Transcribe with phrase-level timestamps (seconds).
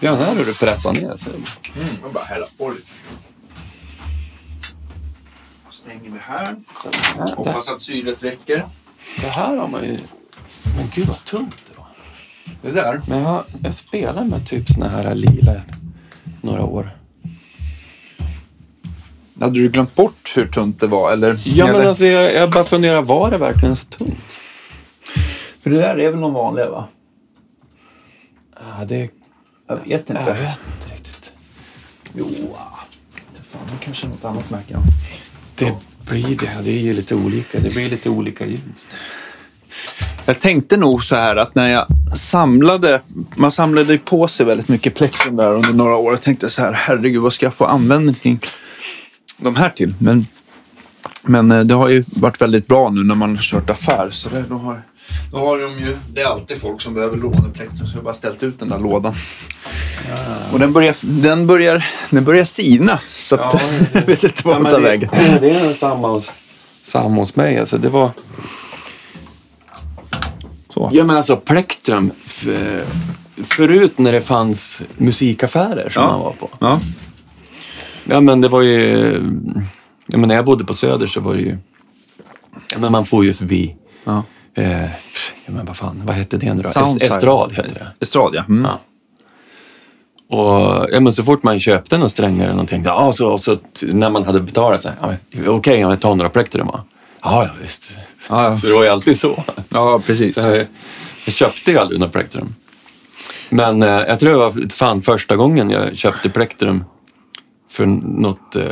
[0.00, 1.16] Ja, här har du pressat ner.
[1.16, 1.30] Så.
[1.30, 2.86] Mm, och bara hälla på lite.
[5.70, 6.44] Stänger vi här.
[6.44, 6.56] Här,
[7.26, 8.64] det, Hoppas att syret räcker.
[9.20, 9.98] det här har man ju...
[10.76, 11.86] Men gud vad tunt det var.
[12.60, 13.00] Det där.
[13.08, 15.54] Men jag, jag spelar med typ såna här lila
[16.40, 16.90] några år.
[19.40, 21.12] Hade du glömt bort hur tunt det var?
[21.12, 21.40] Eller?
[21.44, 24.18] Ja, men alltså jag, jag bara funderar, var det verkligen så tunt?
[25.62, 26.88] För det där är väl någon vanlig va?
[28.60, 29.10] Ja, det...
[29.66, 30.22] Jag vet inte.
[30.26, 31.32] Jag vet inte riktigt.
[32.14, 32.78] Jo, ah.
[33.50, 34.76] fan, det kanske är något annat märke.
[35.56, 35.74] Det
[36.10, 36.62] blir det.
[36.62, 37.60] Det är ju lite olika.
[37.60, 38.60] Det blir lite olika ljud.
[40.24, 43.00] Jag tänkte nog så här att när jag samlade,
[43.36, 46.12] man samlade på sig väldigt mycket plektrum där under några år.
[46.12, 48.38] Jag tänkte så här, herregud vad ska jag få användning till
[49.38, 49.94] de här till?
[49.98, 50.26] Men,
[51.22, 54.10] men eh, det har ju varit väldigt bra nu när man har kört affär.
[54.10, 54.82] Så det, då, har,
[55.32, 58.14] då har de ju, det är alltid folk som behöver låneplektrum så jag har bara
[58.14, 59.14] ställt ut den där lådan.
[60.52, 63.00] Och den börjar, den börjar, den börjar sina.
[63.08, 63.60] Så att, Ja,
[63.92, 65.08] jag vet inte vad den tar vägen.
[65.40, 66.22] det, är samma
[66.82, 67.58] samma hos mig.
[67.58, 68.10] Alltså, det var...
[70.74, 70.90] Så.
[70.92, 72.10] Ja, men alltså plektrum.
[73.42, 76.10] Förut när det fanns musikaffärer som Ja.
[76.10, 76.48] man var på.
[76.58, 76.80] Ja.
[78.04, 79.12] Ja, men det var ju...
[80.06, 81.58] Ja, men när jag bodde på Söder så var det ju...
[82.68, 83.76] Ja, men man får ju förbi...
[84.04, 84.22] Ja.
[84.54, 84.82] Eh,
[85.46, 86.68] ja, men vad fan, vad hette det nu då?
[87.00, 87.86] Estrad heter det.
[88.00, 88.44] Estrad, ja.
[88.48, 88.64] Mm.
[88.64, 88.78] Ja.
[90.36, 93.58] Och ja, men så fort man köpte någon strängar eller någonting, ja, så, och så,
[93.82, 96.84] när man hade betalat så här, okej, jag tar några plektrum va?
[97.22, 97.92] Ja, ja visst.
[98.28, 98.58] Ja, ja.
[98.58, 99.44] Så det var ju alltid så.
[99.68, 100.34] ja, precis.
[100.42, 100.66] Så jag,
[101.24, 102.54] jag köpte ju aldrig några plektrum.
[103.48, 106.84] Men eh, jag tror det var fan första gången jag köpte plektrum
[107.70, 108.62] för något eh,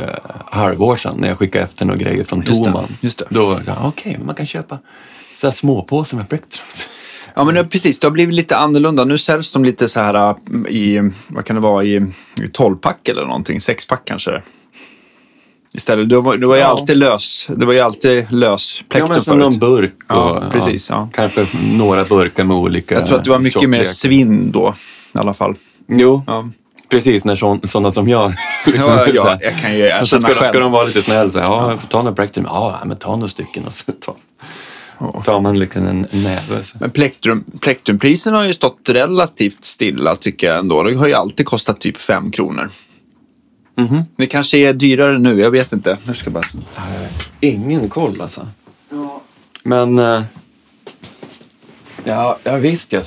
[0.45, 2.87] halvår sedan när jag skickade efter några grejer från Just det, Toman.
[3.01, 3.25] just det.
[3.29, 4.79] Då, ja, okej, man kan köpa
[5.43, 6.65] så här småpåsar med plektrum.
[7.35, 7.99] Ja, men precis.
[7.99, 9.05] Det har blivit lite annorlunda.
[9.05, 10.35] Nu säljs de lite så här äh,
[10.69, 13.57] i, vad kan det vara, i, i 12-pack eller någonting.
[13.59, 14.41] 6-pack kanske.
[15.73, 16.67] Istället, det var, det var ju Ja.
[16.67, 17.47] alltid lös.
[17.57, 19.93] Det var ju alltid lös Ja, plektrum men som någon burk.
[20.09, 21.09] Och, Ja, precis, ja.
[21.13, 21.45] Kanske
[21.77, 23.93] några burkar med olika Jag tror att det var mycket mer tjocklek.
[23.95, 24.73] svinn då
[25.15, 25.55] i alla fall.
[25.87, 26.49] Jo, Ja.
[26.89, 27.25] precis.
[27.25, 28.33] När sådana som jag...
[28.65, 30.59] liksom, Ja, ja, här- jag kan ju erkänna ska, ska själv.
[30.61, 31.31] de vara lite snäll.
[31.31, 32.45] Så här, ja, jag får ta några plektrum.
[32.49, 33.65] Ja, men ta några stycken.
[33.65, 34.15] Och så tar,
[35.25, 36.63] tar man liksom en näve.
[36.63, 36.77] Så.
[36.79, 40.83] Men plektrum, plektrumpriserna har ju stått relativt stilla tycker jag ändå.
[40.83, 42.69] Det har ju alltid kostat typ 5 kronor.
[43.77, 44.03] Mhm.
[44.15, 45.97] Det kanske är dyrare nu, jag vet inte.
[46.05, 46.43] Jag ska bara...
[47.39, 48.47] Ingen koll alltså.
[49.63, 49.99] Men...
[49.99, 50.23] eh,
[52.03, 52.91] Ja, ja visst.
[52.91, 53.03] Jag,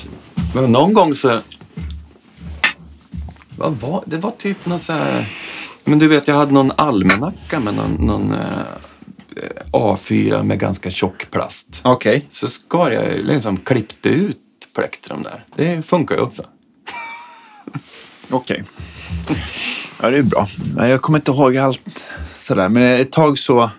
[0.55, 1.41] men någon gång så...
[3.57, 4.17] Vad var det?
[4.17, 5.25] var typ någon så här...
[5.85, 8.39] Men du vet, jag hade någon almanacka med någon, någon eh,
[9.71, 11.81] A4 med ganska tjock plast.
[11.83, 12.25] Okej.
[12.29, 14.39] Så skar jag liksom klippte ut
[14.75, 15.45] plektrum där.
[15.55, 16.43] Det funkar ju också.
[18.29, 18.63] Okej.
[20.01, 20.47] Ja, det är bra.
[20.77, 23.71] Jag kommer inte ihåg allt sådär, men ett tag så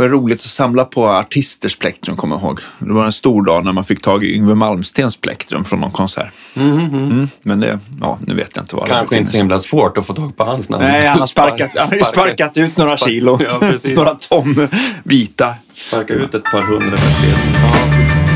[0.00, 2.60] var roligt att samla på artisters plektrum, kommer jag ihåg.
[2.78, 5.90] Det var en stor dag när man fick tag i Yngwie Malmstens plektrum från någon
[5.90, 6.32] konsert.
[6.56, 9.98] Mm, men det, ja, nu vet jag inte vad det Kanske inte så himla svårt
[9.98, 10.84] att få tag på hans namn.
[10.84, 13.60] Nej, han har sparkat, han har sparkat ut några Spark- kilo, Ja,
[13.94, 14.68] några ton
[15.02, 15.54] vita.
[15.74, 18.29] Sparka ut ett par hundra paket.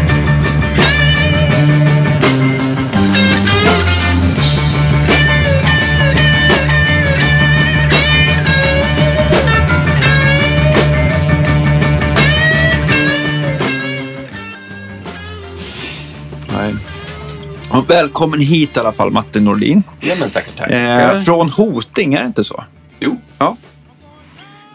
[17.74, 19.82] Och välkommen hit i alla fall, Martin Nordin.
[20.00, 21.10] Ja, men tackar, tackar.
[21.16, 22.64] Eh, från Hoting, är det inte så?
[23.00, 23.56] Jo, Ja.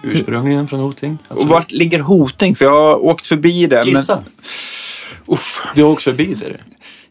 [0.04, 1.18] ursprungligen från Hoting.
[1.28, 2.56] Och vart ligger Hoting?
[2.56, 3.82] För jag har åkt förbi det.
[3.86, 4.16] Gissa.
[4.16, 4.26] Men,
[5.36, 6.58] uff, Du har åkt förbi, ser du.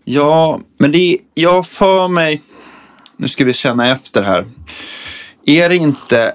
[0.04, 2.43] ja, men det är, jag för mig...
[3.16, 4.44] Nu ska vi känna efter här.
[5.47, 6.32] Är det inte...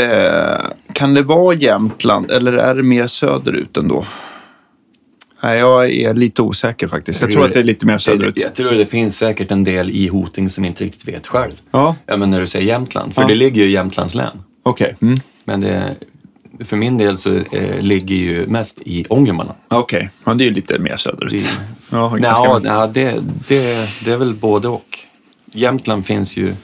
[0.00, 4.06] Eh, kan det vara Jämtland eller är det mer söderut ändå?
[5.44, 7.22] Nej, jag är lite osäker faktiskt.
[7.22, 8.40] Jag tror att det är lite mer söderut.
[8.40, 11.52] Jag tror det finns säkert en del i Hoting som inte riktigt vet själv.
[11.70, 13.28] Ja, Ja, men när du säger Jämtland, för Ja.
[13.28, 14.42] det ligger ju i Jämtlands län.
[14.62, 14.94] okej.
[15.02, 15.18] Mm.
[15.44, 15.94] Men det,
[16.60, 19.58] för min del så eh, ligger ju mest i Ångermanland.
[19.68, 21.32] Okej, ja, det är ju lite mer söderut.
[21.32, 21.50] Det-
[21.90, 23.14] Ja, Nej, ja, ja, det,
[23.48, 24.98] det, det är väl både och.
[25.52, 26.54] Jämtland finns ju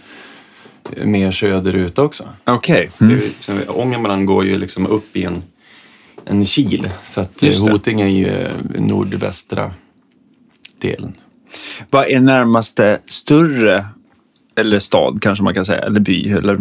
[1.05, 2.25] mer söderut också.
[2.45, 2.91] Okej.
[3.01, 3.21] Är Mm.
[3.69, 5.43] Ångermanland går ju liksom upp i en,
[6.31, 6.89] en kil.
[7.05, 7.43] Så att.
[7.71, 8.51] Hoting är ju eh,
[8.81, 9.71] nordvästra
[10.81, 11.13] delen.
[11.91, 13.85] Vad är närmaste större,
[14.57, 16.31] eller stad kanske man kan säga, eller by?
[16.33, 16.59] Eller...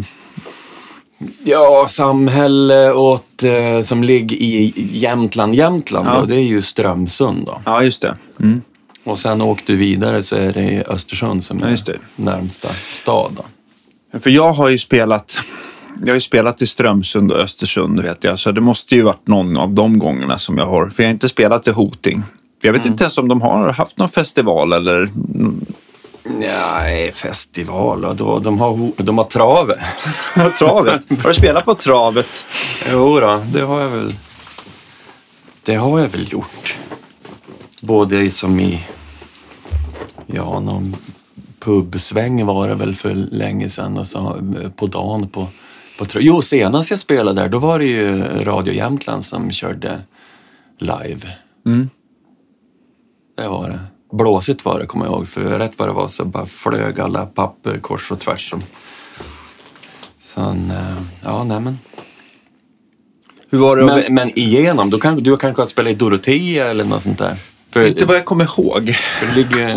[1.44, 6.20] Ja, samhälle åt, eh, som ligger i Jämtland, Jämtland Ja.
[6.20, 7.62] då, det är ju Strömsund då.
[7.66, 8.16] Ja, just det.
[8.40, 8.62] Mm.
[9.04, 11.98] Och sen åkte du vidare så är det Östersund som Ja, är det.
[12.16, 13.32] närmsta stad.
[14.12, 14.20] Då.
[14.20, 15.38] För jag har ju spelat,
[16.00, 19.28] jag har ju spelat i Strömsund och Östersund vet jag, så det måste ju varit
[19.28, 20.90] någon av de gångerna som jag har.
[20.90, 22.24] För jag har inte spelat i Hoting.
[22.62, 25.10] Jag vet inte ens om de har haft någon festival eller...
[26.24, 29.76] Nej, festival och då, de, har, de har trave.
[30.60, 31.06] travet.
[31.24, 32.46] Har du spelat på travet?
[32.92, 34.14] Jo då, det har jag väl.
[35.64, 36.76] Det har jag väl gjort.
[37.82, 38.80] Både som i,
[40.28, 40.96] ja, någon
[41.60, 44.38] pubsväng var det väl för länge sedan och så
[44.76, 45.48] på dagen på,
[46.06, 50.02] på Jo, senast jag spelade där, då var det ju Radio Jämtland som körde
[50.80, 51.32] live.
[51.66, 51.90] Mm.
[53.38, 53.80] Det var det.
[54.18, 55.28] Blåsigt var det, kommer jag ihåg.
[55.28, 58.50] För rätt vad det var så bara flög alla papper kors och tvärs.
[58.50, 58.64] Som.
[60.20, 61.78] Sen, eh, ja, nej men.
[63.50, 63.84] Hur var det?
[63.96, 67.18] att- Men, men igenom, då kan, du kanske har spelat i Dorotea eller något sånt
[67.18, 67.36] där?
[67.72, 68.96] För Inte vad jag kommer ihåg.
[69.22, 69.76] det, ligger,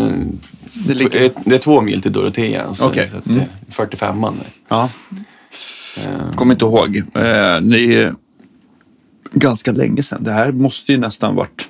[0.87, 2.75] Det ligger- det är två mil till Dorotea.
[2.75, 3.09] Så, Okej.
[3.11, 4.41] så att det är 45 man.
[4.69, 4.89] Ja.
[5.99, 6.97] Eh, Kommer inte ihåg.
[6.97, 8.15] Eh, Det är
[9.33, 10.25] ganska länge sedan.
[10.25, 11.69] Det här måste ju nästan varit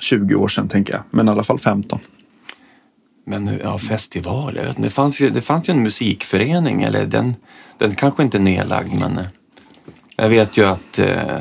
[0.00, 1.02] 20 år sedan, tänker jag.
[1.10, 1.98] Men i alla fall 15.
[3.26, 4.82] Men ja, festival, jag vet inte.
[4.82, 7.34] Det fanns ju, det fanns ju en musikförening, eller den,
[7.78, 9.24] den kanske inte är nedlagd, men eh,
[10.16, 11.38] jag vet ju att eh,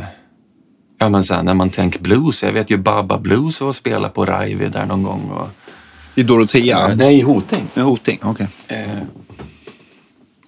[0.97, 4.13] ja, men sen, när man tänker blues, jag vet ju Baba Blues var och spelade
[4.13, 5.29] på Raivi där någon gång.
[5.29, 5.47] Och,
[6.15, 6.95] I Dorotea?
[6.95, 7.67] Nej, i Hoting.
[7.75, 8.47] I Hoting, okej.
[8.67, 9.01] Eh,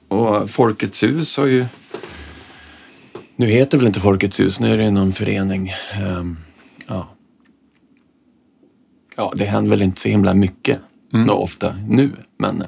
[0.08, 1.66] och Folkets hus har ju...
[3.36, 5.74] Nu heter det väl inte Folkets hus, nu är det någon förening.
[5.94, 6.38] Ehm,
[6.88, 7.10] ja.
[9.18, 10.80] ja, det händer väl inte så himla mycket
[11.14, 11.30] mm.
[11.30, 12.68] ofta nu, men eh,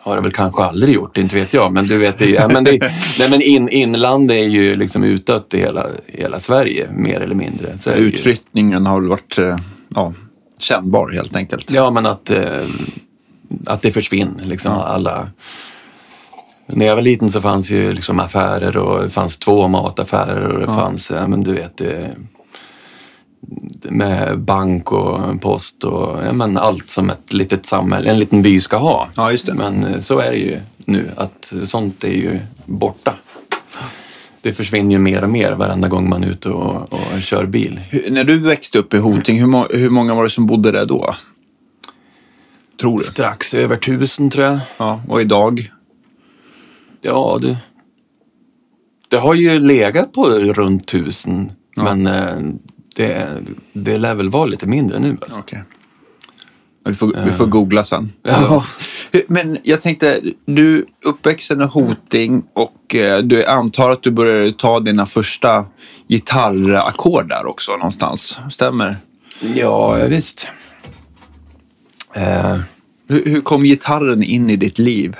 [0.00, 1.72] har det väl kanske aldrig gjort, inte vet jag.
[1.72, 2.78] Men du vet, det, ja, men det,
[3.18, 7.78] nej, men in, inland är ju liksom utdött i hela, hela Sverige, mer eller mindre.
[7.78, 7.90] Så.
[7.90, 9.56] Utflyttningen har väl varit eh,
[9.94, 10.12] ja,
[10.58, 11.70] kännbar helt enkelt.
[11.70, 12.60] Ja, men att, eh,
[13.66, 14.44] att det försvinner.
[14.44, 15.30] Liksom, alla...
[16.66, 20.60] När jag var liten så fanns ju liksom affärer och det fanns två mataffärer och
[20.60, 22.06] det fanns, ja, men du vet, eh,
[23.82, 28.60] med bank och post och ja, men allt som ett litet samhälle, en liten by
[28.60, 29.08] ska ha.
[29.16, 29.54] Ja, just det.
[29.54, 33.14] Men eh, så är det ju nu, att sånt är ju borta.
[34.42, 37.80] Det försvinner ju mer och mer varenda gång man är ute och, och kör bil.
[37.90, 40.84] Hur, när du växte upp i Hoting, hur, hur många var det som bodde där
[40.84, 41.14] då?
[42.80, 43.04] Tror du?
[43.04, 44.58] Strax över tusen tror jag.
[44.76, 45.70] Ja, och idag?
[47.00, 47.56] Ja, du.
[49.08, 52.36] Det har ju legat på runt tusen, men eh,
[52.96, 53.28] det,
[53.72, 55.16] det lär väl vara lite mindre nu.
[55.22, 55.38] Alltså.
[55.38, 55.62] Okej.
[56.84, 58.12] Vi, får, vi får googla sen.
[58.22, 58.64] Ja.
[59.28, 64.80] Men jag tänkte, du uppväxten i Hoting och eh, du antar att du började ta
[64.80, 65.66] dina första
[66.08, 68.38] gitarrackord där också någonstans.
[68.50, 68.96] Stämmer?
[69.54, 70.46] Ja, visst.
[72.14, 72.58] Eh,
[73.08, 75.16] Hur, hur kom gitarren in i ditt liv?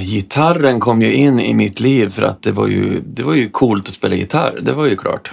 [0.00, 3.48] gitarren kom ju in i mitt liv för att det var ju, det var ju
[3.48, 4.58] coolt att spela gitarr.
[4.62, 5.30] Det var ju klart.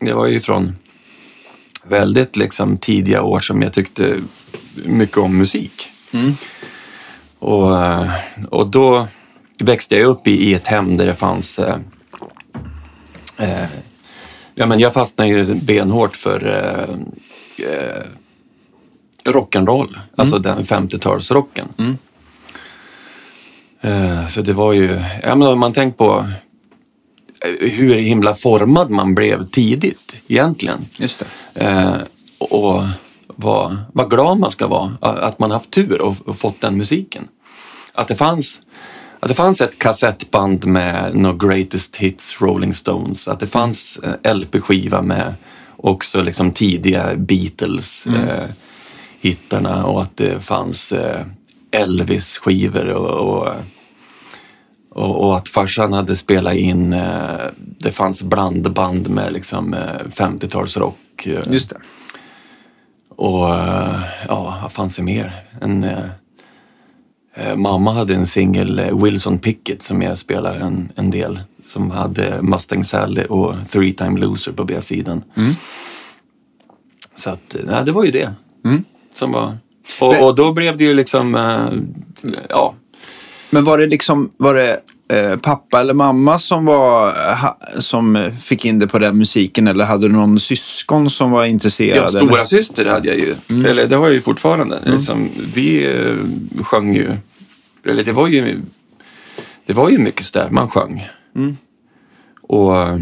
[0.00, 0.76] Det var ju från
[1.88, 4.16] väldigt liksom, tidiga år som jag tyckte
[4.84, 5.82] mycket om musik.
[7.38, 8.10] Och, eh,
[8.50, 9.08] och då
[9.58, 11.58] växte jag upp i, i ett hem där det fanns...
[11.58, 11.76] Eh,
[13.38, 13.68] eh,
[14.54, 16.94] ja, men jag fastnade ju benhårt för eh,
[19.32, 21.96] rock'n'roll, alltså den 50-talsrocken.
[23.80, 26.26] Eh, Så det var ju, ja men om man tänker på
[27.44, 30.78] eh, hur himla formad man blev tidigt egentligen.
[30.96, 31.24] Just
[31.54, 31.64] det.
[31.64, 31.94] Eh,
[32.38, 32.82] och
[33.26, 37.28] vad, vad glad man ska vara att man haft tur och, och fått den musiken.
[37.94, 38.60] Att det fanns
[39.20, 43.28] att det fanns ett kassettband med no greatest hits Rolling Stones.
[43.28, 44.00] Att det fanns
[44.34, 45.34] LP-skiva med
[45.76, 48.44] också liksom tidiga Beatles eh,
[49.20, 51.26] hittarna och att det fanns eh,
[51.70, 53.54] Elvis-skivor och, och,
[54.90, 61.26] och, och att farsan hade spelat in, eh, det fanns blandband med liksom eh, 50-talsrock.
[61.26, 61.76] Eh, Just det.
[63.08, 63.48] och
[64.28, 65.32] ja, vad fanns det mer?
[65.60, 65.86] En,
[67.56, 71.40] mamma hade en singel, Wilson Pickett, som jag spelade en, en del.
[71.66, 75.22] Som hade Mustang Sally och Three Time Loser på B-sidan.
[77.14, 78.32] Så att, nej, det var ju det.
[79.18, 79.56] Som var...
[80.00, 82.74] Och, Men- och då blev det ju liksom, eh, ja,
[83.50, 84.80] Men var det liksom, var det
[85.16, 89.84] eh, pappa eller mamma som, var, ha, som fick in det på den musiken eller
[89.84, 91.96] hade du någon syskon som var intresserad?
[91.96, 92.44] Ja, stora eller?
[92.44, 93.34] syster hade jag ju.
[93.66, 94.78] Eller det har jag ju fortfarande.
[94.84, 97.10] Liksom, vi eh, sjöng ju,
[97.84, 98.62] eller det var ju,
[99.66, 101.08] det var ju mycket sådär, man sjöng.
[102.42, 102.98] Och, eh,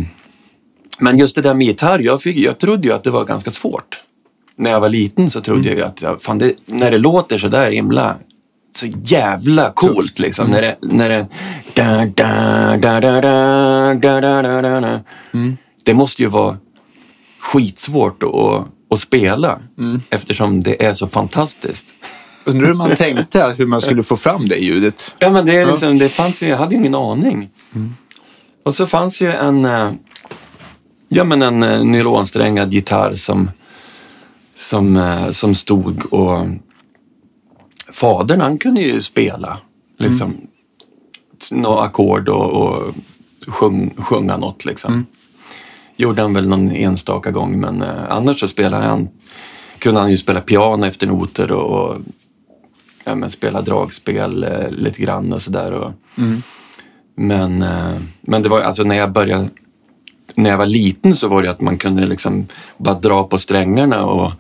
[0.99, 3.51] men just det där med gitarr, jag, fick, jag trodde ju att det var ganska
[3.51, 3.99] svårt.
[4.59, 7.49] När jag var liten så trodde jag ju att fan det, när det låter så
[7.49, 8.17] där himla
[8.77, 10.49] så jävla coolt liksom.
[10.49, 11.27] När det, när det,
[11.75, 15.01] da, da, da, da, da, da, da, da, da, da.
[15.85, 16.57] Det måste ju vara
[17.41, 19.61] skitsvårt att, att spela
[20.11, 21.87] eftersom det är så fantastiskt.
[22.45, 25.15] Undrar hur man tänkte hur man skulle få fram det ljudet.
[25.19, 27.49] Ja, men det, är liksom, det fanns ju, jag hade ju ingen aning.
[28.65, 29.91] Och så fanns ju en, eh,
[31.09, 33.51] ja, men en eh, nylonsträngad gitarr som,
[34.57, 36.47] som, eh, som stod och...
[37.93, 39.59] Fadern han kunde ju spela
[39.99, 40.35] liksom,
[41.51, 42.95] några ackord och, och
[43.47, 44.65] sjung, sjunga något.
[44.65, 45.07] Liksom.
[45.97, 49.09] Gjorde han väl någon enstaka gång, men eh, annars så spelade han,
[49.79, 52.01] kunde han ju spela piano efter noter och, och
[53.05, 55.73] ja, men spela dragspel eh, lite grann och sådär.
[55.73, 55.93] Och,
[57.15, 59.49] Men, eh, men det var alltså när jag började
[60.37, 62.47] när jag var liten så var det att man kunde liksom
[62.79, 64.33] bara dra på strängarna och,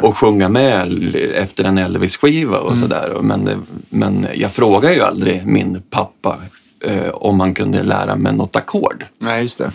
[0.00, 3.16] och sjunga med efter en Elvis-skiva och sådär.
[3.22, 6.36] Men, det- men jag frågade ju aldrig min pappa
[6.84, 9.06] eh, om han kunde lära mig något ackord.
[9.18, 9.72] Nej, just det.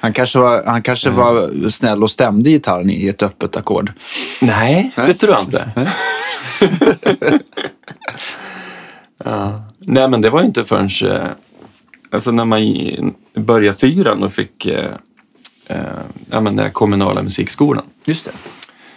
[0.00, 3.92] Han kanske, var, han kanske var snäll och stämde gitarren i ett öppet ackord.
[4.40, 5.68] Nej, det tror jag inte.
[9.24, 9.62] ja.
[9.78, 11.22] Nej, men det var ju inte förrän eh,
[12.12, 12.62] alltså när man
[13.34, 14.90] började fyran och fick eh,
[15.66, 15.76] eh,
[16.30, 17.84] ja, men den kommunala musikskolan.
[18.04, 18.32] Just det.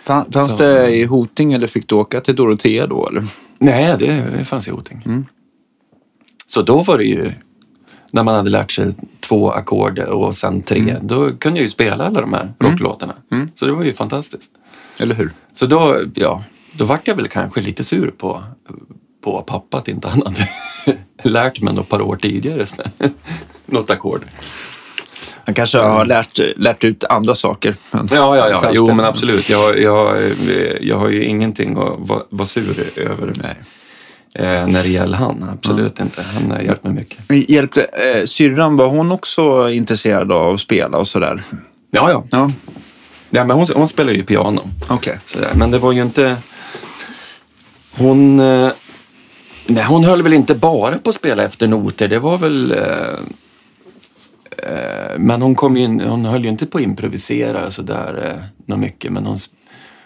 [0.03, 3.07] Fan- Fanns Så- det i Hoting eller fick du åka till Dorotea då?
[3.09, 3.23] Eller?
[3.59, 5.25] Nej, det fanns i Hoting.
[6.47, 7.31] Så då var det ju,
[8.11, 8.93] när man hade lärt sig
[9.29, 13.13] två ackord och sen tre, då kunde jag ju spela alla de här rocklåtarna.
[13.55, 14.51] Så det var ju fantastiskt.
[14.99, 15.31] eller hur?
[15.53, 18.43] Så då, ja, då vart jag väl kanske lite sur på,
[19.25, 20.49] på pappa att inte han hade
[21.29, 22.65] lärt mig något par år tidigare.
[23.65, 24.21] Något ackord.
[25.45, 27.75] Han kanske har lärt, lärt ut andra saker.
[27.91, 28.69] Men Ja, ja, ja.
[28.73, 29.49] Jo, men absolut.
[29.49, 30.17] Jag, jag,
[30.81, 33.55] jag har ju ingenting att vara, vara sur över Nej.
[34.35, 35.49] eh, när det gäller han.
[35.53, 36.21] Absolut inte.
[36.33, 37.49] Han har hjälpt mig mycket.
[37.49, 41.43] Hjälpte, eh, syrran, var hon också intresserad av att spela och sådär?
[41.91, 42.23] Ja, ja.
[42.31, 42.51] Ja,
[43.29, 44.61] ja men hon, hon spelar ju piano.
[45.25, 45.51] Sådär.
[45.55, 46.35] Men det var ju inte...
[47.97, 48.39] Hon...
[48.39, 48.69] eh,
[49.67, 52.07] Nej, hon höll väl inte bara på att spela efter noter.
[52.07, 52.71] Det var väl...
[52.71, 53.19] eh,
[54.57, 58.77] eh, Men hon, kom ju in, hon höll ju inte på att improvisera sådär eh,
[58.77, 59.11] mycket.
[59.11, 59.37] Men hon,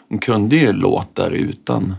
[0.10, 1.96] hon kunde ju låtar utan,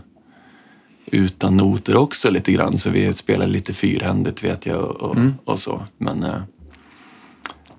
[1.05, 2.77] utan noter också lite grann.
[2.77, 5.15] Så vi spelade lite fyrhändigt vet jag och, och,
[5.45, 5.81] och så.
[5.97, 6.41] Men, eh,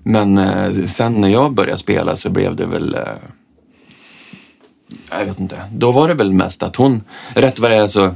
[0.02, 2.94] men eh, sen när jag började spela så blev det väl...
[2.94, 3.00] eh,
[5.10, 5.62] jag vet inte.
[5.72, 7.00] Då var det väl mest att hon,
[7.34, 8.14] rätt vad det är så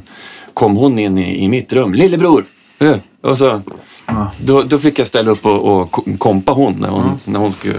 [0.56, 1.94] kom hon in i, i mitt rum.
[1.94, 2.44] Lillebror!
[2.78, 3.62] Eh, Och så,
[4.44, 7.52] då, då fick jag ställa upp och, och ko- kompa hon när hon, när hon
[7.52, 7.78] skulle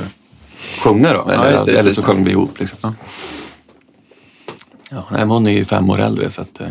[0.83, 1.29] sjunga då.
[1.29, 2.59] Eller, just det, just eller så sjöng vi ihop.
[2.59, 2.95] Liksom.
[4.91, 5.05] Ja.
[5.11, 6.61] men hon är ju fem år äldre så att...
[6.61, 6.67] eh,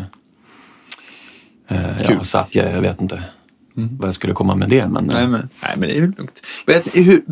[1.68, 2.16] eh, Kul.
[2.18, 3.22] ja, så att jag, jag vet inte
[3.74, 4.86] vad jag skulle komma med det.
[4.88, 6.42] Men, eh, Nej men, nej, men det är väl lugnt.
[6.66, 7.22] Vet, hur,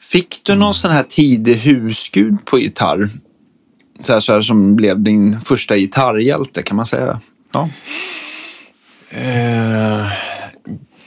[0.00, 3.08] fick du någon sån här tidig husgud på gitarr?
[4.02, 7.20] Så här, så här, som blev din första gitarrhjälte, kan man säga?
[7.52, 7.68] Ja.
[9.10, 10.06] Eh,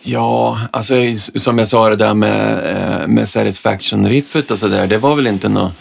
[0.03, 0.95] ja, alltså
[1.35, 4.87] som jag sa det där med, eh, med Satisfaction-riffet och sådär.
[4.87, 5.73] Det var väl inte något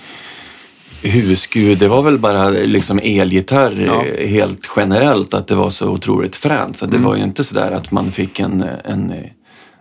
[1.03, 1.79] husgud.
[1.79, 4.05] Det var väl bara liksom elgitarr Ja.
[4.05, 5.35] eh, helt generellt.
[5.35, 6.79] Att det var så otroligt fränt.
[6.79, 9.25] Så det var ju inte sådär att man fick en, en eh,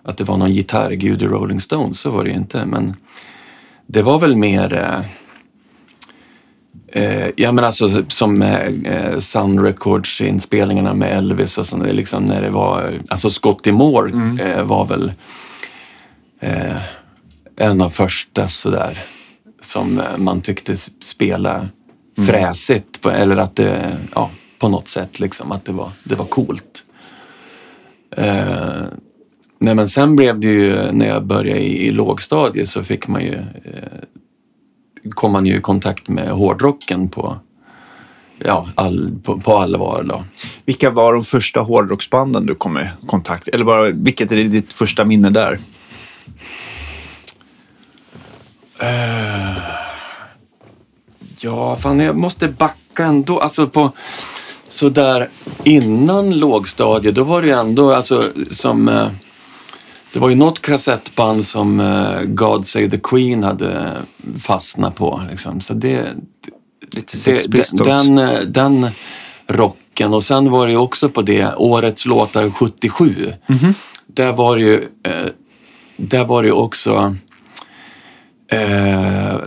[0.03, 2.00] att det var någon gitarrgud i Rolling Stones.
[2.00, 2.65] Så var det ju inte.
[2.65, 2.95] Men
[3.88, 5.03] det var väl mer
[6.91, 11.93] eh, Eh, ja men alltså som med eh, Sun Records inspelningarna med Elvis och sånt,
[11.93, 15.12] liksom när det var, alltså Scotty Moore eh, var väl
[16.39, 16.77] eh,
[17.55, 18.98] en av första sådär
[19.62, 21.67] som eh, man tyckte spela
[22.27, 24.29] fräsigt på, eller att det, ja
[24.60, 26.86] på något sätt liksom att det var, det var coolt.
[28.17, 28.81] Eh,
[29.60, 33.24] nej men sen blev det ju, när jag började i, i lågstadiet så fick man
[33.24, 34.01] ju eh,
[35.10, 37.39] kom man ju i kontakt med hårdrocken på,
[38.38, 40.03] ja, all, på, på allvar.
[40.03, 40.24] Då.
[40.65, 45.05] Vilka var de första hårdrocksbanden du kom i kontakt Eller bara, vilket är ditt första
[45.05, 45.58] minne där?
[51.41, 53.39] Ja, fan jag måste backa ändå.
[53.39, 53.91] Alltså på
[54.67, 55.27] sådär
[55.63, 59.10] innan lågstadiet, då var det ju ändå alltså som...
[60.13, 63.91] Det var ju något kassettband som eh, God Save the Queen hade
[64.41, 65.22] fastnat på.
[65.30, 65.62] Liksom.
[65.62, 66.06] Så det,
[66.91, 67.88] Lite Sex det, Pistols.
[67.89, 68.88] den, eh, den
[69.48, 73.34] rocken och sen var det ju också på det, årets låtar 77.
[74.08, 75.27] Där var det ju, eh,
[75.98, 77.15] där var det ju också
[78.53, 79.38] Eh,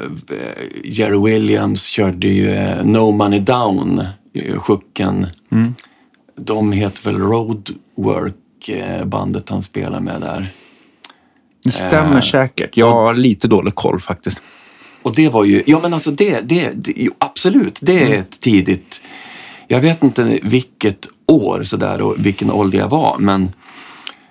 [0.85, 4.05] Jerry Williams körde ju No Money Down,
[4.59, 5.27] Sjucken.
[6.37, 8.35] De heter väl Roadwork,
[9.05, 10.53] bandet han spelar med där.
[11.65, 12.77] Det stämmer Eh, säkert.
[12.77, 14.43] Jag har lite dålig koll faktiskt.
[15.03, 18.41] Och det var ju, ja men alltså det, det, det jo, absolut, det är ett
[18.41, 19.03] tidigt,
[19.69, 23.49] jag vet inte vilket år sådär och vilken ålder jag var, men,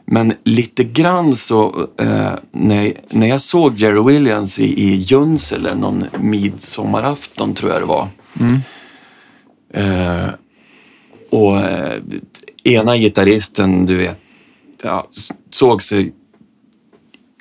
[0.05, 6.05] men lite grann så, eh, när, när jag såg Jerry Williams i, i Junsele någon
[6.19, 8.07] midsommarafton tror jag det var.
[9.73, 10.29] Eh,
[11.29, 12.01] och eh,
[12.63, 14.19] ena gitarristen, du vet,
[14.83, 15.07] ja,
[15.49, 16.13] såg sig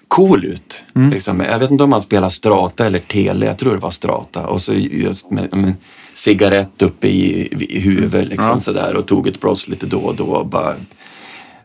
[0.08, 0.80] cool ut.
[1.10, 1.40] Liksom.
[1.40, 4.46] Jag vet inte om han spelar strata eller tele, jag tror det var strata.
[4.46, 5.72] Och så just med, med
[6.14, 8.60] cigarett uppe i, i huvudet liksom, Ja.
[8.60, 10.24] sådär, och tog ett bloss lite då och då.
[10.24, 10.74] Och bara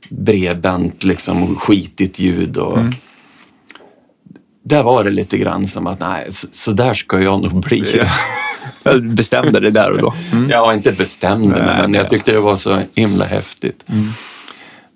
[0.10, 2.58] bredbent, liksom, skitigt ljud.
[2.58, 2.80] Och,
[4.64, 8.02] Där var det lite grann som att nej, så, så där ska jag nog bli.
[8.84, 10.14] Jag bestämde det där och då.
[10.50, 13.86] Jag har inte bestämt mig, men jag tyckte det var så himla häftigt.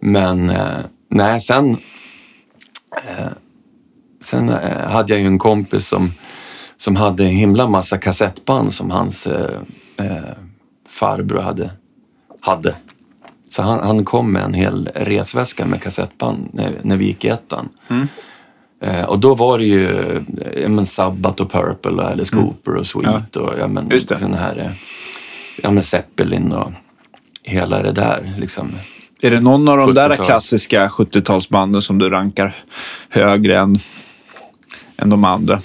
[0.02, 0.80] Men eh,
[1.10, 1.78] nej, sen,
[3.08, 3.28] eh,
[4.22, 6.12] sen eh, hade jag ju en kompis som,
[6.78, 9.62] som hade en himla massa kassettband som hans eh,
[9.98, 10.38] eh,
[10.90, 11.72] farbror hade.
[12.42, 12.76] hade.
[13.50, 17.28] Så han, han kom med en hel resväska med kassettband när, när vi gick i
[17.28, 17.70] ettan.
[18.82, 20.22] Eh, och då var det ju eh,
[20.62, 24.58] ja, men Sabbath och Purple och Alice Cooper och Sweet och ja, men, sån här,
[24.60, 24.72] eh,
[25.64, 26.72] ja, men Zeppelin och
[27.44, 28.34] hela det där.
[28.38, 28.72] Liksom.
[29.22, 30.26] Är det någon av de där 70-tal.
[30.26, 32.56] klassiska 70-talsbanden som du rankar
[33.10, 33.78] högre än,
[34.98, 35.60] än de andra?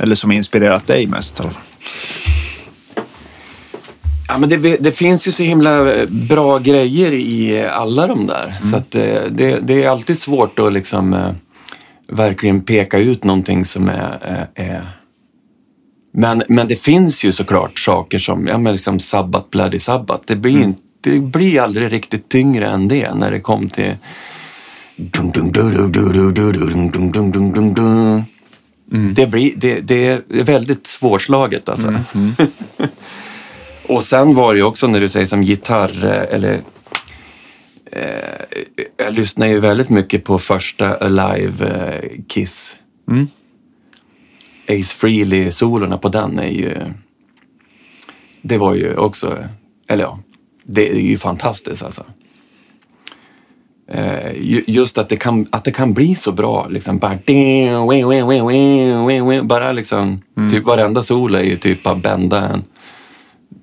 [0.00, 1.62] Eller som inspirerat dig mest i alla fall?
[4.28, 8.54] Ja, men det, det finns ju så himla bra grejer i alla de där.
[8.70, 11.30] Så att, eh, det, det är alltid svårt att liksom, eh,
[12.08, 14.48] verkligen peka ut någonting som är...
[14.54, 14.98] eh, är
[16.14, 20.22] men, men det finns ju såklart saker som ja, men liksom Sabbat, Bloody Sabbat.
[20.26, 23.94] Det blir, inte, det blir aldrig riktigt tyngre än det när det kom till...
[28.86, 29.14] Dum.
[29.14, 31.94] Det, blir, det, det är väldigt svårslaget alltså.
[33.86, 36.60] Och sen var det ju också när du säger som gitarr eh, eller
[37.92, 38.58] eh,
[38.96, 42.76] jag lyssnar ju väldigt mycket på första Alive eh, Kiss.
[44.68, 46.76] Ace Frehley-solorna på den är ju...
[48.42, 49.38] Det var ju också...
[49.88, 50.18] Eller ja,
[50.64, 52.04] det är ju fantastiskt alltså.
[53.92, 56.66] Eh, ju- just att det, kan, att det kan bli så bra.
[56.70, 57.18] Liksom bara,
[59.42, 62.62] bara liksom, typ varenda solo är ju typ bara bända en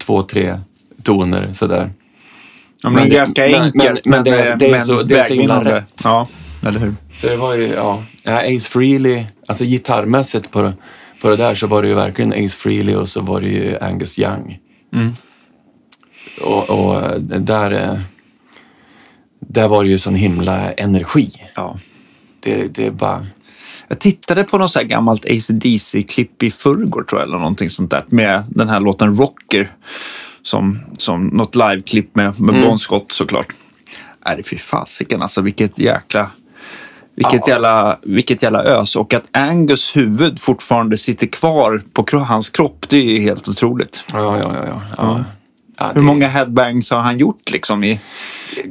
[0.05, 0.59] två, tre
[1.03, 1.89] toner sådär.
[2.83, 5.19] Ja, Men men det- ganska men- enkelt, men- men det- det är men så- det
[5.19, 6.01] är så himla rätt.
[6.03, 6.27] Ja,
[6.67, 6.93] eller hur?
[7.13, 10.73] Så det var ju, ja, Ace Frehley, alltså gitarrmässigt på,
[11.21, 13.77] på det där så var det ju verkligen Ace Frehley och så var det ju
[13.81, 14.57] Angus Young.
[16.41, 17.99] Och, och där, eh,
[19.39, 21.31] där var det ju sån himla energi.
[21.55, 21.77] Ja.
[22.39, 23.25] Det, det är bara...
[23.87, 27.91] Jag tittade på något så här gammalt AC/DC-klipp i förrgår tror jag, eller någonting sånt
[27.91, 28.05] där.
[28.07, 29.69] Med den här låten Rocker.
[30.41, 33.47] Som, som något live-klipp med, med Bon Scott såklart.
[34.25, 35.41] Nej, det är fy fasiken alltså.
[35.41, 36.29] Vilket jäkla...
[37.15, 37.53] Vilket, Ja.
[37.53, 38.95] jävla, vilket jävla ös.
[38.95, 44.03] Och att Angus huvud fortfarande sitter kvar på hans kropp, det är ju helt otroligt.
[44.13, 44.65] Ja, ja, ja.
[44.65, 45.23] ja, ja.
[45.79, 47.99] Ja Hur många headbangs har han gjort liksom i,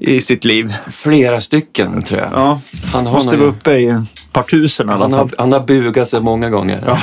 [0.01, 0.73] i sitt liv?
[0.91, 2.31] Flera stycken tror jag.
[2.33, 2.61] Ja,
[2.93, 5.19] Han har måste vara uppe i ett par tusen i alla Han fall.
[5.19, 6.83] har, han har bugat sig många gånger.
[6.87, 6.99] Ja.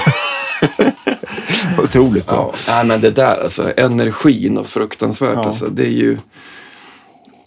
[1.83, 2.53] Otroligt bra.
[2.67, 5.45] Nej, men det där alltså, energin och fruktansvärt Ja.
[5.45, 5.67] alltså.
[5.67, 6.17] Det är ju...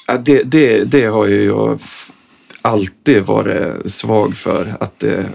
[0.07, 1.79] Ja, det, det, det har ju jag
[2.63, 4.75] alltid varit svag för.
[4.81, 5.27] Att det,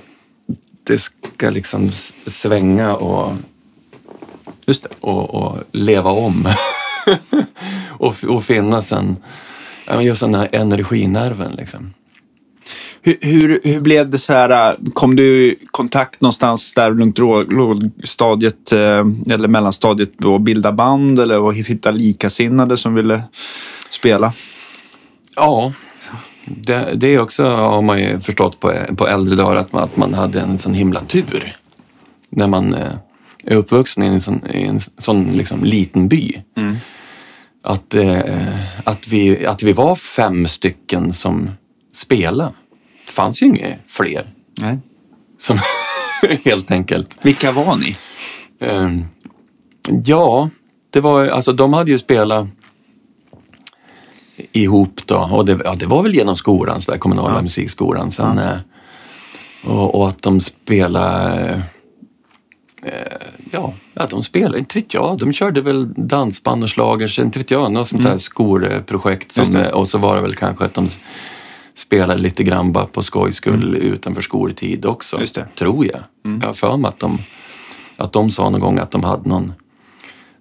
[0.83, 1.91] det ska liksom
[2.27, 3.33] svänga och,
[4.65, 4.89] Just det.
[4.99, 6.47] och, och leva om.
[7.89, 9.17] och, och finnas en...
[9.87, 11.93] Ja, men just den här energinerven liksom.
[13.01, 14.71] Hur, hur, hur blev det så här?
[14.71, 17.17] äh, Kom du i kontakt någonstans där runt
[17.51, 23.21] lågstadiet eh, eller mellanstadiet och bilda band eller och hitta likasinnade som ville
[23.89, 24.33] spela?
[25.35, 25.73] Ja,
[26.45, 29.97] det, det är också har man ju förstått på, på äldre dagar att man, att
[29.97, 31.55] man hade en sån himla tur
[32.29, 32.93] när man eh,
[33.43, 36.41] är uppvuxen i en sån, i en sån liksom liten by.
[37.63, 38.19] Att, eh,
[38.83, 41.51] att, vi, att vi var fem stycken som
[41.93, 42.53] spelade.
[43.05, 44.33] Det fanns ju inga fler.
[44.61, 44.79] Nej.
[45.37, 45.59] Som,
[46.45, 47.17] helt enkelt.
[47.21, 47.97] Vilka var ni?
[48.59, 49.05] Ehm,
[50.05, 50.49] ja,
[50.89, 52.47] det var alltså de hade ju spelat
[54.51, 58.11] ihop då och det, ja, det var väl genom skolan, så där, kommunala musikskolan.
[58.11, 58.57] Sen, eh,
[59.63, 61.61] och, och att de spelade
[63.51, 67.51] ja, ja, de spelade, inte vet jag, de körde väl dansband och schlagers, inte vet
[67.51, 69.31] jag, något sånt där skolprojekt.
[69.31, 69.71] Som, det.
[69.71, 70.89] och så var det väl kanske att de
[71.75, 75.17] spelade lite grann bara på skojs skull utanför skoltid också.
[75.55, 75.99] Tror jag.
[76.41, 77.19] Jag har för mig att de,
[77.97, 79.53] att de sa någon gång att de hade någon,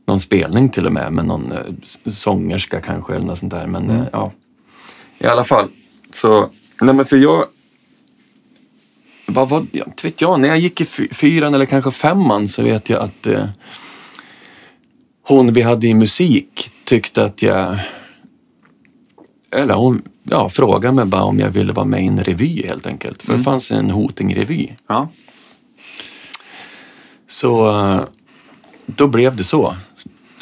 [0.07, 1.59] någon spelning till och med med någon eh,
[2.07, 3.67] sångerska kanske eller något sånt där.
[3.67, 4.33] Men eh, ja,
[5.19, 5.69] i alla fall.
[6.11, 6.51] Så,
[6.81, 7.45] nej men för jag,
[9.27, 12.63] vad var ja, vet jag, när jag gick i fy- fyran eller kanske femman så
[12.63, 13.45] vet jag att eh,
[15.29, 17.79] hon vi hade i musik tyckte att jag,
[19.53, 22.87] eller hon ja, frågade mig bara om jag ville vara med i en revy helt
[22.87, 23.23] enkelt.
[23.23, 24.73] För det fanns en Hoting-revy.
[24.89, 25.09] Ja.
[27.29, 28.01] Så eh,
[28.87, 29.75] då blev det så.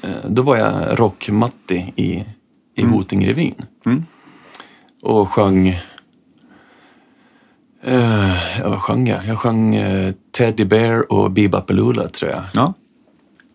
[0.02, 2.24] Eh, Då var jag rockmatti i,
[2.76, 3.54] i Hoting-revyn.
[3.86, 4.04] Mm.
[5.02, 5.80] Och sjöng...
[7.82, 9.26] Eh, ja, vad sjöng jag?
[9.26, 12.42] Jag sjöng eh, Teddy Bear och Bebopaloola tror jag.
[12.54, 12.74] ja.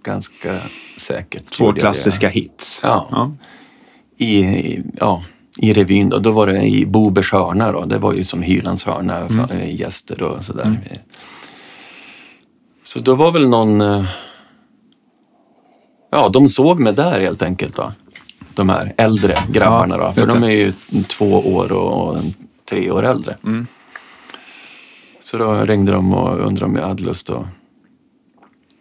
[0.03, 0.59] Ganska
[0.97, 1.51] säkert.
[1.51, 2.79] Två jag klassiska hits.
[2.83, 3.07] Ja.
[3.11, 3.31] Ja.
[4.17, 5.23] I, i, ja,
[5.57, 6.09] i revyn.
[6.09, 7.71] Då, då var det i Bobers hörna.
[7.71, 7.85] Då.
[7.85, 9.45] Det var ju som Hylands hörna, Mm.
[9.45, 10.79] fa- gäster och sådär.
[12.83, 13.81] Så då var väl någon...
[13.81, 14.05] eh,
[16.11, 17.75] Ja, de såg mig där helt enkelt.
[17.75, 17.93] Då.
[18.53, 19.97] De här äldre grabbarna.
[19.97, 20.13] Ja, då.
[20.13, 20.71] För de är ju
[21.07, 22.17] två år och
[22.69, 23.35] tre år äldre.
[23.43, 23.67] Mm.
[25.25, 27.45] Så då ringde de och undrade om jag hade lust att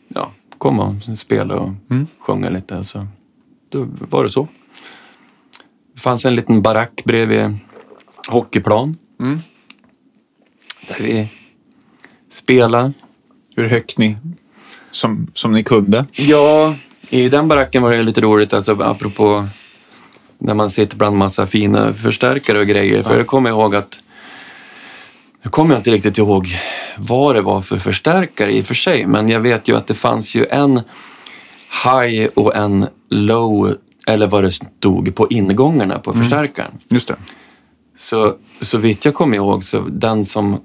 [0.09, 2.07] ja, komma och spela och Mm.
[2.21, 2.85] sjunga lite.
[2.85, 3.07] Så
[3.71, 4.49] då var det så.
[5.95, 7.57] Det fanns en liten barack bredvid
[8.29, 8.97] hockeyplan.
[9.21, 9.39] Mm.
[10.89, 11.33] Där vi
[12.31, 12.93] spelade.
[13.57, 14.17] Hur högt ni,
[14.91, 16.07] som, som ni kunde.
[16.13, 16.75] Ja,
[17.11, 19.47] i den baracken var det lite roligt, alltså apropå
[20.39, 23.03] när man sitter bland massa fina förstärkare och grejer.
[23.03, 24.01] För jag kommer ihåg att,
[25.45, 26.59] jag kommer inte riktigt ihåg
[26.97, 29.95] vad det var för förstärkare i och för sig, men jag vet ju att det
[29.95, 30.81] fanns ju en
[31.85, 33.77] high och en low,
[34.07, 36.79] eller vad det stod på ingångarna på förstärkaren.
[36.91, 37.17] Just det.
[37.97, 40.61] Så, så vitt jag kommer ihåg så den som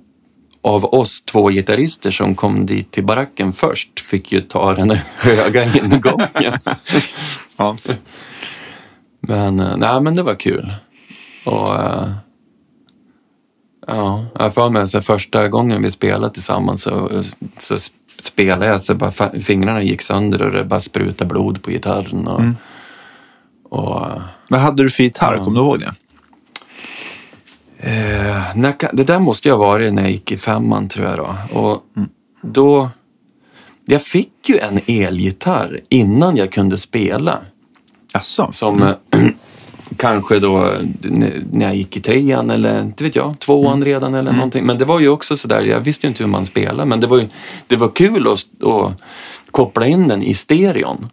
[0.61, 5.63] av oss två gitarrister som kom dit till baracken först fick ju ta den höga
[5.75, 6.27] ingången.
[7.57, 7.75] Ja.
[9.21, 10.73] Men, eh, nej, men det var kul.
[11.45, 12.09] Och, eh,
[13.89, 17.23] ja, jag för mig så första gången vi spelade tillsammans så,
[17.57, 17.77] så
[18.21, 22.27] spelade jag så bara fingrarna gick sönder och det bara sprutade blod på gitarren.
[22.27, 22.41] Och,
[23.69, 25.35] och, eh, Vad hade du för gitarr?
[25.35, 25.43] Ja.
[25.43, 25.93] Kommer du ihåg det?
[27.81, 31.17] Eh, när, det där måste jag ha varit när jag gick i femman tror jag
[31.17, 31.59] då.
[31.59, 31.83] Och
[32.41, 32.89] då...
[33.85, 37.39] Jag fick ju en elgitarr innan jag kunde spela.
[38.13, 38.49] Jaså?
[38.51, 38.93] Som eh,
[39.99, 40.57] kanske då
[41.05, 44.65] n- när jag gick i trean eller inte vet jag, tvåan redan eller någonting.
[44.65, 46.85] Men det var ju också sådär, jag visste ju inte hur man spelar.
[46.85, 47.27] Men det var ju
[47.67, 48.93] det var kul att, att
[49.51, 51.09] koppla in den i stereon.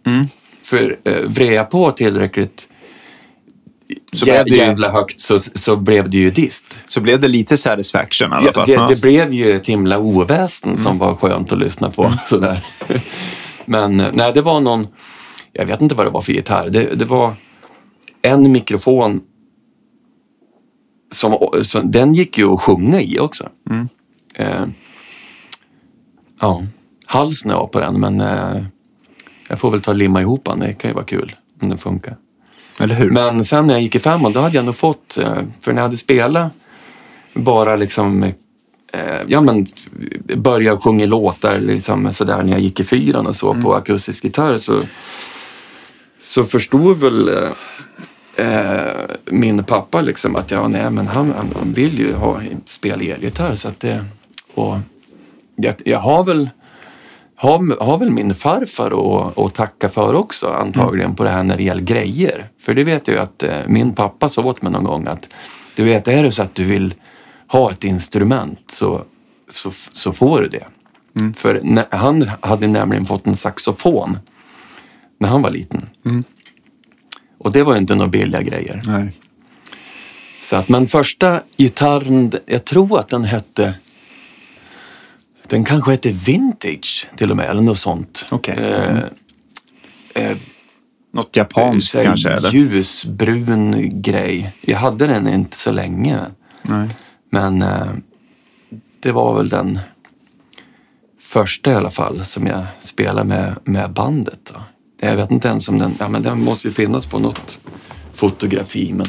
[0.63, 2.67] För eh, vred jag på tillräckligt
[4.13, 6.65] Så jä- blev det ju- jävla högt så, så blev det ju dist.
[6.87, 8.67] Så blev det lite satisfaction i alla fall.
[8.67, 8.87] det, Ja.
[8.89, 12.13] det blev ju ett himla oväsen som var skönt att lyssna på.
[12.29, 12.63] Sådär.
[13.65, 14.87] Men eh, nej, det var någon,
[15.53, 16.69] jag vet inte vad det var för gitarr.
[16.69, 17.33] Det, det var
[18.21, 19.21] en mikrofon
[21.13, 23.49] som, som, den gick ju att sjunga i också.
[24.35, 24.65] Eh,
[26.39, 26.63] ja,
[27.05, 28.63] halsen är av på den, men eh,
[29.47, 30.59] jag får väl ta och limma ihop den.
[30.59, 32.17] Det kan ju vara kul om den funkar.
[32.79, 33.11] Eller hur?
[33.11, 35.81] Men sen när jag gick i femman, då hade jag nog fått, eh, för när
[35.81, 36.51] jag hade spelat
[37.33, 38.23] bara liksom,
[38.93, 39.65] eh, ja men
[40.35, 44.57] börja sjunga låtar liksom sådär när jag gick i fyran och så på akustisk gitarr
[44.57, 44.81] så,
[46.19, 47.49] så förstod väl eh,
[48.47, 53.55] eh, min pappa liksom att ja, nej, men han, han vill ju ha spela elgitarr
[53.55, 54.05] så att det,
[54.53, 54.77] och
[55.55, 56.49] jag, jag har väl
[57.35, 61.57] har, har väl min farfar att, att tacka för också antagligen på det här när
[61.57, 62.49] det gäller grejer.
[62.59, 65.29] För det vet jag ju att eh, min pappa sa åt mig någon gång att
[65.75, 66.93] du vet, är det så att du vill
[67.47, 69.01] ha ett instrument så,
[69.49, 70.65] så, så får du det.
[71.35, 74.17] För när, han hade nämligen fått en saxofon
[75.17, 75.89] när han var liten.
[77.37, 78.81] Och det var ju inte några billiga grejer.
[78.85, 79.11] Nej.
[80.39, 83.73] Så att, men första gitarren, jag tror att den hette
[85.47, 88.25] den kanske hette Vintage till och med, eller något sånt.
[88.29, 88.57] Okej.
[88.57, 89.03] Eh,
[90.23, 90.37] eh,
[91.13, 92.29] Något japanskt säg kanske?
[92.29, 92.51] Eller?
[92.51, 94.53] Ljusbrun grej.
[94.61, 96.19] Jag hade den inte så länge.
[96.61, 96.89] Nej.
[97.29, 97.87] Men eh,
[98.99, 99.79] det var väl den
[101.19, 104.51] första i alla fall som jag spelade med, med bandet.
[104.53, 104.61] Då.
[104.99, 107.59] Jag vet inte ens om den, ja men den måste ju finnas på något
[108.11, 109.07] fotografi men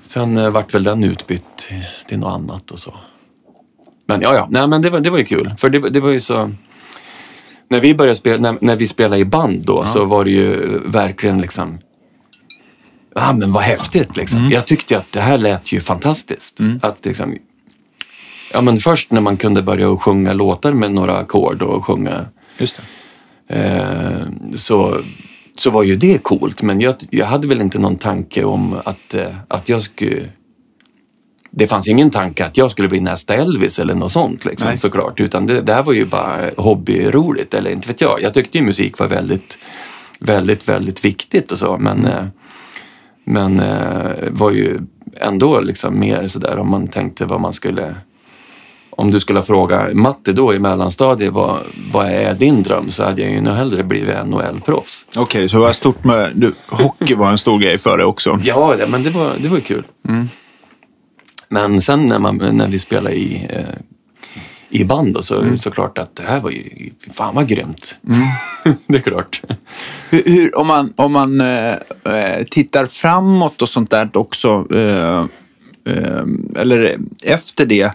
[0.00, 1.70] sen eh, vart väl den utbytt
[2.06, 2.94] till, något annat och så.
[4.06, 6.10] Men ja, ja, nej men det var, det var ju kul för det, det var
[6.10, 6.50] ju så
[7.68, 10.78] när vi började spela, när, när vi spelade i band då, så var det ju
[10.84, 11.78] verkligen liksom
[13.14, 14.40] Ja, men vad häftigt liksom.
[14.40, 14.52] Mm.
[14.52, 16.58] Jag tyckte att det här lät ju fantastiskt.
[16.82, 17.36] Att liksom,
[18.52, 22.26] ja, men först när man kunde börja sjunga låtar med några ackord och sjunga
[22.58, 22.82] Just det.
[23.48, 24.96] Eh, så,
[25.56, 26.62] så var ju det coolt.
[26.62, 30.28] Men jag, jag hade väl inte någon tanke om att, eh, att jag skulle...
[31.54, 34.76] Det fanns ingen tanke att jag skulle bli nästa Elvis eller något sånt liksom, Nej.
[34.76, 35.20] såklart.
[35.20, 38.22] Utan det, det här var ju bara hobbyroligt, eller inte vet jag.
[38.22, 39.58] Jag tyckte ju musik var väldigt,
[40.20, 41.78] väldigt, väldigt viktigt och så.
[41.78, 42.24] Men, eh,
[43.24, 43.62] men
[44.30, 44.80] var ju
[45.16, 47.94] ändå liksom mer sådär om man tänkte vad man skulle...
[48.96, 51.58] Om du skulle fråga Matte då i mellanstadiet, vad,
[51.92, 52.90] vad är din dröm?
[52.90, 55.04] Så hade jag ju nog hellre blivit NHL-proffs.
[55.16, 56.32] Okej, så det var stort med...
[56.34, 58.38] Du, hockey var en stor grej för dig också.
[58.42, 59.84] Ja, det, men det var, det var kul.
[61.48, 63.60] Men sen när, man, när vi spelade i, eh,
[64.68, 67.96] i band då, så såklart att det här var ju, fan vad grymt.
[68.86, 69.42] det är klart.
[70.10, 71.72] Hur, hur, om man, om man eh,
[72.04, 75.24] eh, tittar framåt och sånt där också, eh,
[76.56, 77.92] eller efter det.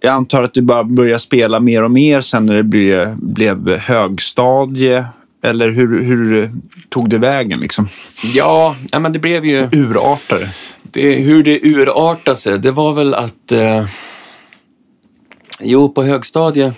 [0.00, 3.78] Jag antar att du bara börjar spela mer och mer sen när det blev, blev
[3.78, 5.04] högstadie.
[5.44, 6.50] Eller hur, hur
[6.88, 7.86] tog det vägen liksom?
[8.34, 9.68] Ja, men det blev ju...
[9.72, 10.50] Urartade?
[10.82, 13.52] Det, hur det urartade sig, det var väl att...
[13.52, 13.86] Eh,
[15.60, 16.74] jo, på högstadiet...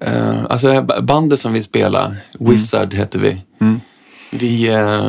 [0.00, 3.40] Eh, alltså det här bandet som vi spelade, Wizard hette vi.
[4.30, 4.68] Vi...
[4.68, 5.06] Eh,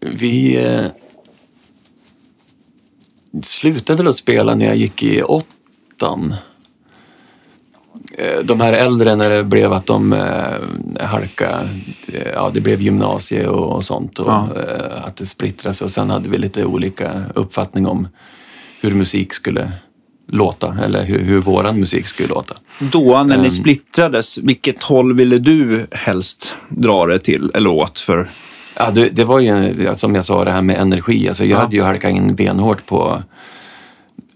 [0.00, 0.84] vi eh,
[3.44, 6.34] slutade väl att spela när jag gick i åttan.
[8.18, 11.60] Eh, De här äldre när det blev att de eh, halka,
[12.12, 14.48] eh, ja det blev gymnasie och, sånt och Ja.
[15.04, 18.08] att det splittrades och sen hade vi lite olika uppfattning om
[18.80, 19.72] hur musik skulle
[20.30, 22.54] låta eller hur, hur våran musik skulle låta.
[22.92, 23.50] Då, när ni Ehm.
[23.50, 27.98] splittrades, vilket håll ville du helst dra det till eller åt?
[27.98, 28.28] För?
[28.78, 31.28] Ja, det, det var ju som jag sa det här med energi.
[31.28, 31.62] Alltså, jag Ja.
[31.62, 33.22] hade ju halkat in benhårt på,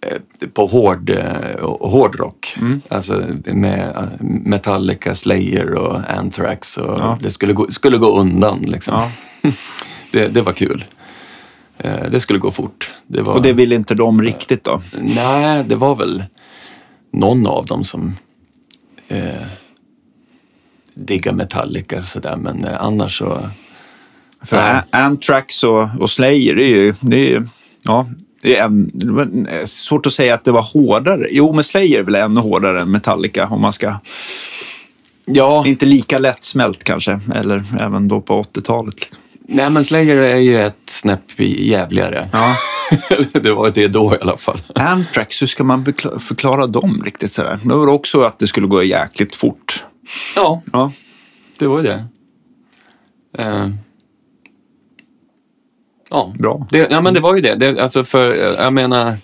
[0.00, 2.56] eh, på hård, eh, hårdrock.
[2.88, 6.76] Alltså med eh, Metallica, Slayer och Anthrax.
[6.78, 7.18] Och Ja.
[7.20, 8.94] Det skulle gå, skulle gå undan liksom.
[8.94, 9.10] Ja.
[10.12, 10.84] det, det var kul.
[12.10, 12.90] Det skulle gå fort.
[13.06, 14.80] Det var, Och det ville inte de riktigt då?
[15.00, 16.24] Nej, det var väl
[17.12, 18.16] någon av dem som
[19.08, 19.18] eh,
[20.94, 22.36] diggar Metallica sådär.
[22.36, 23.38] Men annars så...
[24.44, 24.82] För Nej.
[24.90, 26.94] Anthrax och, och Slayer, det är ju...
[27.00, 27.46] Det är, ju-
[27.82, 28.06] ja,
[28.42, 31.26] det är en, eh, svårt att säga att det var hårdare.
[31.30, 33.94] Jo, men Slayer är väl ännu hårdare än Metallica om man ska...
[35.24, 38.94] Ja, Inte lika lättsmält kanske, eller även då på 80-talet.
[39.48, 42.28] nej men Slayer är ju ett snäpp jävligare.
[42.32, 42.54] Ja.
[43.40, 44.58] det var det då i alla fall.
[44.74, 45.84] Anthrax, hur ska man
[46.18, 47.58] förklara dem riktigt sådär?
[47.62, 49.84] Det var också att det skulle gå jäkligt fort.
[50.36, 50.92] Ja, Ja,
[51.58, 52.04] det var ju det.
[53.38, 53.68] Eh,
[56.12, 56.66] ja, Bra.
[56.70, 57.54] Det, ja, men det var ju det.
[57.54, 59.14] det alltså för, eh, jag menar,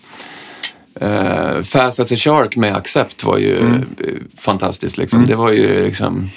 [1.03, 3.85] uh, Fast as a Shark med Accept var ju Mm.
[4.38, 4.98] fantastiskt.
[4.98, 5.27] Liksom.
[5.27, 6.31] Det var ju liksom...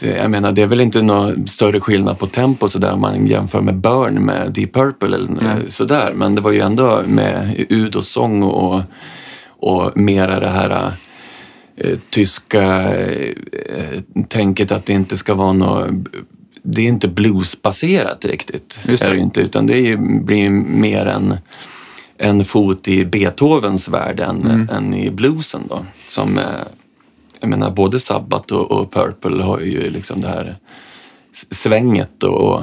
[0.00, 3.26] Det, jag menar, det är väl inte någon större skillnad på tempo sådär om man
[3.26, 5.56] jämför med Burn med Deep Purple eller Nej.
[5.70, 6.12] sådär.
[6.14, 8.80] Men det var ju ändå med ud och sång och,
[9.60, 10.92] och mera det här
[11.76, 15.90] eh, tyska eh, tänket att det inte ska vara något...
[16.62, 18.80] Det är inte bluesbaserat riktigt.
[18.84, 19.08] Just det.
[19.08, 21.34] Är det inte, utan det är blir ju mer en,
[22.16, 24.68] en fot i Beethovens värld än, Mm.
[24.72, 25.62] än i bluesen.
[25.68, 25.80] Då.
[26.02, 26.44] Som, eh,
[27.40, 30.56] jag menar, både Sabbath och, och Purple har ju liksom det här
[31.50, 32.62] svänget och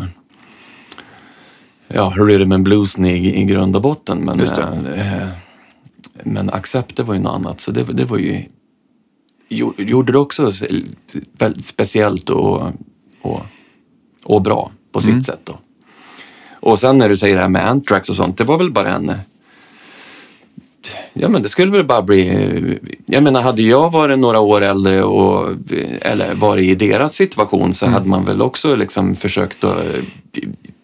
[1.88, 4.18] ja, rhythm and bluesen i, i grund och botten.
[4.18, 4.96] Men, det.
[4.96, 5.28] eh,
[6.24, 7.62] men Accept, det var ju något annat.
[7.62, 8.44] Så det, det var ju
[9.50, 10.52] gjo- gjorde det också
[11.40, 12.62] väldigt speciellt och,
[13.22, 13.42] och,
[14.26, 15.24] och bra på sitt Mm.
[15.24, 15.40] sätt.
[15.44, 15.54] Då.
[16.60, 18.90] Och sen när du säger det här med Anthrax och sånt, det var väl bara
[18.96, 19.12] en...
[21.14, 22.80] Ja men det skulle väl bara bli...
[23.06, 25.50] Jag menar hade jag varit några år äldre och
[26.02, 27.74] eller varit i deras situation Mm.
[27.74, 29.78] så hade man väl också liksom försökt att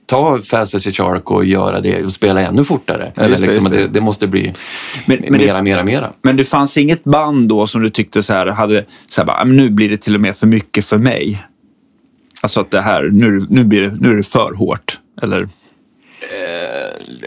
[0.06, 3.12] ta Fast as a Shark och göra det och spela ännu fortare.
[3.16, 3.82] Eller Just det, liksom, just det.
[3.88, 4.54] det, det måste bli
[5.06, 6.12] Men- men det- mera, mera, mera.
[6.22, 9.38] Men det fanns inget band då som du tyckte så här, hade, så här bara,
[9.38, 11.40] "Ah, nu blir det till och med för mycket för mig?
[12.42, 15.00] Alltså att det här, nu, nu, blir nu är det för hårt.
[15.22, 15.48] Eller?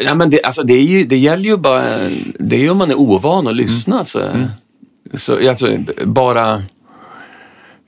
[0.05, 1.99] Ja, men det, alltså, det, är ju, det gäller ju bara...
[2.39, 4.05] Det är ju om man är ovan att lyssna.
[4.05, 4.47] Så,
[5.15, 6.63] så, alltså, bara...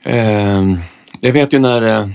[0.02, 0.64] Eh,
[1.20, 1.82] jag vet ju när...
[1.82, 2.08] Eh,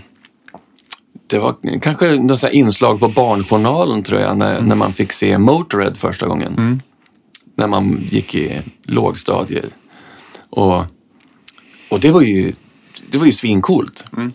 [1.28, 5.95] det var kanske något inslag på Barnjournalen tror jag, när, när man fick se Motörhead
[5.95, 6.82] första gången.
[7.56, 9.74] När man gick i lågstadiet.
[10.50, 10.84] Och,
[11.89, 12.54] och det var ju
[13.12, 14.06] det var ju svincoolt.
[14.17, 14.28] Eh,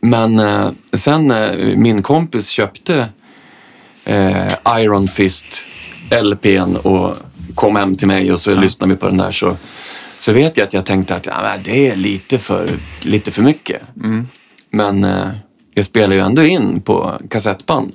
[0.00, 3.08] men eh, sen när min kompis köpte
[4.04, 5.64] eh, Iron Fist
[6.22, 7.16] LPn och
[7.54, 9.56] kom hem till mig och så lyssnade vi på den där så,
[10.16, 12.68] så vet jag att jag tänkte att ja, men det är lite för,
[13.04, 13.82] lite för mycket.
[14.70, 15.28] Men eh,
[15.74, 17.92] jag spelar ju ändå in på kassettband.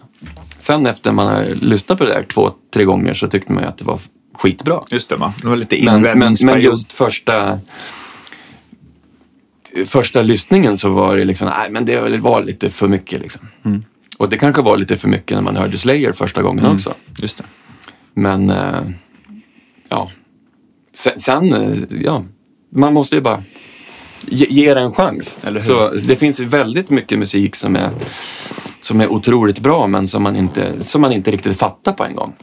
[0.60, 3.70] Sen efter man har lyssnat på det där två, tre gånger så tyckte man ju
[3.70, 4.00] att det var
[4.38, 4.84] skitbra.
[4.90, 5.34] Just det, va?
[5.42, 6.64] Det var lite Men, men, men invändningsperiod.
[6.64, 7.60] just första,
[9.86, 13.48] första lyssningen så var det liksom, nej men det var lite för mycket liksom.
[14.18, 16.94] Och det kanske var lite för mycket när man hörde Slayer första gången också.
[17.18, 17.44] Just det.
[18.14, 18.82] Men, eh,
[19.90, 20.10] ja.
[20.94, 22.24] Sen, sen, eh, ja,
[22.76, 23.44] man måste ju bara
[24.26, 25.38] ge, ge det en chans.
[25.42, 25.68] Eller hur?
[25.68, 27.90] Så det finns väldigt mycket musik som är,
[28.82, 32.16] som är otroligt bra men som man inte, som man inte riktigt fattar på en
[32.16, 32.34] gång.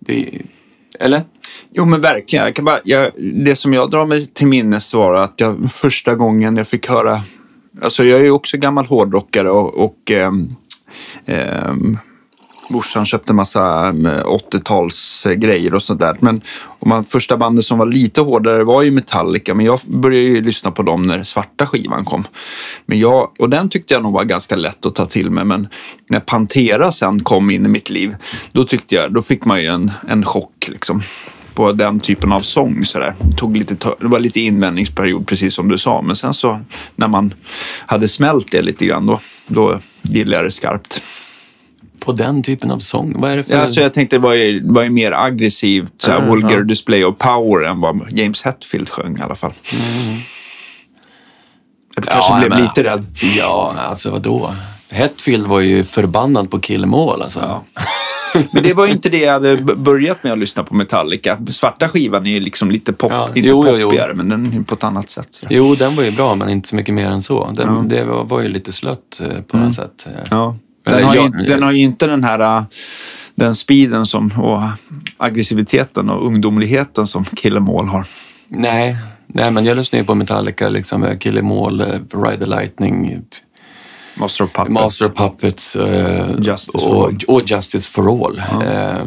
[0.00, 0.42] Det,
[1.00, 1.22] eller?
[1.72, 2.44] Jo, men verkligen.
[2.44, 3.10] Jag kan bara, jag,
[3.44, 7.20] det som jag drar mig till minnes var att jag första gången jag fick höra...
[7.82, 10.32] Alltså jag är ju också gammal hårdrockare och, och eh,
[11.26, 11.74] eh,
[12.68, 16.16] morsan köpte massa mm, 80-talsgrejer och sånt där.
[16.20, 16.40] Men
[16.78, 20.42] och man, första bandet som var lite hårdare var ju Metallica, men jag började ju
[20.42, 22.24] lyssna på dem när svarta skivan kom.
[22.86, 25.68] Men jag, och den tyckte jag nog var ganska lätt att ta till mig, men
[26.08, 28.16] när Pantera sen kom in i mitt liv,
[28.52, 31.00] då tyckte jag, då fick man ju en, en chock liksom
[31.56, 32.84] på den typen av sång.
[32.84, 33.14] Så där.
[33.36, 36.02] Tog lite, det var lite invändningsperiod, precis som du sa.
[36.02, 36.60] Men sen så
[36.96, 37.34] när man
[37.86, 41.02] hade smält det lite grann, då, då gillade jag det skarpt.
[42.06, 43.20] På den typen av sång?
[43.20, 43.54] Vad är det för...
[43.54, 46.50] Ja, alltså jag tänkte det var ju, var ju mer aggressivt, så här, Mm, vulgar
[46.58, 46.60] ja.
[46.62, 49.52] display of power än vad James Hetfield sjöng i alla fall.
[51.96, 53.06] Jag kanske Ja, blev men- lite rädd.
[53.38, 54.52] Ja, alltså vadå?
[54.90, 57.60] Hetfield var ju förbannad på Kill 'Em All alltså.
[58.50, 61.38] Men det var ju inte det jag hade börjat med att lyssna på Metallica.
[61.50, 63.88] Svarta skivan är ju liksom lite pop, Ja, inte jo, jo, jo.
[63.88, 65.26] poppigare, men den är på ett annat sätt.
[65.30, 65.46] Så.
[65.50, 67.50] Jo, den var ju bra, men inte så mycket mer än så.
[67.56, 70.06] Den, Det var, var ju lite slött eh, på något sätt.
[70.06, 70.12] eh.
[70.30, 70.56] Ja.
[70.86, 72.62] Den, har ju, den har ju inte den här äh,
[73.34, 74.62] den speeden som, och
[75.16, 78.06] aggressiviteten och ungdomligheten som Kill All har.
[78.48, 78.96] Nej,
[79.26, 82.46] nej, men jag lyssnar ju på Metallica, liksom, eh, Kill 'Em All, eh, Ride the
[82.46, 83.22] Lightning,
[84.14, 84.74] Master of Puppets.
[84.74, 87.18] Master of Puppets eh, Justice och, All.
[87.28, 88.42] och Justice for All.
[88.50, 89.06] Ja, eh,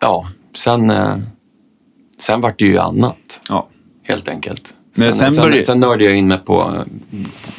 [0.00, 1.16] ja sen, eh,
[2.18, 3.68] sen vart det ju annat, Ja.
[4.02, 4.74] helt enkelt.
[4.94, 6.84] Men sen, sen började- sen nördade jag in mig på,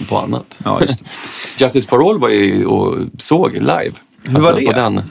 [0.09, 0.59] på annat.
[0.63, 1.03] Ja, just.
[1.57, 3.91] Justice for All var jag ju och såg live.
[4.23, 4.71] Hur var det?
[4.71, 5.01] Den.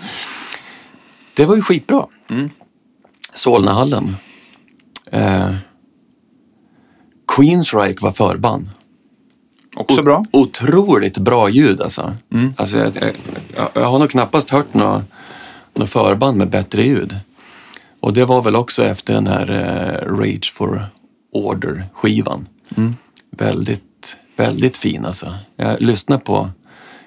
[1.36, 2.06] Det var ju skitbra.
[2.30, 2.50] Mm.
[3.34, 4.16] Solnahallen.
[5.12, 5.50] Eh,
[7.36, 8.70] Queensryche var förband.
[9.76, 10.24] Också bra.
[10.30, 12.14] Otroligt bra ljud alltså.
[12.32, 12.54] Mm.
[12.56, 13.12] alltså jag,
[13.56, 15.02] jag, jag har nog knappast hört något
[15.74, 17.16] nå förband med bättre ljud.
[18.00, 20.86] Och det var väl också efter den här eh, Rage for
[21.32, 22.48] Order-skivan.
[22.76, 22.96] Mm.
[23.30, 25.34] Väldigt, väldigt fin alltså.
[25.56, 26.50] Jag lyssnade på,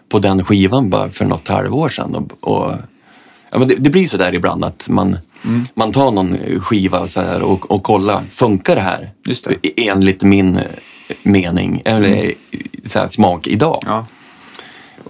[0.10, 2.16] på den skivan bara för något halvår sedan.
[2.16, 2.74] Och, och,
[3.52, 5.66] ja, men det, det blir så där ibland att man, Mm.
[5.74, 9.10] man tar någon skiva så här och, och kollar, funkar det här?
[9.26, 9.88] Just det.
[9.90, 10.64] Enligt min eh,
[11.24, 12.34] mening, eller
[12.84, 13.84] så här, smak idag.
[13.86, 14.06] Ja.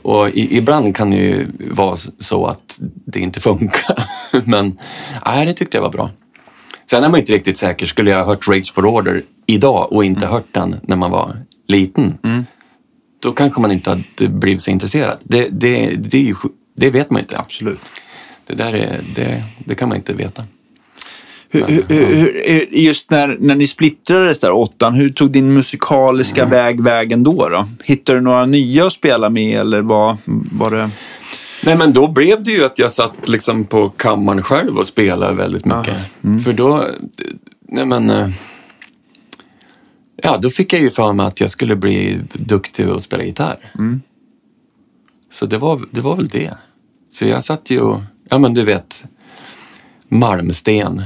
[0.01, 4.03] Och i, ibland kan det ju vara så att det inte funkar.
[4.45, 4.77] Men
[5.25, 6.09] nej, det tyckte jag var bra.
[6.89, 7.85] Sen är man inte riktigt säker.
[7.85, 11.37] Skulle jag ha hört Rage for Order idag och inte hört den när man var
[11.67, 12.17] liten,
[13.23, 15.17] då kanske man inte hade blivit så intresserad.
[15.23, 16.35] Det, det, det, ju,
[16.77, 17.37] det vet man inte.
[17.39, 17.79] Absolut.
[18.47, 20.43] Det där är, det, det kan man inte veta.
[21.49, 26.51] Hur, hur, hur, just när, när ni splittrades där, åttan, hur tog din musikaliska Mm.
[26.51, 27.65] väg vägen då, då?
[27.83, 30.17] Hittade du några nya att spela med eller var,
[30.51, 30.89] var det...
[31.65, 35.33] Nej, men då blev det ju att jag satt liksom på kammaren själv och spelade
[35.33, 35.97] väldigt mycket.
[36.43, 36.87] För då,
[37.61, 38.29] nej men, eh,
[40.15, 43.71] ja, då fick jag ju för mig att jag skulle bli duktig att spela gitarr.
[45.31, 46.53] Så det var, det var väl det.
[47.13, 49.05] Så jag satt ju och, ja men du vet,
[50.07, 51.03] Malmsten.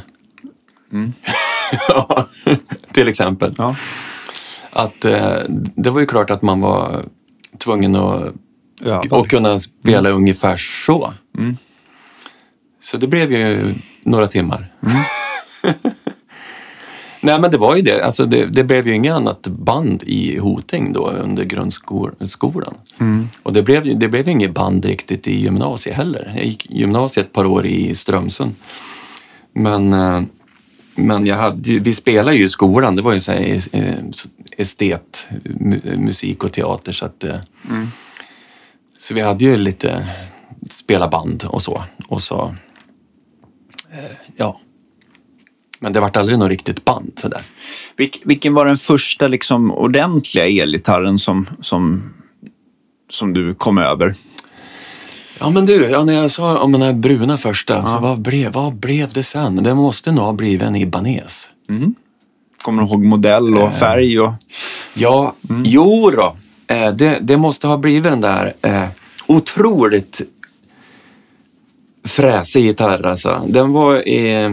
[1.88, 2.28] ja,
[2.92, 3.56] till exempel.
[3.58, 3.76] Ja.
[4.72, 5.38] Att eh,
[5.76, 7.04] det var ju klart att man var
[7.58, 8.34] tvungen att
[8.84, 11.14] Ja, och kunna spela ungefär så.
[12.82, 13.74] Så det blev ju
[14.04, 14.74] några timmar.
[17.22, 18.06] Nej, men det var ju det.
[18.06, 22.76] Alltså, det, det blev ju inget annat band i Hoting då under grundskolan.
[23.44, 26.34] Och det blev, det blev inget band riktigt i gymnasiet heller.
[26.36, 28.56] Jag gick gymnasiet ett par år i Strömsund.
[29.54, 30.22] Men, eh,
[30.96, 32.96] men jag hade, vi spelade ju i skolan.
[32.96, 33.94] Det var ju så här, eh,
[34.58, 36.92] estet, mu- musik och teater.
[36.92, 37.36] Så att, eh,
[39.00, 40.08] så vi hade ju lite
[40.70, 41.84] spela band och så.
[42.08, 42.56] Och så,
[43.92, 44.60] eh, ja.
[45.80, 47.44] Men det vart aldrig något riktigt band sådär.
[47.96, 52.14] Vilk, vilken var den första liksom, ordentliga elgitarren som, som,
[53.10, 54.14] som du kom över?
[55.40, 58.52] Ja men du, ja, när jag sa om den här bruna första, så vad blev,
[58.52, 59.64] vad blev det sen?
[59.64, 61.48] Det måste nog ha blivit en Ibanez.
[62.64, 64.20] Kommer du ihåg modell och färg?
[64.20, 64.34] Och...
[64.94, 65.34] Ja,
[65.64, 66.36] jo då.
[66.70, 68.86] Eh, det, det måste ha blivit den där eh,
[69.28, 70.22] otroligt
[72.08, 73.46] fräsig gitarr alltså.
[73.48, 74.44] Den var i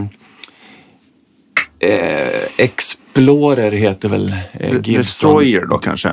[1.79, 4.93] eh, Explorer heter väl eh, Gibson.
[4.93, 6.09] Destroyer då kanske?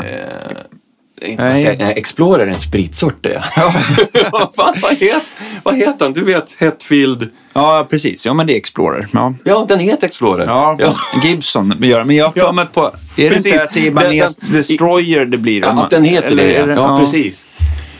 [1.22, 1.76] Inte Nej.
[1.78, 3.44] nej, Explorer är en spritsort det.
[4.32, 5.22] vad, fan, vad, heter,
[5.62, 6.12] vad heter han?
[6.12, 7.30] Du vet Hetfield.
[7.54, 8.26] Ja, precis.
[8.26, 9.06] Ja, men det är Explorer.
[9.12, 9.34] Ja.
[9.44, 10.46] Ja, den heter Explorer.
[10.46, 10.78] Ja,
[11.24, 12.04] Gibson gör det.
[12.04, 12.52] Men jag har för Ja.
[12.52, 12.80] mig på...
[12.82, 13.46] Är det Precis.
[13.52, 15.60] inte att det är Ibanez Destroyer det blir?
[15.62, 16.56] Ja, den heter Eller det.
[16.56, 17.46] är Ja, precis.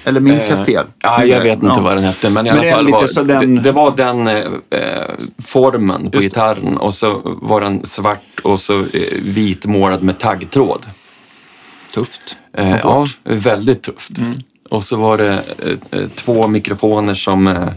[0.04, 0.86] Eller minns jag Eh, fel?
[1.02, 1.80] Ja, jag vet inte Ja.
[1.82, 3.72] vad den hette, men i Men alla det fall lite var, så den- det, det
[3.72, 4.44] var den eh,
[5.44, 6.20] formen på Just det.
[6.20, 8.86] gitarren och så var den svart och så eh,
[9.22, 10.86] vit målad med taggtråd.
[11.94, 12.36] Tufft.
[12.56, 14.18] Eh, ja, väldigt tufft.
[14.18, 14.34] Mm.
[14.70, 17.68] Och så var det eh, eh, två mikrofoner som eh,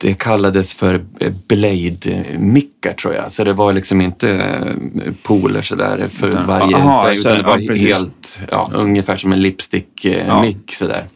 [0.00, 1.04] det kallades för
[1.48, 3.32] blade-mickar tror jag.
[3.32, 7.58] Så det var liksom inte eh, poler sådär för Utan- varje aha, utan det var
[7.58, 11.06] ja, helt, ja, ungefär som en lipstick-mick sådär.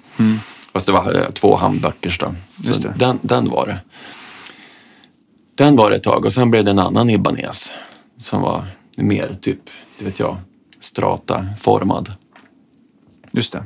[0.72, 2.26] Fast det var eh, två handböckers då.
[2.26, 2.98] Mm.
[2.98, 3.80] Den, den var det.
[5.54, 7.70] Den var det ett tag och sen blev det en annan Ibanez
[8.18, 8.66] som var
[8.96, 9.60] mer typ,
[9.98, 10.36] det vet jag,
[10.80, 12.12] strata-formad.
[13.32, 13.62] Just det.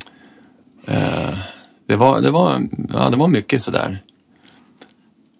[1.87, 2.63] Det var, det var,
[2.93, 4.03] ja, det var mycket sådär.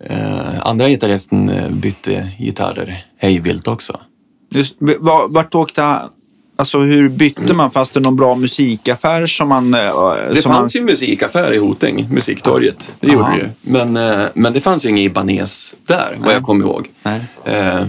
[0.05, 4.01] Eh, andra gitarristen eh, bytte gitarrer hejvilt också.
[4.51, 6.09] Just, var- vart åkte han?
[6.57, 7.71] Alltså hur bytte man?
[7.71, 9.75] Fanns det någon bra musikaffär som man...
[9.75, 9.81] eh,
[10.31, 12.93] Det som fanns man, ju musikaffär i Hoting, Musiktorget.
[13.01, 13.33] Det gjorde Aha.
[13.33, 13.49] det ju.
[13.61, 16.35] Men, men det fanns ju ingen Ibanez där, vad Nej.
[16.35, 16.89] jag kommer ihåg.
[17.45, 17.85] Eh,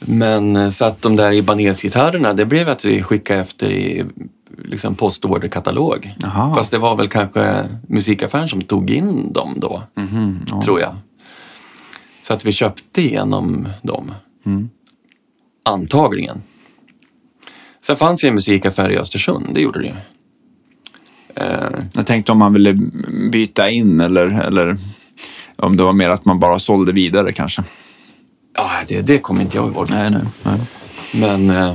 [0.00, 4.04] men så att de där Ibanez-gitarrerna, det blev att vi skickade efter i
[4.64, 6.14] liksom postorderkatalog.
[6.54, 10.62] Fast det var väl kanske musikaffären som tog in dem då, Mhm, ja.
[10.62, 10.94] tror jag.
[12.22, 14.14] Så att vi köpte igenom dem.
[14.46, 14.68] Mm.
[15.64, 16.42] Antagligen.
[17.86, 19.94] Sen fanns ju en musikaffär i Östersund, det gjorde det ju.
[21.36, 22.72] Eh, Jag tänkte om man ville
[23.32, 24.76] byta in eller, eller
[25.56, 27.62] om det var mer att man bara sålde vidare kanske.
[28.54, 29.86] ja, det, det kommer inte jag ihåg.
[29.90, 30.22] Nej, nej.
[30.44, 30.60] nej.
[31.14, 31.74] Men eh,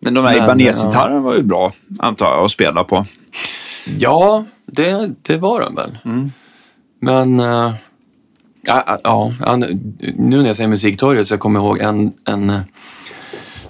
[0.00, 3.04] Men de här Ibanez-gitarrerna var ju bra, antar jag, att spela på.
[3.98, 5.98] ja, det, det var de väl.
[7.00, 7.74] Men eh,
[8.62, 12.52] ja, ja, ja, nu när jag säger musiktorget så jag kommer jag ihåg en, en,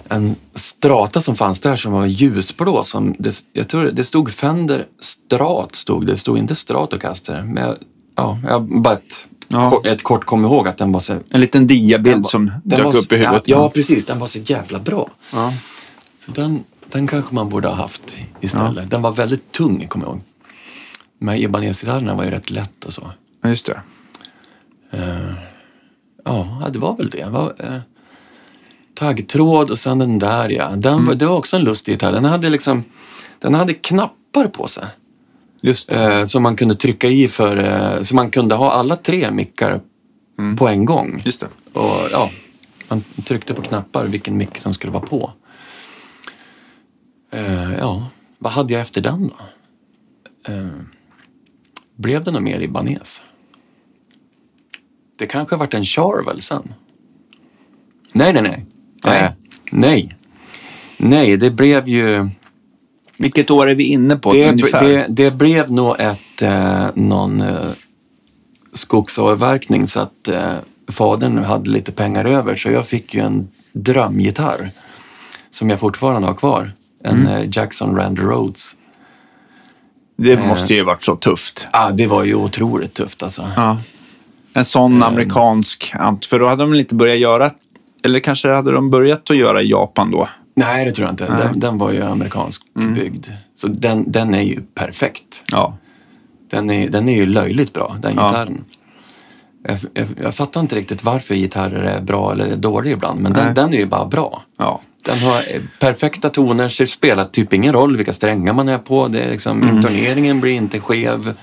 [0.09, 2.83] en strata som fanns där som var ljusblå.
[2.83, 6.13] Som det, jag tror det stod Fender Strat, stod det.
[6.13, 7.43] Det stod inte Stratocaster.
[7.43, 7.75] Men jag,
[8.15, 9.69] ja, jag bara ett, Ja.
[9.69, 11.13] kort, ett kort kommer ihåg att den var så...
[11.29, 13.47] En liten diabild som dök upp i huvudet.
[13.47, 14.05] Ja, ja, precis.
[14.05, 15.09] Den var så jävla bra.
[15.33, 15.53] Ja.
[16.25, 18.89] Så den, den kanske man borde ha haft istället.
[18.89, 20.21] Den var väldigt tung, kommer jag ihåg.
[21.19, 23.11] Men Ibanez-gitarrerna var ju rätt lätt och så.
[23.41, 23.81] Ja, just det.
[26.23, 27.23] Ja, det var väl det.
[27.23, 27.79] det var, eh,
[28.93, 30.69] taggtråd och sen den där ja.
[30.75, 32.11] Den, var, Det var också en lustig gitarr.
[32.11, 32.83] Den hade liksom
[33.39, 34.85] den hade knappar på sig.
[35.61, 35.91] Just.
[35.91, 39.81] Eh, som man kunde trycka i för, eh, så man kunde ha alla tre mickar
[40.57, 41.21] på en gång.
[41.25, 41.47] Just det.
[41.73, 42.29] Och ja,
[42.89, 45.31] man tryckte på knappar vilken mick som skulle vara på.
[47.31, 48.07] Eh, ja,
[48.39, 49.35] vad hade jag efter den då?
[50.53, 50.67] Eh,
[51.95, 53.21] blev det något mer Ibanez?
[55.17, 56.73] Det kanske varit en Charvel sen?
[58.13, 58.65] Nej, nej, nej.
[59.05, 59.23] Nej.
[59.23, 59.31] Eh,
[59.71, 60.15] nej.
[60.97, 62.29] Nej, det blev ju...
[63.17, 64.83] Vilket år är vi inne på Det, ungefär?
[64.83, 67.71] det, det blev nog ett, eh, någon eh,
[68.73, 70.53] skogsavverkning så att eh,
[70.87, 74.69] fadern hade lite pengar över så jag fick ju en drömgitarr
[75.51, 76.71] som jag fortfarande har kvar.
[77.03, 77.27] En Mm.
[77.27, 78.75] eh, Jackson Randy Rhodes.
[80.17, 81.67] Det måste ju varit så tufft.
[81.71, 83.47] Ah, det var ju otroligt tufft alltså.
[83.55, 83.77] Ja.
[84.53, 86.25] En sån amerikansk ant.
[86.25, 87.51] För då hade de inte börjat göra,
[88.05, 90.27] eller kanske hade de börjat att göra i Japan då?
[90.55, 91.25] Nej, det tror jag inte.
[91.25, 92.93] Den, den var ju amerikansk Mm.
[92.93, 93.27] byggd.
[93.55, 95.43] Så den, den är ju perfekt.
[95.51, 95.77] Ja.
[96.49, 98.27] Den är, den är ju löjligt bra, den Ja.
[98.27, 98.65] gitarren.
[99.67, 103.53] Jag, jag, jag fattar inte riktigt varför gitarrer är bra eller dåliga ibland, men den,
[103.53, 104.41] den är ju bara bra.
[104.57, 104.81] Ja.
[105.03, 105.43] Den har
[105.79, 109.07] perfekta toner, så det spelar typ ingen roll vilka strängar man är på.
[109.07, 109.75] Det är liksom, Mm.
[109.77, 111.33] Intoneringen blir inte skev.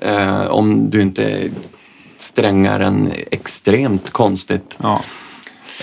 [0.00, 1.50] Eh, om du inte
[2.18, 4.76] strängar den extremt konstigt.
[4.82, 5.02] ja.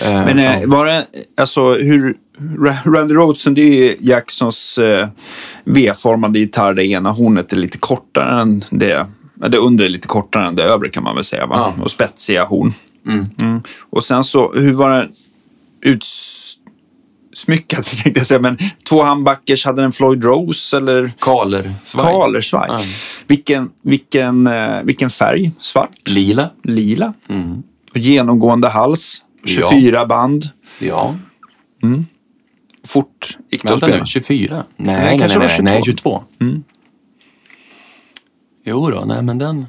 [0.02, 0.52] Eh, Men ja.
[0.54, 1.06] eh, var det,
[1.40, 5.08] alltså hur, Ra- Randy Rhodeson det är ju Jacksons eh,
[5.64, 6.74] V-formade gitarr.
[6.74, 9.06] Det ena hornet är lite kortare än det
[9.48, 11.46] det undre är lite kortare än det övre kan man väl säga.
[11.46, 11.72] Va?
[11.78, 11.82] Ja.
[11.84, 12.72] Och spetsiga horn.
[13.06, 13.62] Mm.
[13.90, 15.12] Och sen så, hur var den
[17.36, 18.40] utsmyckad tänkte jag säga.
[18.40, 18.58] Men
[18.88, 22.04] två handbackers, hade den Floyd Rose eller Kalersvaj.
[22.04, 22.68] Kalersvaj?
[22.70, 22.80] Ja.
[23.26, 25.50] Vilken, vilken, eh, vilken färg?
[25.60, 26.08] Svart?
[26.08, 26.50] Lila.
[26.64, 27.14] Lila?
[27.28, 27.62] Mm.
[27.90, 29.22] Och genomgående hals?
[29.44, 30.44] 24 band?
[30.78, 31.14] Ja.
[32.86, 34.64] Fort gick det Vänta nu, 24?
[34.76, 36.22] Nej, Nej, nej, kanske nej, var nej, 22.
[36.38, 36.62] nej 22.
[38.64, 39.66] Jo då, nej men den...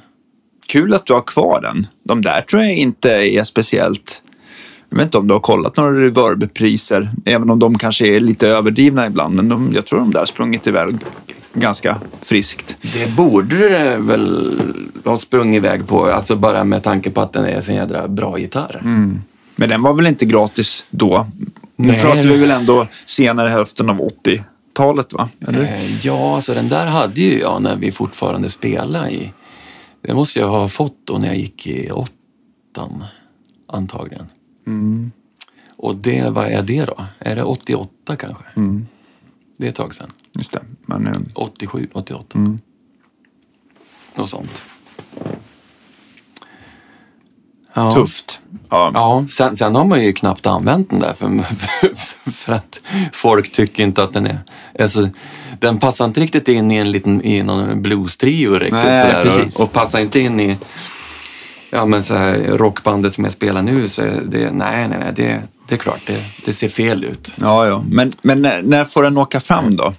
[0.68, 1.88] Kul att du har kvar den.
[2.04, 4.22] De där tror jag inte är speciellt...
[4.90, 8.48] Jag vet inte om du har kollat några reverbpriser, även om de kanske är lite
[8.48, 9.36] överdrivna ibland.
[9.36, 10.96] Men de, jag tror de där sprungit iväg
[11.54, 12.76] ganska friskt.
[12.94, 14.60] Det borde det väl
[15.06, 18.40] ha sprungit iväg på, alltså bara med tanke på att den är så jädra bra
[18.40, 18.82] gitarr.
[19.56, 21.26] Men den var väl inte gratis då?
[21.76, 22.02] Nu Nej.
[22.02, 25.30] pratar vi väl ändå senare hälften av 80-talet, va?
[25.48, 25.62] Eller?
[25.62, 29.32] Eh, Ja, så den där hade ju jag när vi fortfarande spelade i...
[30.02, 33.04] Det måste jag ha fått då när jag gick i åttan,
[33.68, 34.26] antagligen.
[35.78, 37.06] Och det, vad är det då?
[37.20, 38.44] Är det 88 kanske?
[39.58, 40.12] Det är ett tag sedan.
[40.34, 40.62] Just det.
[40.86, 42.40] Men, eh, 87, 88.
[44.16, 44.64] Något sånt.
[47.74, 47.92] Ja.
[47.92, 48.40] Tufft.
[48.70, 48.92] Ja.
[48.94, 51.44] Ja, sen, sen har man ju knappt använt den där för,
[52.32, 52.82] för att
[53.14, 54.40] folk tycker inte att den är...
[54.80, 55.10] Alltså,
[55.60, 58.74] den passar inte riktigt in i en liten i någon blues-trio riktigt.
[58.74, 59.60] Nej, sådär, precis.
[59.60, 60.58] Och, och passar inte in i
[61.70, 63.88] ja, men så här, rockbandet som jag spelar nu.
[63.88, 67.34] Så det, nej, nej, nej, det, det är klart, det, det ser fel ut.
[67.36, 67.84] Ja, ja.
[67.92, 69.94] Men, men när, när får den åka fram då?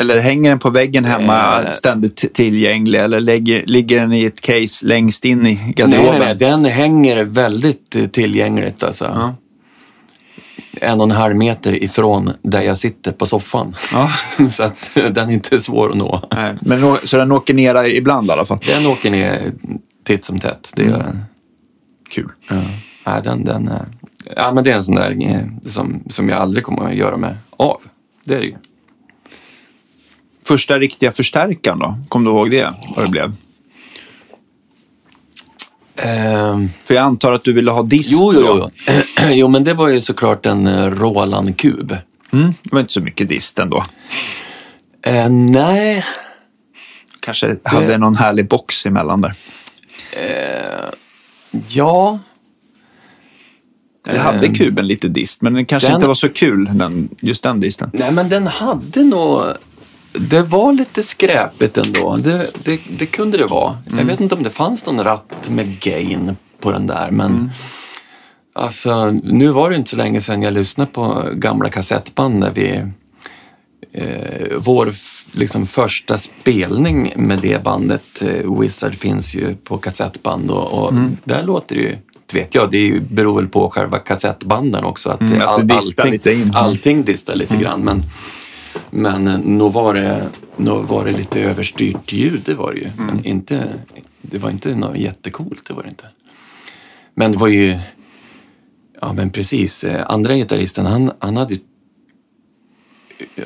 [0.00, 1.68] Eller hänger den på väggen hemma Eh.
[1.70, 2.98] ständigt tillgänglig?
[2.98, 6.10] Eller lägger, ligger den i ett case längst in i Nej, garderoben?
[6.10, 9.04] nej, nej, den hänger väldigt eh, tillgängligt alltså.
[9.04, 9.34] Ja.
[10.80, 13.76] En och en halv meter ifrån där jag sitter på soffan.
[13.92, 14.10] Ja.
[14.50, 16.22] så att den är inte svår att nå.
[16.34, 18.58] Nej, Men, så den åker ner ibland i alla fall?
[18.66, 19.52] Den åker ner
[20.06, 21.24] titt som tätt, det gör den.
[22.08, 22.30] Kul.
[22.48, 22.62] Ja.
[23.06, 23.86] Nej, den, den, är-
[24.36, 25.40] ja, men det är en sån där eh,
[25.70, 27.82] som, som jag aldrig kommer att göra mig av.
[28.24, 28.56] Det är det ju.
[30.44, 31.94] Första riktiga förstärkaren då?
[32.08, 32.74] Kom du ihåg det?
[32.96, 33.32] Vad det blev?
[35.96, 38.42] Ehm, För jag antar att du ville ha dist jo, jo,
[38.88, 38.94] jo.
[39.30, 41.96] jo, men det var ju såklart en eh, Roland-kub.
[42.32, 43.82] Mm, det var inte så mycket dist ändå.
[45.02, 46.04] Eh, nej,
[47.20, 49.32] Kanske hade någon härlig box emellan där.
[51.68, 52.18] Ja.
[54.08, 57.42] Eller hade kuben lite dist, men den kanske den- inte var så kul, den, just
[57.42, 57.90] den disten.
[57.94, 59.42] Nej, men den hade nog...
[60.12, 62.16] Det var lite skräpigt ändå.
[62.16, 63.78] Det, det, det kunde det vara.
[63.98, 67.50] Jag vet inte om det fanns någon ratt med gain på den där, men...
[68.54, 72.82] Alltså, nu var det inte så länge sedan jag lyssnade på gamla kassettband när vi...
[73.92, 74.92] Eh, vår
[75.36, 81.42] liksom, första spelning med det bandet, eh, Wizard, finns ju på kassettband och, och där
[81.42, 81.96] låter det ju,
[82.34, 85.10] vet jag, det ju, beror väl på själva kassettbanden också.
[85.10, 86.42] Att, Mm, att det distar lite in.
[86.42, 86.56] Mm.
[86.56, 88.02] Allting distar lite grann, men,
[88.90, 92.86] men eh, nog, var det, nog var det lite överstyrt ljud, det var det ju.
[92.86, 93.06] Mm.
[93.06, 93.68] Men inte,
[94.22, 96.06] det var inte något jättecoolt, det var det inte.
[97.14, 97.78] Men det var ju,
[99.00, 101.60] ja men precis, eh, andra gitarristen, han, han hade ju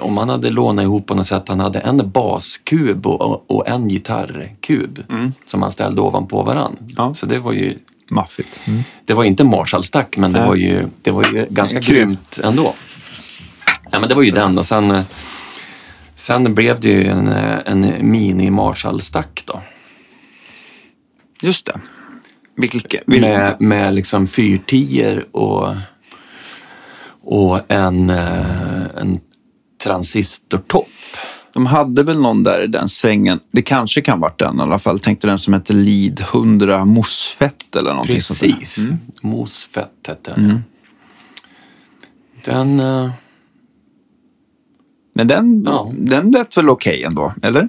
[0.00, 3.88] om han hade lånat ihop på något sätt, han hade en baskub och, och en
[3.88, 5.04] gitarrkub
[5.46, 6.76] som han ställde ovanpå varann.
[6.96, 7.14] Ja.
[7.14, 7.78] Så det var ju,
[8.10, 8.60] Maffigt.
[9.04, 12.74] det var inte Marshallstack, men det var ju, det var ju ganska grymt ändå.
[13.90, 15.02] Ja, men det var ju den och sen, eh,
[16.14, 19.60] sen blev det ju en, eh, en mini Marshallstack då.
[21.42, 21.80] Just det.
[22.56, 25.74] Vilka, vil, Med, med liksom fyrtior och,
[27.22, 29.20] och en, eh, en
[29.84, 30.88] transistortopp.
[31.52, 33.40] De hade väl någon där i den svängen.
[33.50, 35.00] Det kanske kan varit den i alla fall.
[35.00, 38.52] Tänkte den som hette Lead 100 Mosfett eller någonting sånt där.
[38.58, 38.86] Precis.
[39.22, 40.64] Mosfett hette den.
[42.44, 42.80] Den...
[42.80, 43.10] eh,
[45.14, 45.90] Men den, Ja.
[45.94, 47.68] den lät väl okej ändå, eller?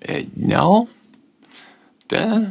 [0.00, 0.86] eh, ja,
[2.06, 2.50] det,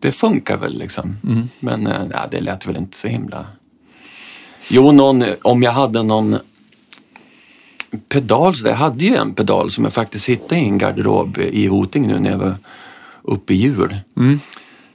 [0.00, 1.16] det funkar väl liksom.
[1.60, 3.46] Men eh, det lät väl inte så himla...
[4.70, 6.36] Jo, någon, om jag hade någon
[8.08, 11.66] pedal, så jag hade ju en pedal som jag faktiskt hittade i en garderob i
[11.66, 12.54] Hoting nu när jag var
[13.22, 13.96] uppe i jul.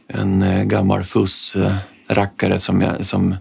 [0.07, 3.35] En eh, gammal fuss-rackare som jag, som,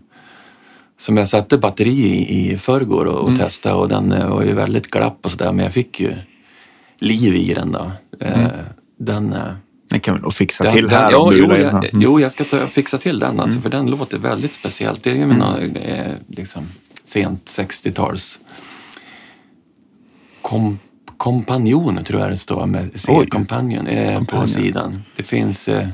[0.98, 4.54] som jag satte batteri i i förrgår och, och testade och den eh, var ju
[4.54, 6.14] väldigt glapp och sådär men jag fick ju
[6.98, 7.90] liv i den då.
[8.20, 8.48] Eh,
[8.98, 9.32] Den...
[9.32, 9.40] eh,
[9.90, 11.68] Den kan vi nog fixa den, till den, här ja, jo, jag, den.
[11.76, 11.86] Mm.
[11.92, 15.02] jo, jag ska ta, fixa till den alltså, för den låter väldigt speciellt.
[15.04, 15.38] Det är ju Mm.
[15.38, 16.62] något, eh, liksom,
[17.04, 18.38] sent 60-tals
[20.46, 20.78] kom,
[21.16, 22.98] kompanjon tror jag det står med Oj.
[22.98, 25.02] C-kompanjon eh, på sidan.
[25.16, 25.88] Det finns eh,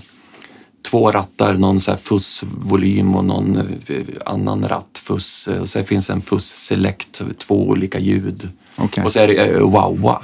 [0.91, 5.49] två rattar, någon så här fussvolym och någon eh, annan ratt, fuss.
[5.49, 8.49] eh, Och så finns en fuss select, två olika ljud.
[8.77, 9.05] Okej.
[9.05, 10.23] Och så är det eh, wowa.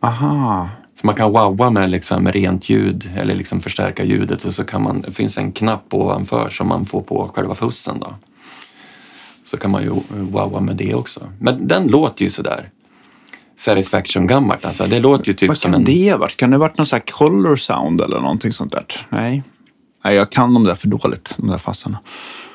[0.00, 0.68] Aha.
[0.94, 4.82] Så man kan wowa med liksom rent ljud eller liksom förstärka ljudet och så kan
[4.82, 8.14] man, det finns en knapp ovanför som man får på själva fussen då.
[9.44, 11.20] Så kan man ju wowa med det också.
[11.40, 12.70] Men den låter ju sådär
[13.58, 14.86] Satisfaction gammalt alltså.
[14.86, 15.84] Det låter ju typ Vad som kan en...
[15.84, 16.36] det ha varit?
[16.36, 18.86] Kan det ha varit någon sån här color sound eller någonting sånt där?
[19.08, 19.42] Nej.
[20.04, 21.98] Nej, jag kan de där för dåligt, de där fassarna.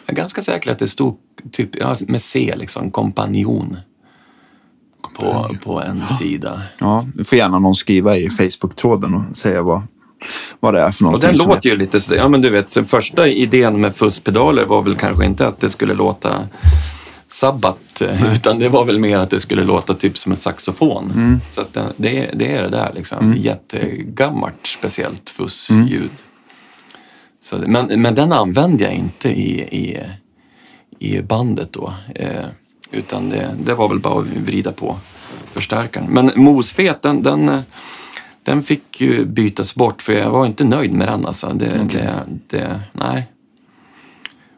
[0.05, 1.17] Jag är ganska säker att det stod
[1.51, 3.77] typ ja, med C liksom, kompanjon.
[5.19, 6.61] På, på en sida.
[6.79, 9.81] Ja, det får gärna någon skriva i Facebook-tråden och säga vad,
[10.59, 11.29] vad det är för Och någonting.
[11.29, 14.81] den som låter ju lite sådär, ja men du vet, första idén med fusspedaler var
[14.81, 16.39] väl kanske inte att det skulle låta
[17.33, 21.11] sabbat, eh, utan det var väl mer att det skulle låta typ som en saxofon.
[21.11, 21.39] Mm.
[21.51, 25.89] Så att det, det, är- det är det där liksom, jättegammalt speciellt fussljud.
[25.89, 26.09] Mm.
[27.43, 29.99] Så, men, men den använde jag inte i, i,
[30.99, 31.93] i bandet då.
[32.15, 32.45] Eh,
[32.91, 34.97] utan det, det var väl bara att vrida på
[35.45, 36.07] förstärkaren.
[36.09, 37.61] Men mosfet, den, den,
[38.43, 41.25] den fick ju bytas bort för jag var inte nöjd med den.
[41.25, 41.47] Alltså.
[41.53, 42.13] Det, det,
[42.47, 43.23] det, nej.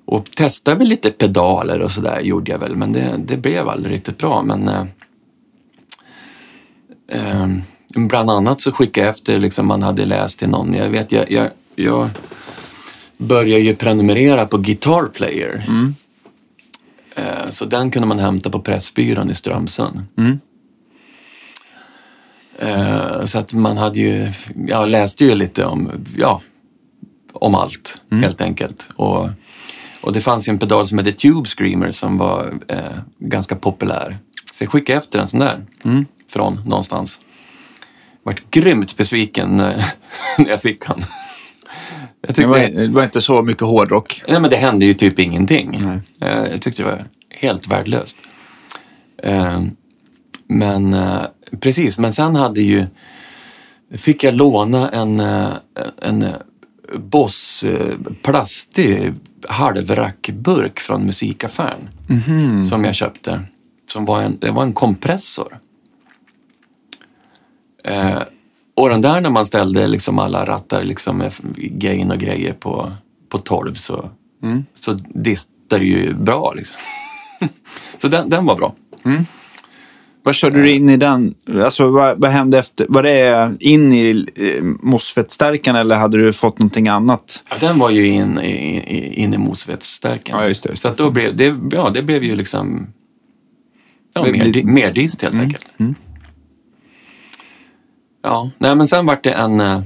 [0.05, 3.95] Och testade väl lite pedaler och sådär gjorde jag väl, men det, det blev aldrig
[3.95, 4.41] riktigt bra.
[4.41, 4.85] Men eh,
[7.07, 7.47] eh,
[7.95, 10.73] bland annat så skickade jag efter, liksom, man hade läst till någon.
[10.73, 12.09] Jag vet, jag, jag, jag
[13.17, 15.65] började ju prenumerera på Guitar Player.
[17.15, 20.01] Eh, Så den kunde man hämta på Pressbyrån i Strömsund.
[20.17, 20.39] Mm.
[22.59, 24.31] Eh, Så att man hade ju,
[24.67, 26.41] jag läste ju lite om, ja,
[27.33, 28.89] om allt helt enkelt.
[28.95, 29.29] Och,
[30.03, 32.77] och det fanns ju en pedal som hette Tube Screamer som var eh,
[33.19, 34.17] ganska populär.
[34.53, 35.65] Så jag skickade efter en sån där
[36.29, 37.19] från någonstans.
[38.23, 39.85] Vart grymt besviken eh,
[40.37, 41.05] när jag fick han.
[42.21, 44.23] Jag Det tyckte, var, det var inte så mycket hårdrock.
[44.27, 45.81] Nej, men det hände ju typ ingenting.
[45.85, 45.99] Nej.
[46.31, 48.17] Eh, Jag tyckte det var helt värdelöst.
[49.23, 49.61] Eh,
[50.47, 50.95] Men
[51.59, 52.85] precis, men sen hade ju...
[53.93, 55.19] Fick jag låna en,
[56.01, 56.25] en
[56.95, 57.65] Boss
[58.21, 59.13] plastig
[59.47, 61.89] halvrackburk från musikaffären.
[62.65, 63.41] Som jag köpte.
[63.85, 65.59] Som var en, det var en kompressor.
[67.83, 68.21] Eh,
[68.75, 72.91] och den där när man ställde liksom alla rattar liksom med gain och grejer på,
[73.29, 74.09] på 12 så,
[74.75, 76.53] så distade det ju bra.
[76.53, 76.77] Liksom.
[77.97, 78.73] så den, den var bra.
[80.25, 81.33] Vad körde du in i den?
[81.63, 82.85] Alltså, vad, vad hände efter?
[82.89, 87.43] Var det in i eh, MOSFET-stärkan eller hade du fått någonting annat?
[87.49, 90.37] Ja, den var ju in, i, i, in i mosvetsstärken.
[90.37, 92.87] Ja, just det, just Så att då blev det, ja, det blev ju liksom
[94.13, 95.73] ja, Det mer, blir- mer dist helt enkelt.
[98.23, 99.81] Ja, nej men sen vart det en, eh,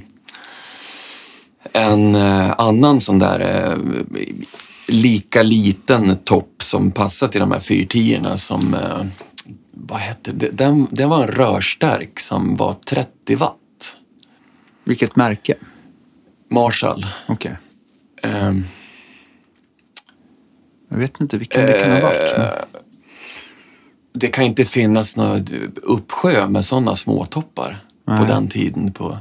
[1.73, 3.39] en eh, annan sån där
[3.71, 3.77] eh,
[4.87, 9.05] lika liten topp som passar till de här 410 som, eh,
[9.87, 10.49] vad hette det?
[10.51, 13.53] Den, den var en rörstark som var 30 watt.
[14.83, 15.55] Vilket märke?
[16.49, 17.05] Marshall.
[17.27, 17.57] Okej.
[18.23, 18.63] Ehm,
[20.89, 22.37] Jag vet inte vilken det kan ha varit.
[22.37, 22.81] men-
[24.13, 28.27] det kan inte finnas någon uppsjö med sådana småtoppar på Nej.
[28.27, 29.17] den tiden på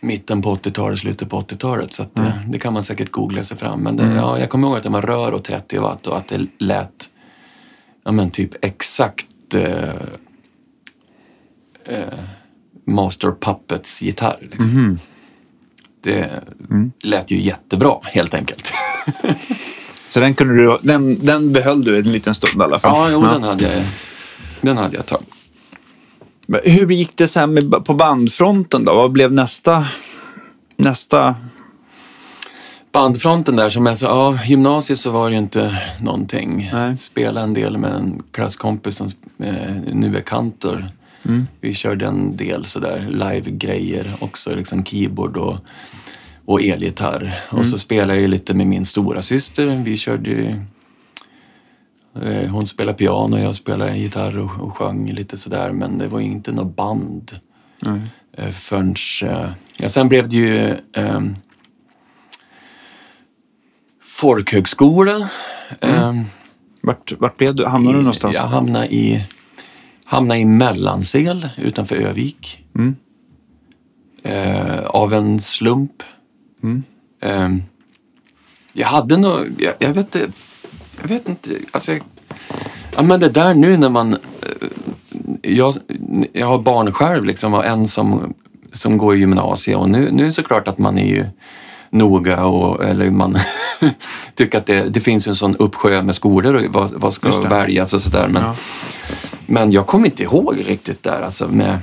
[0.00, 1.92] mitten på 80-talet, slutet på 80-talet.
[1.92, 3.80] Så det, det kan man säkert googla sig fram.
[3.80, 6.28] Men det, ja, jag kommer ihåg att det var rör och 30 watt och att
[6.28, 7.10] det lät
[8.04, 9.88] ja, men typ exakt eh,
[11.84, 12.18] eh,
[12.86, 14.38] Master Puppets gitarr.
[14.40, 14.98] Liksom.
[16.00, 16.30] Det
[17.02, 18.72] lät ju jättebra helt enkelt.
[20.08, 22.92] Så den, kunde du, den, den behöll du en liten stund i alla fall?
[22.96, 23.84] ja, jo, den hade jag,
[24.60, 25.22] den hade jag ett tag.
[26.64, 28.94] Hur gick det sen med, på bandfronten då?
[28.94, 29.86] Vad blev nästa?
[30.76, 31.34] Nästa?
[32.94, 36.70] Bandfronten där som jag sa, ja, gymnasiet så var det ju inte någonting.
[36.72, 36.96] Nej.
[36.98, 40.86] Spelade en del med en klasskompis som eh, nu är kantor.
[41.60, 45.56] Vi körde en del sådär live-grejer också, liksom keyboard och,
[46.44, 47.40] och elgitarr.
[47.50, 49.82] Och så spelade jag ju lite med min stora syster.
[49.84, 50.54] Vi körde ju,
[52.22, 55.72] eh, hon spelade piano, jag spelade gitarr och, och sjöng lite sådär.
[55.72, 57.38] Men det var ju inte något band.
[58.36, 60.76] Eh, förrän, eh, ja, sen blev det ju
[64.14, 65.28] folkhögskola.
[65.80, 66.24] Ehm,
[66.84, 67.66] Vart, vart blev du?
[67.66, 68.36] Hamnade du någonstans?
[68.36, 69.24] Jag hamnade i,
[70.04, 72.64] hamnade i Mellansel utanför Övik.
[72.74, 72.96] Mm.
[74.22, 76.02] Eh, av en slump.
[76.62, 76.82] Mm.
[77.20, 77.48] Eh,
[78.72, 80.30] jag hade nog, jag, jag vet inte,
[81.00, 82.02] jag vet inte, alltså jag,
[82.96, 84.68] ja, men det där nu när man, eh,
[85.42, 85.74] jag,
[86.32, 88.34] jag har barn själv liksom och en som,
[88.72, 91.26] som går i gymnasiet och nu, nu är det såklart att man är ju
[91.94, 93.38] noga och eller man
[94.34, 97.94] tycker att det, det finns en sån uppsjö med skolor och vad, vad ska väljas
[97.94, 98.28] och sådär.
[98.28, 98.56] Men, Ja.
[99.46, 101.78] men jag kommer inte ihåg riktigt där alltså med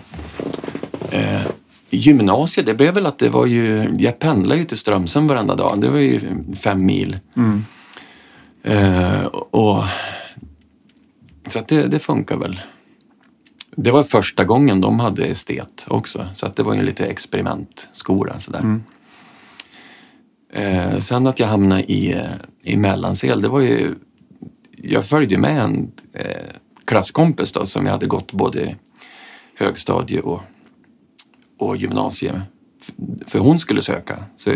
[1.12, 1.41] eh,
[1.89, 2.66] gymnasiet.
[2.66, 5.82] Det blev väl att det var ju, jag pendlade ju till Strömsund varenda dag.
[5.82, 6.22] Det var ju
[6.55, 7.20] fem mil.
[7.38, 7.66] Mm.
[8.64, 9.84] Eh, och,
[11.47, 12.62] så att det, det funkar väl.
[13.76, 16.28] Det var första gången de hade estet också.
[16.34, 18.59] Så att det var ju lite experimentskola sådär.
[18.59, 18.84] Mm.
[20.54, 22.30] Eh, sen att jag hamnade i, eh,
[22.64, 23.95] i Mellansel, det var ju...
[24.84, 26.26] Jag följde med en eh,
[26.86, 28.76] klasskompis då som jag hade gått både
[29.56, 30.41] högstadie och,
[31.60, 32.39] och gymnasium.
[32.82, 32.91] F-
[33.28, 34.24] För hon skulle söka.
[34.38, 34.52] Så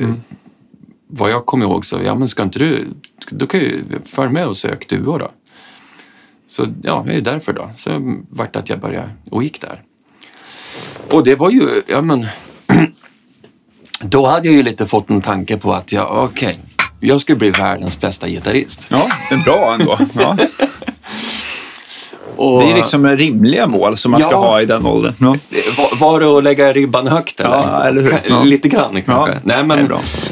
[1.07, 2.87] vad jag kommer ihåg så, ja men ska inte du,
[3.29, 5.31] då kan ju följ med och sök du då.
[6.47, 7.69] Så ja, det är därför då.
[7.77, 9.83] Så vart det att jag började och gick där.
[11.11, 12.25] Och det var ju, ja men,
[14.01, 16.59] då hade jag ju lite fått en tanke på att jag, okej,
[16.99, 18.87] jag skulle bli världens bästa gitarrist.
[18.89, 19.97] Ja, det är bra ändå.
[20.13, 20.37] Ja.
[22.37, 24.37] Och, Det är liksom rimliga mål som man ska Ja.
[24.37, 25.13] ha i den åldern.
[25.19, 25.37] Ja.
[25.99, 27.49] Var, det att lägga ribban högt eller?
[27.49, 28.19] Ja, eller hur?
[28.29, 28.43] Ja.
[28.43, 29.39] Lite grann kanske.
[29.43, 29.89] Nej, men,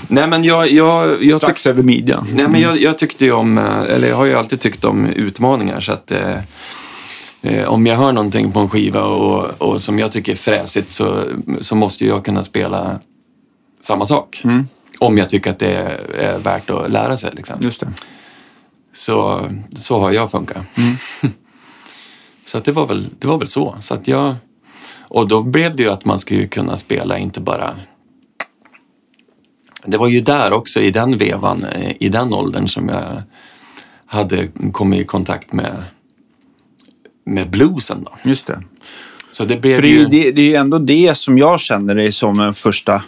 [0.07, 2.27] nej men jag, jag, jag, Strax över midjan.
[2.33, 5.05] nej, men jag, jag tyckte ju om, eh, eller jag har ju alltid tyckt om
[5.05, 6.35] utmaningar så att eh,
[7.41, 10.89] eh, om jag hör någonting på en skiva och, och som jag tycker är fräsigt
[10.89, 11.23] så,
[11.61, 12.99] så måste jag kunna spela
[13.83, 14.41] samma sak.
[14.43, 14.67] Mm.
[14.99, 17.31] Om jag tycker att det är, är värt att lära sig.
[17.35, 17.55] Liksom.
[17.61, 17.87] Just det.
[18.93, 20.63] Så, så har jag funkat.
[22.45, 23.75] så att det, var väl, det var väl så.
[23.79, 24.35] så att jag,
[24.99, 27.75] och då blev det ju att man skulle kunna spela inte bara...
[29.85, 33.23] Det var ju där också, i den vevan, eh, i den åldern som jag
[34.05, 35.83] hade kommit i kontakt med,
[37.25, 38.03] med bluesen.
[38.03, 38.29] Då.
[38.29, 38.63] Just det.
[39.31, 39.97] Så det blev För det är ju...
[39.99, 43.03] ju det, det är ju ändå det som jag känner det som en första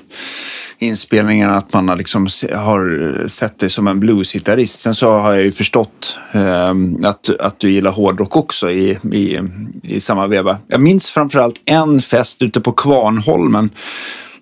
[0.78, 4.82] inspelningen att man har, liksom har eh, sett dig som en bluesgitarrist.
[4.82, 6.73] Sen så har jag ju förstått eh,
[7.03, 9.39] att, att du gillar hårdrock också i, i,
[9.84, 10.57] i samma veva.
[10.67, 13.69] Jag minns framförallt en fest ute på Kvarnholmen.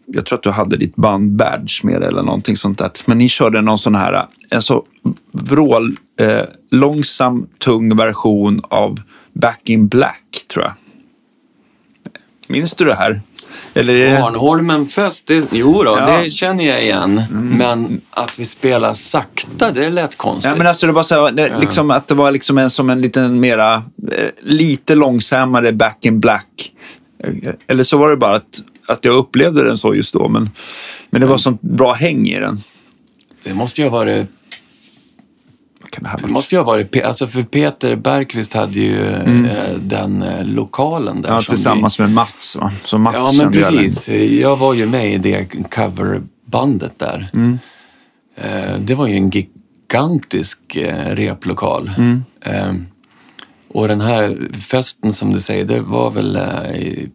[0.06, 2.92] Jag tror att du hade ditt band Badge med dig eller någonting sånt där.
[3.06, 4.22] Men ni körde någon sån här eh,
[4.56, 4.84] alltså,
[5.32, 9.02] vrål, eh, långsam, tung version av
[9.34, 10.74] Back in Black, tror jag.
[12.48, 13.22] Minns du det här?
[13.74, 14.24] Eller är det...
[14.24, 16.10] Arnholmen fest, det, jo då, Ja.
[16.10, 16.24] Mm.
[16.24, 17.22] det känner jag igen.
[17.32, 20.52] Men att vi spelar sakta, det lät konstigt.
[20.52, 22.90] Ja, men alltså det var så här, det, liksom, att det var liksom en, som
[22.90, 23.82] en liten mera, eh,
[24.42, 26.72] lite långsammare Back in Black.
[27.24, 30.28] Eh, Eller så var det bara att, att jag upplevde den så just då.
[30.28, 30.50] Men,
[31.10, 32.58] men det var sånt bra häng i den.
[33.44, 34.28] Det måste ju ha varit
[35.94, 36.34] kan det här Det vara?
[36.34, 41.22] måste ju ha varit, Pe- alltså för Peter Bergqvist hade ju eh, den eh, lokalen
[41.22, 41.30] där.
[41.30, 41.36] Mm.
[41.36, 42.56] Ja, som tillsammans med Mats.
[42.56, 42.72] Va?
[42.84, 44.10] Så Mats Vi, ja, men precis.
[44.42, 47.30] Jag var ju med i det coverbandet där.
[47.34, 47.60] Mm.
[48.36, 50.60] Eh, det var ju en gigantisk
[51.06, 51.92] replokal.
[51.98, 52.24] Mm.
[52.42, 52.74] Eh,
[53.74, 56.38] och den här festen som du säger, det var väl
[56.76, 57.10] i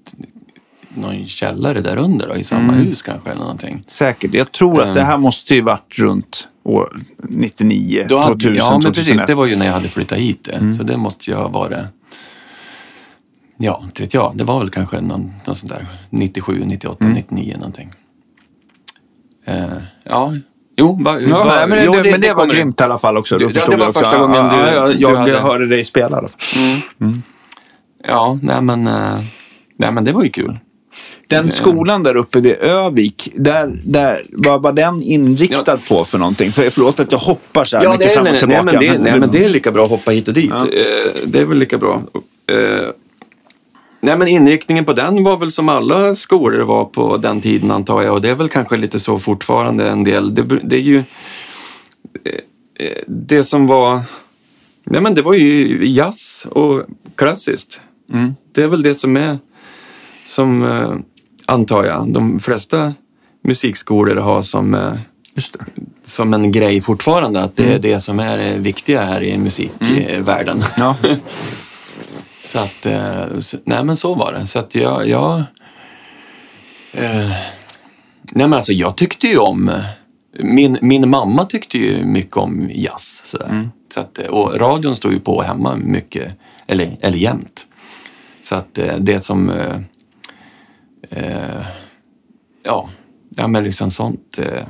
[0.95, 2.87] någon källare där under då, i samma Mm.
[2.87, 3.85] hus kanske eller någonting.
[3.87, 4.35] Säkert.
[4.35, 6.89] Jag tror att det här måste ju varit runt år
[7.19, 8.95] 99, Då hade, 2000, ja, men 2001.
[8.95, 9.27] precis.
[9.27, 10.49] Det var ju när jag hade flyttat hit.
[10.53, 10.73] Mm.
[10.73, 11.79] Så det måste ju ha varit...
[13.61, 14.33] Ja, inte vet jag.
[14.37, 17.15] Det var väl kanske någon, någon sån där 97, 98, Mm.
[17.17, 17.91] 99 någonting.
[19.45, 19.65] Eh,
[20.05, 20.35] ja,
[20.77, 20.99] jo.
[21.03, 23.17] Va, Ja, va, nej, men det, jo, men det, var kommer- grymt i alla fall
[23.17, 23.39] också.
[23.39, 23.99] Då Det- det var jag också.
[24.01, 26.81] första gången ja, du- ja, jag, du jag hade- hörde dig spela i alla fall.
[28.05, 29.21] Ja, nej men, eh,
[29.77, 30.59] nej men det var ju kul.
[31.29, 36.51] Den skolan där uppe vid Övik, där, där, vad var den inriktad på för någonting?
[36.51, 38.63] För, förlåt att jag hoppar så här Ja, mycket det är, fram och nej, tillbaka.
[38.63, 40.51] nej, men det, nej, men det är lika bra att hoppa hit och dit.
[40.51, 40.69] Ja.
[40.69, 42.03] Eh, det är väl lika bra.
[42.51, 42.89] Eh,
[44.01, 48.03] nej, men inriktningen på den var väl som alla skolor var på den tiden antar
[48.03, 48.15] jag.
[48.15, 50.35] Och det är väl kanske lite så fortfarande en del.
[50.35, 52.33] Det, det är ju eh,
[52.79, 54.01] eh, det som var...
[54.85, 56.83] Nej, men det var ju jazz och
[57.17, 57.81] klassiskt.
[58.13, 58.35] Mm.
[58.53, 59.39] Det är väl det som är,
[60.25, 60.95] som eh,
[61.49, 62.95] antar jag, de flesta
[63.45, 64.93] musikskolor har som eh,
[66.03, 70.63] som en grej fortfarande, att det är det som är det viktiga här i musikvärlden.
[70.79, 70.97] Ja.
[72.43, 74.47] Så att, eh, så, nej men så var det.
[74.47, 75.39] Så att jag, jag
[76.93, 77.31] eh,
[78.23, 79.83] nej men alltså jag tyckte ju om,
[80.39, 83.23] min, min mamma tyckte ju mycket om jazz.
[83.25, 83.69] Sådär.
[83.95, 86.33] Så att, eh, och radion stod ju på hemma mycket,
[86.67, 87.67] eller, eller jämt.
[88.41, 89.53] Så att eh, det som,
[91.11, 91.67] eh,
[92.65, 92.89] ja,
[93.37, 94.63] ja men liksom sånt, eh,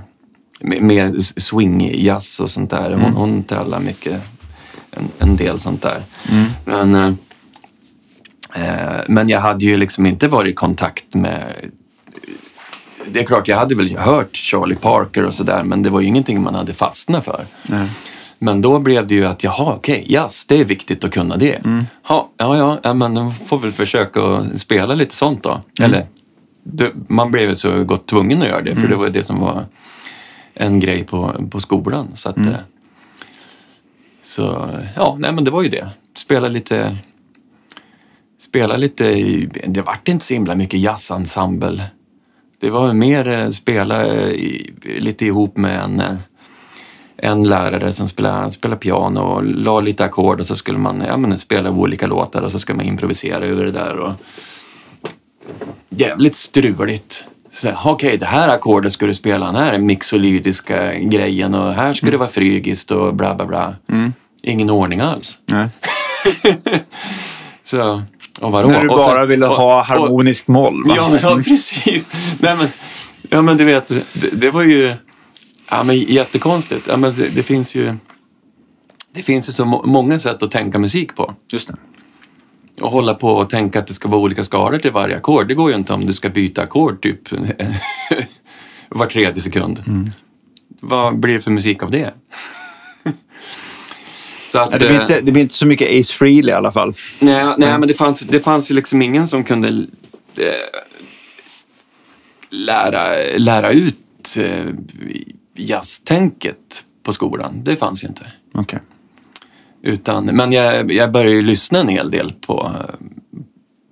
[0.61, 2.93] mer swing-jazz och sånt där.
[2.93, 4.23] Hon, hon trallar mycket,
[4.91, 6.03] en, en del sånt där.
[6.65, 7.13] Men, eh,
[8.55, 11.53] Eh, men jag hade ju liksom inte varit i kontakt med...
[13.07, 16.07] Det är klart, jag hade väl hört Charlie Parker och sådär, men det var ju
[16.07, 17.45] ingenting man hade fastnat för.
[17.63, 17.89] Nej.
[18.39, 21.59] Men då blev det ju att, jaha, okej, jazz, det är viktigt att kunna det.
[22.03, 25.61] Ha, ja, ja, men då får väl försöka spela lite sånt då.
[25.81, 26.05] Eller,
[26.73, 29.65] det, man blev så gott tvungen att göra det, för det var det som var
[30.55, 32.09] en grej på, på skolan.
[32.15, 32.55] Så, att, eh,
[34.23, 35.89] så ja, nej men det var ju det.
[36.17, 36.97] Spela lite,
[38.39, 41.85] spela lite, i- det vart inte så himla mycket jazzensemble.
[42.61, 46.03] Det var mer eh, spela eh, i, lite ihop med en,
[47.17, 51.17] en lärare som spelade, spelade piano och la lite ackord och så skulle man ja,
[51.17, 53.97] men, spela olika låtar och så skulle man improvisera över det där.
[53.99, 54.13] Och...
[55.91, 57.25] Jävligt struligt.
[57.85, 62.17] Okej, det här ackordet ska du spela, den här mixolydiska grejen och här ska det
[62.17, 63.77] vara frygiskt och bla bla bla.
[64.43, 65.39] Ingen ordning alls.
[65.47, 65.69] Nej.
[67.65, 68.03] Så,
[68.41, 68.69] och vadå?
[68.69, 70.83] När du Och sen- bara ville och- ha harmoniskt moll.
[70.97, 72.09] Ja, ja precis.
[72.39, 72.69] Nej, men,
[73.31, 74.95] ja, men du vet, det, det var ju
[75.71, 76.87] ja, men jättekonstigt.
[76.89, 77.95] Ja, men det, det finns ju
[79.15, 81.35] det finns ju så må- många sätt att tänka musik på.
[81.53, 81.75] Just det.
[82.81, 85.49] Och hålla på och tänka att det ska vara olika skalor till varje ackord.
[85.49, 87.21] Det går ju inte om du ska byta ackord typ
[88.89, 89.83] var tredje sekund.
[90.81, 92.07] Vad blir det för musik av det?
[94.55, 96.73] att, Ja, det, blir eh, inte, det blir inte så mycket Ace Frehley i alla
[96.73, 96.93] fall.
[97.21, 100.45] Nej, nej men det fanns, det fanns ju liksom ingen som kunde eh,
[102.51, 104.65] lära, lära ut eh,
[105.57, 107.65] jazztänket på skolan.
[107.65, 108.27] Det fanns ju inte.
[108.55, 108.81] Okej.
[109.83, 112.73] Utan, men jag, jag började ju lyssna en hel del på,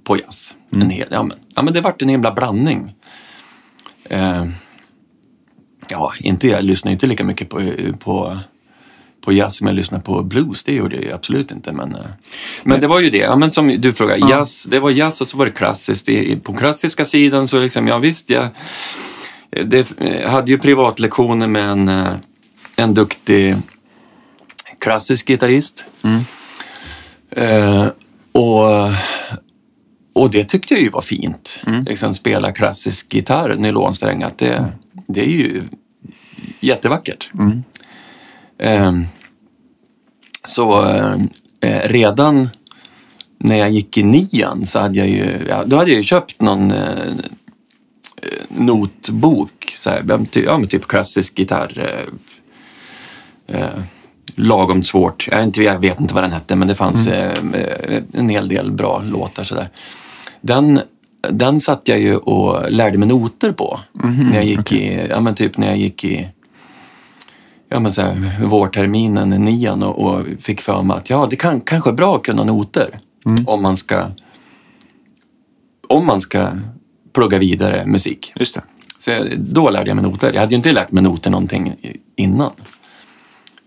[0.04, 0.54] på jazz.
[0.70, 2.94] En hel, ja, men, ja, men det vart en himla blandning.
[4.04, 4.44] Eh,
[5.88, 7.60] ja, inte, jag lyssnar inte lika mycket på,
[7.98, 8.38] på,
[9.24, 10.64] på jazz som jag lyssnar på blues.
[10.64, 11.72] Det gjorde jag ju absolut inte.
[11.72, 12.00] Men, eh,
[12.64, 13.18] men det var ju det.
[13.18, 16.08] Ja, men som du frågade, jazz, det var jazz och så var det klassiskt.
[16.42, 18.48] På klassiska sidan så liksom, ja visst, jag,
[19.50, 22.08] det, jag hade ju privatlektioner med en, eh,
[22.76, 23.56] en duktig
[24.86, 25.84] klassisk gitarrist.
[27.30, 27.86] Eh,
[28.32, 28.64] och,
[30.12, 31.60] och det tyckte jag ju var fint.
[31.86, 34.38] Liksom spela klassisk gitarr, nylonsträngat.
[34.38, 34.72] Det,
[35.06, 35.62] det är ju
[36.60, 37.30] jättevackert.
[38.58, 38.92] Eh,
[40.44, 40.84] så
[41.60, 42.48] eh, redan
[43.38, 46.40] när jag gick i nian så hade jag ju, ja, då hade jag ju köpt
[46.40, 47.14] någon eh,
[48.48, 49.72] notbok.
[49.76, 52.06] Så här, ja, men ty- ja, men typ klassisk gitarr.
[53.48, 53.80] Eh, eh,
[54.36, 55.28] lagom svårt.
[55.30, 58.48] Jag, inte, jag vet inte vad den hette, men det fanns eh, eh, en hel
[58.48, 59.44] del bra låtar.
[59.44, 59.68] Sådär.
[60.40, 60.80] Den,
[61.30, 63.80] den satt jag ju och lärde mig noter på.
[64.30, 66.28] när jag gick i, ja, men typ när jag gick i
[67.68, 71.60] ja, men så här, vårterminen, nian och, och fick för mig att ja, det kan
[71.60, 72.98] kanske är bra att kunna noter
[73.46, 74.06] om man ska
[75.88, 76.48] om man ska
[77.14, 78.32] plugga vidare musik.
[78.36, 78.62] Just det.
[78.98, 80.32] Så jag, då lärde jag mig noter.
[80.32, 81.74] Jag hade ju inte lärt mig noter någonting
[82.16, 82.52] innan.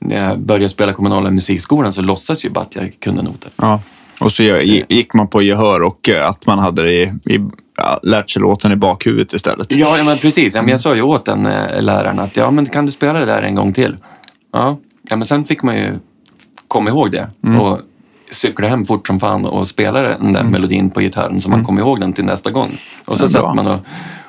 [0.02, 3.52] När jag började spela kommunala musikskolan så låtsas ju bara att jag kunde noter.
[3.56, 3.82] Ja.
[4.22, 7.39] Och så gi- gick man på gehör och eh, att man hade det i, i,
[8.04, 9.74] lärt sig låten i bakhuvudet istället.
[9.76, 10.56] Ja, ja men precis.
[10.56, 13.20] Ja, men jag sa ju åt den eh, läraren att ja, men kan du spela
[13.20, 13.97] det där en gång till?
[14.54, 14.78] Ja,
[15.10, 15.93] ja men sen fick man ju
[16.68, 17.30] komma ihåg det
[17.60, 17.80] och
[18.32, 21.80] cykla hem fort som fan och spela den där melodin på gitarren så man kom
[21.80, 22.78] ihåg den till nästa gång.
[23.06, 23.80] Och så Ja, satt man och,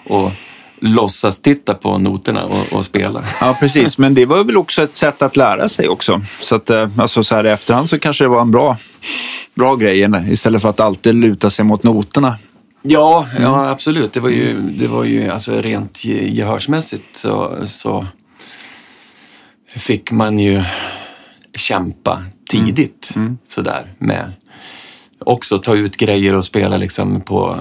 [0.06, 0.32] och
[0.80, 3.24] låtsas titta på noterna och, och spela.
[3.40, 3.98] Ja, precis.
[3.98, 6.20] Men det var väl också ett sätt att lära sig också.
[6.40, 8.76] Så att eh, alltså, så här i efterhand så kanske det var en bra,
[9.54, 12.38] bra grej istället för att alltid luta sig mot noterna.
[12.82, 14.12] Ja, ja absolut.
[14.12, 18.06] Det var ju, det var ju alltså rent ge- gehörsmässigt så, så
[19.76, 20.62] fick man ju
[21.54, 23.14] kämpa tidigt
[23.48, 24.32] sådär med
[25.24, 27.58] också ta ut grejer och spela liksom på,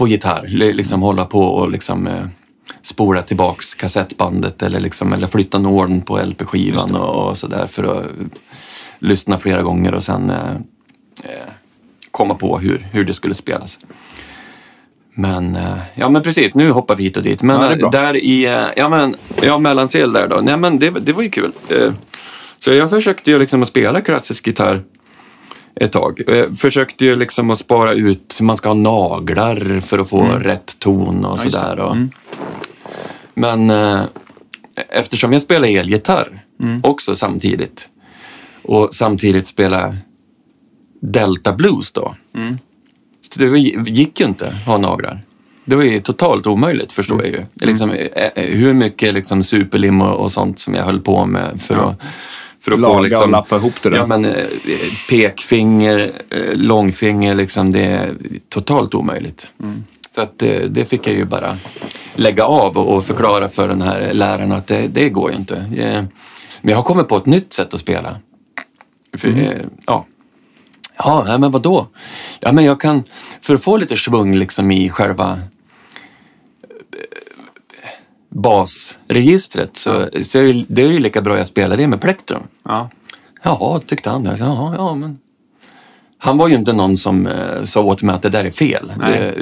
[0.00, 0.44] på gitarr.
[0.48, 2.24] Li- Liksom hålla på och liksom eh,
[2.82, 8.06] spola tillbaks kassettbandet eller, liksom, eller flytta nålen på LP-skivan och, och sådär för att
[8.98, 10.36] lyssna flera gånger och sen eh,
[11.24, 11.50] eh,
[12.10, 13.78] komma på hur, hur det skulle spelas.
[15.14, 17.42] Men, eh, ja men precis, nu hoppar vi hit och dit.
[17.42, 20.40] Men Ja, eh, där i, eh, ja men, ja mellansel där då.
[20.42, 21.52] Nej men det, det var ju kul.
[21.68, 21.92] Eh,
[22.58, 24.82] Så jag försökte ju liksom att spela klassisk gitarr
[25.80, 26.22] ett tag.
[26.28, 30.78] Eh, Försökte ju liksom att spara ut, man ska ha naglar för att få rätt
[30.78, 31.44] ton och Mm.
[31.44, 31.50] det.
[31.50, 31.78] sådär.
[31.78, 31.96] Och,
[33.34, 34.00] Men eh,
[34.88, 36.80] eftersom jag spelar elgitarr Mm.
[36.84, 37.88] också samtidigt
[38.62, 39.94] och samtidigt spela
[41.02, 42.14] Delta Blues då.
[42.34, 42.58] Mm.
[43.32, 43.58] Så det
[43.90, 45.20] gick ju inte att ha naglar.
[45.64, 47.44] Det var ju totalt omöjligt förstår jag ju.
[47.54, 51.60] Liksom, eh, eh, hur mycket liksom, superlim och, och sånt som jag höll på med
[51.62, 51.88] för, Ja.
[51.90, 52.02] att,
[52.60, 53.96] För att Laga få liksom, och lappa ihop det där.
[53.96, 54.44] Ja, men eh,
[55.08, 58.14] pekfinger, eh, långfinger, liksom, det är
[58.48, 59.48] totalt omöjligt.
[59.62, 59.84] Mm.
[60.10, 61.56] Så att det, det fick jag ju bara
[62.14, 65.56] lägga av och, förklara för den här läraren att det, det går ju inte.
[65.56, 66.04] Eh,
[66.60, 68.16] Men jag har kommit på ett nytt sätt att spela.
[69.18, 69.40] För, Mm.
[69.40, 70.06] eh, ja.
[70.96, 71.86] Ja, men vadå?
[72.40, 73.02] Ja, men jag kan,
[73.40, 75.38] för att få lite svung liksom i själva
[78.30, 82.42] basregistret så, så är det, det är ju lika bra jag spelar det med plektrum.
[82.64, 82.90] Ja.
[83.42, 84.24] Jaha, tyckte han.
[84.24, 85.18] Jaha, ja, men...
[86.22, 88.92] Han var ju inte någon som eh, sa åt mig att det där är fel.
[89.08, 89.32] Det,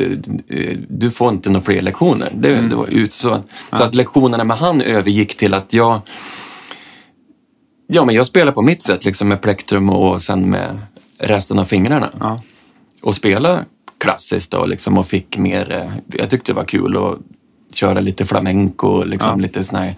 [0.49, 2.32] eh, du får inte några fler lektioner.
[2.34, 3.41] Det, det var ut så,
[3.72, 6.01] så att lektionerna med han övergick till att jag
[7.91, 10.78] Ja, men jag spelar på mitt sätt liksom med plektrum och sen med
[11.18, 12.11] resten av fingrarna.
[12.20, 12.43] Ja.
[13.03, 13.64] Och spela
[13.99, 17.18] klassiskt då liksom och fick mer, eh, jag tyckte det var kul att
[17.73, 19.37] köra lite flamenco liksom Ja.
[19.37, 19.95] lite sån här,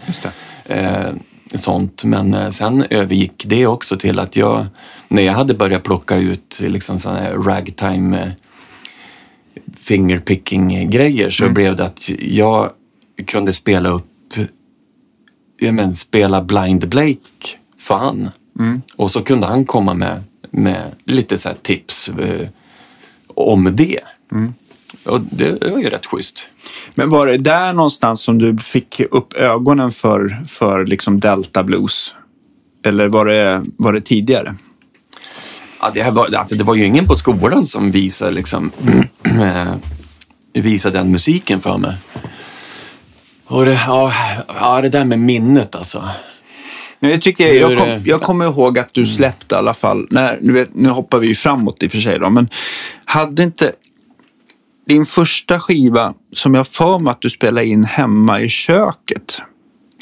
[0.64, 1.14] eh,
[1.54, 2.04] sånt.
[2.04, 4.66] Men eh, sen övergick det också till att jag,
[5.08, 8.28] när jag hade börjat plocka ut liksom sån här ragtime eh,
[9.78, 12.70] fingerpicking-grejer så blev det att jag
[13.26, 14.34] kunde spela upp,
[15.60, 18.30] ja men spela Blind Blake för han.
[18.96, 22.48] Och så kunde han komma med, med lite så tips eh,
[23.28, 24.00] om det.
[25.04, 26.48] Och det var ju rätt schysst.
[26.94, 32.14] Men var det där någonstans som du fick upp ögonen för, för liksom Delta Blues?
[32.84, 34.54] Eller var det, var det tidigare?
[35.80, 38.72] Ja, det, här var, alltså, det var ju ingen på skolan som visade, liksom,
[39.24, 39.74] eh,
[40.52, 41.94] visade den musiken för mig.
[43.46, 44.12] Och det, ja,
[44.60, 46.08] ja, det där med minnet alltså.
[46.98, 48.02] Nej, Jag, tycker, jag, är kom, det?
[48.04, 51.26] jag kommer ihåg att du släppte i alla fall, när, nu, vet, nu hoppar vi
[51.26, 52.48] ju framåt i och för sig då, men
[53.04, 53.72] hade inte
[54.86, 59.42] din första skiva som jag för mig att du spelade in hemma i köket?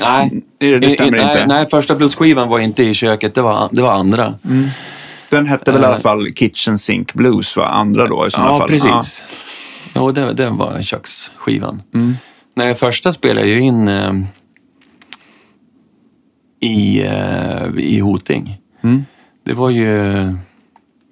[0.01, 1.47] Nej, Det- det stämmer nej, inte.
[1.47, 4.35] Nej, första bluesskivan var inte i köket, det var, det var andra.
[5.31, 6.01] Den hette väl i alla Eh.
[6.01, 7.67] fall Kitchen Sink Blues, va?
[7.67, 8.69] Andra då i sådana Ja, fall.
[8.69, 9.23] precis.
[9.93, 11.83] Ja, det, det var köksskivan.
[11.95, 12.17] Mm.
[12.55, 14.13] Nej, första spelade jag ju in eh,
[16.61, 18.59] i, eh, i Hoting.
[18.83, 19.05] Mm.
[19.45, 20.13] Det var ju...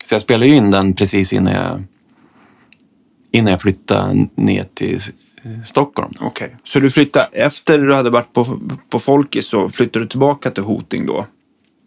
[0.05, 1.83] Så jag spelade ju in den precis innan jag,
[3.37, 5.01] innan jag flyttade ner till
[5.65, 6.13] Stockholm.
[6.21, 8.61] Okej, så du flyttade, efter du hade varit på,
[8.91, 11.27] på Folkis så flyttade du tillbaka till Hoting då?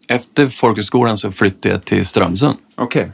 [0.08, 2.56] Efter folkhögskolan så flyttade jag till Strömsund.
[2.76, 3.10] Okej,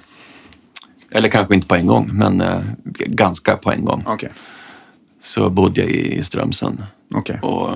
[1.10, 2.60] Eller kanske inte på en gång, men eh,
[3.06, 4.02] ganska på en gång.
[4.06, 4.30] okej,
[5.20, 6.82] Så bodde jag i Strömsund.
[7.14, 7.38] okej.
[7.42, 7.70] Och,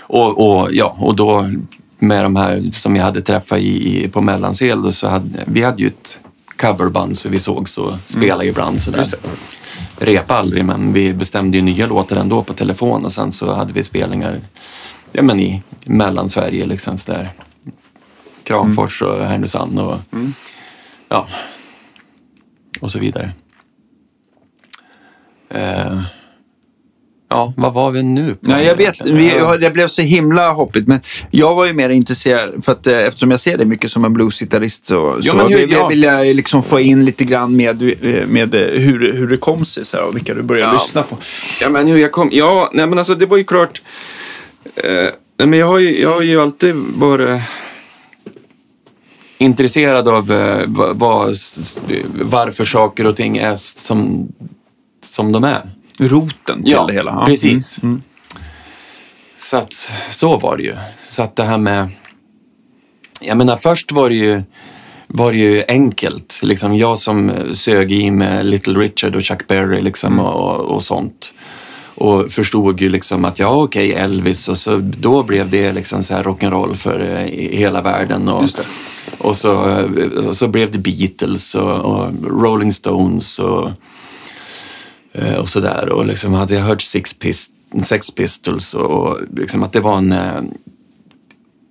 [0.00, 1.50] och, och, ja, och då
[1.98, 5.82] med de här som jag hade träffat i, i, på Mellansel, så hade, vi hade
[5.82, 6.18] ju ett
[6.58, 9.06] coverband så vi sågs och spelade ibland sådär.
[9.98, 13.72] Repa aldrig, men vi bestämde ju nya låtar ändå på telefon och sen så hade
[13.72, 14.40] vi spelningar
[15.12, 17.30] ja, men i Mellansverige, liksom sådär.
[18.42, 19.98] Kramfors och Härnösand och
[21.08, 21.28] ja,
[22.80, 23.32] och så vidare.
[25.48, 26.02] Eh,
[27.36, 28.36] ja, vad var vi nu?
[28.40, 29.06] Nej, jag vet.
[29.06, 30.86] Vi, det blev så himla hoppigt.
[30.88, 34.04] Men jag var ju mer intresserad, för att, eh, eftersom jag ser dig mycket som
[34.04, 35.88] en bluesgitarrist så, så men hur- vill, ja.
[35.88, 39.64] vill jag liksom få in lite grann med, eh, med eh, hur, hur det kom
[39.64, 40.78] sig så här, och vilka du började Ja.
[40.78, 41.16] lyssna på.
[41.60, 42.28] Ja, men hur jag kom...
[42.32, 43.82] Ja, nej, men alltså det var ju klart...
[44.76, 45.08] Eh,
[45.46, 47.40] men jag har, ju, jag har ju alltid varit
[49.38, 51.36] intresserad av eh, vad,
[52.22, 54.28] varför saker och ting är som,
[55.04, 55.62] som de är.
[55.98, 57.10] Roten till det hela.
[57.10, 57.26] Ja.
[57.26, 57.82] precis.
[57.82, 58.02] Mm.
[59.38, 60.76] Så att, så var det ju.
[61.02, 61.88] Så att det här med...
[63.20, 64.42] Jag menar, först var det ju,
[65.06, 66.40] var det ju enkelt.
[66.42, 71.34] Liksom jag som sög i med Little Richard och Chuck Berry liksom och, och sånt.
[71.94, 76.14] Och förstod ju liksom att ja, okej, Elvis och så då blev det liksom så
[76.14, 78.28] här rock'n'roll för eh, hela världen.
[78.28, 78.44] Och,
[79.18, 79.82] och, så,
[80.26, 83.70] och så blev det Beatles och, och Rolling Stones och,
[85.38, 85.88] och sådär.
[85.88, 87.50] Och liksom hade jag hört Six, Pist
[87.82, 90.12] Sex Pistols och, liksom att det var en...
[90.12, 90.42] eh,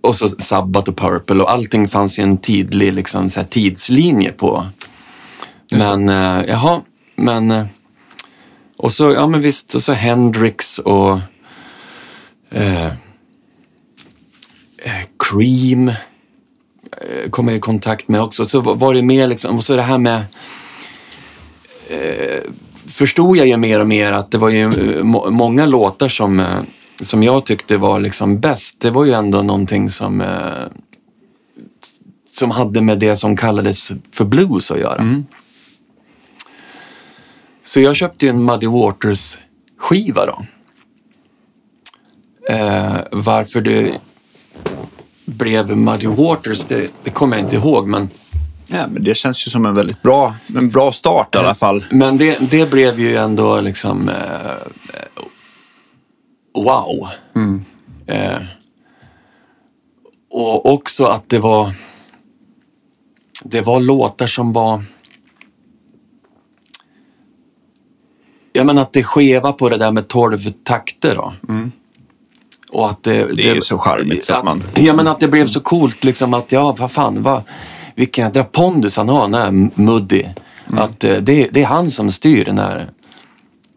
[0.02, 4.66] Och så Sabbath och Purple och allting fanns ju en tidlig liksom, så tidslinje på.
[5.72, 6.82] Men eh, jaha,
[7.16, 7.52] men...
[7.52, 7.66] eh,
[8.78, 11.20] Och så, ja men visst, och så Hendrix och...
[12.52, 12.86] Eh,
[14.78, 18.46] eh, Cream eh, kom jag i kontakt med också.
[18.46, 20.24] Så var det mer liksom, och så det här med...
[21.90, 22.42] Eh,
[22.98, 26.40] förstod jag ju mer och mer att det var ju eh, må, många låtar som,
[26.40, 26.62] eh,
[27.02, 28.80] som jag tyckte var liksom bäst.
[28.80, 30.68] Det var ju ändå någonting som, eh,
[32.34, 35.24] som hade med det som kallades för blues att göra.
[37.64, 39.38] Så jag köpte ju en Muddy Waters
[39.78, 40.46] skiva då.
[42.50, 44.00] Eh, varför det...
[45.26, 47.88] blev Muddy Waters, det, det kommer jag inte ihåg.
[47.88, 48.10] Men,
[48.68, 51.86] Ja, men det känns ju som en väldigt bra, en bra start i alla fall.
[51.92, 54.16] men det, det blev ju ändå liksom eh,
[56.64, 57.08] wow.
[58.08, 58.38] Eh,
[60.32, 61.74] och också att det var
[63.44, 64.82] det var låtar som var
[68.54, 71.34] Ja men att det skeva på det där med 12 takter då.
[72.72, 75.28] Och att det, Det är ju så charmigt så att man- Ja men att det
[75.28, 77.44] blev så coolt liksom att ja vad fan vad,
[77.96, 80.24] vilken jädra pondus han har den här Muddy.
[80.68, 80.80] Mm.
[80.80, 82.90] Att eh, det, det är han som styr när,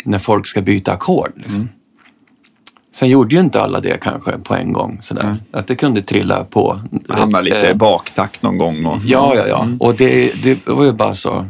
[0.05, 1.33] när folk ska byta ackord.
[1.37, 1.55] Liksom.
[1.55, 1.69] Mm.
[2.93, 5.37] Sen gjorde ju inte alla det kanske på en gång sådär.
[5.51, 6.81] Att det kunde trilla på.
[7.09, 8.87] Hamnar lite Eh, baktakt någon gång.
[8.87, 9.69] Och, Ja, ja, ja.
[9.81, 11.47] Och det, det var ju bara så...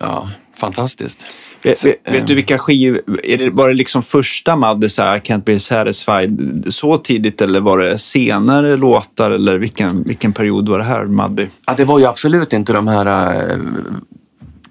[0.00, 1.26] Ja, fantastiskt.
[1.64, 3.00] Vet, vet, vet du vilka skivor,
[3.38, 7.78] det, var det liksom första Madde så här, Can't be satisfied så tidigt eller var
[7.78, 11.48] det senare låtar eller vilken, vilken period var det här Madde?
[11.66, 13.56] Ja, det var ju absolut inte de här, eh,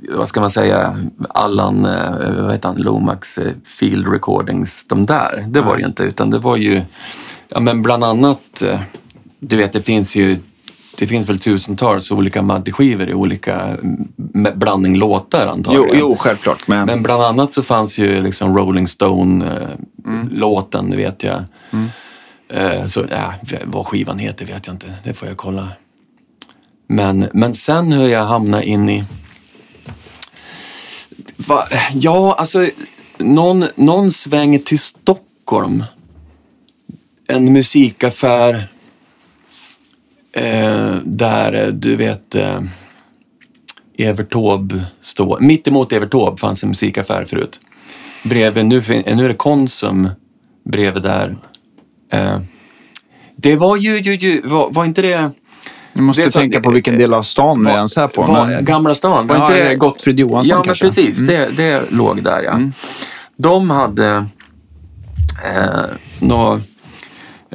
[0.10, 0.98] vad ska man säga,
[1.30, 5.46] Allan, eh, vad heter han, Lomax eh, Field Recordings, de där.
[5.48, 6.82] Det var det ju inte, utan det var ju,
[7.50, 8.80] ja men bland annat, eh,
[9.40, 10.38] du vet det finns ju,
[10.98, 14.08] det finns väl tusentals olika Madde-skivor i olika mm,
[14.56, 16.00] blandning låtar Jo, antagligen.
[16.00, 16.68] jo, självklart.
[16.68, 21.44] Men, Men bland annat så fanns ju liksom Rolling Stone-låten, det vet jag.
[22.54, 23.34] Eh, Så, ja,
[23.66, 25.68] vad skivan heter vet jag inte, det får jag kolla.
[26.88, 29.04] Men, men sen hur jag hamnade in i...
[31.38, 31.64] Va?
[31.94, 32.70] Ja, alltså
[33.18, 35.84] någon, någon sväng till Stockholm.
[37.28, 38.68] En musikaffär
[40.34, 42.60] eh, där eh, du vet eh,
[43.98, 45.40] Evert Taube står.
[45.40, 47.60] Mitt emot Evert Taube fanns en musikaffär förut.
[48.24, 50.10] Bredvid, nu, fin- nu är det Konsum
[50.70, 51.36] bredvid där.
[52.12, 52.40] Eh,
[53.36, 55.32] det var ju, ju, ju var, var inte det...
[55.94, 58.22] jag måste så- tänka på vilken del av stan vi ens är på.
[58.22, 59.76] Var, men, Gamla stan, var Ja, inte det...
[59.76, 60.86] Gottfrid Johansson Ja, men kanske?
[60.86, 60.96] Mm.
[60.96, 61.18] precis.
[61.20, 62.60] Det, det låg där, ja.
[63.38, 64.26] De hade
[65.56, 65.84] eh,
[66.20, 66.62] några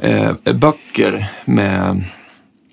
[0.01, 2.03] eh, böcker med...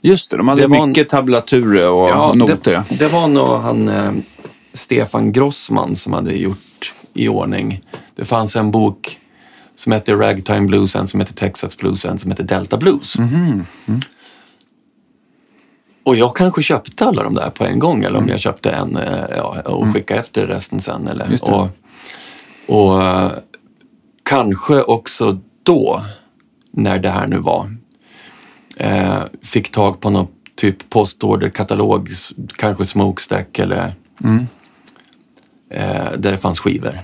[0.06, 2.82] Just det, de hade Det var mycket tablaturer och noter.
[2.88, 4.12] det, det var nog han eh,
[4.74, 7.80] Stefan Grossman som hade gjort i ordning.
[8.14, 9.18] Det fanns en bok
[9.76, 13.18] som hette Ragtime Blues, en som hette Texas Blues, en som hette Delta Blues.
[13.18, 13.64] Mhm.
[13.86, 14.00] Mm.
[16.04, 18.96] Och jag kanske köpte alla de där på en gång eller om jag köpte en
[18.96, 21.08] eh, ja, och skickade efter resten sen.
[21.08, 21.38] Eller, Mm.
[21.54, 21.68] Och,
[22.66, 23.30] och eh,
[24.22, 26.02] kanske också då,
[26.72, 27.76] när det här nu var,
[28.76, 32.10] eh, fick tag på någon typ postorderkatalog,
[32.56, 33.94] kanske Smokestack eller
[34.24, 34.46] Mm.
[35.70, 37.00] eh, där det fanns skivor.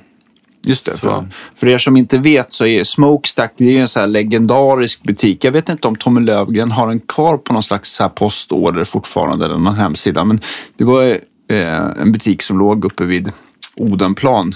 [0.65, 0.91] Just det.
[0.97, 1.25] Så- För,
[1.57, 5.45] för er som inte vet så är Smokestack det är en så här legendarisk butik.
[5.45, 8.85] Jag vet inte om Tommy Lövgren har den kvar på någon slags så här postorder
[8.85, 10.25] fortfarande eller någon hemsida.
[10.25, 10.41] Men
[10.77, 11.03] det var
[11.51, 13.33] eh, en butik som låg uppe vid
[13.77, 14.53] Odenplan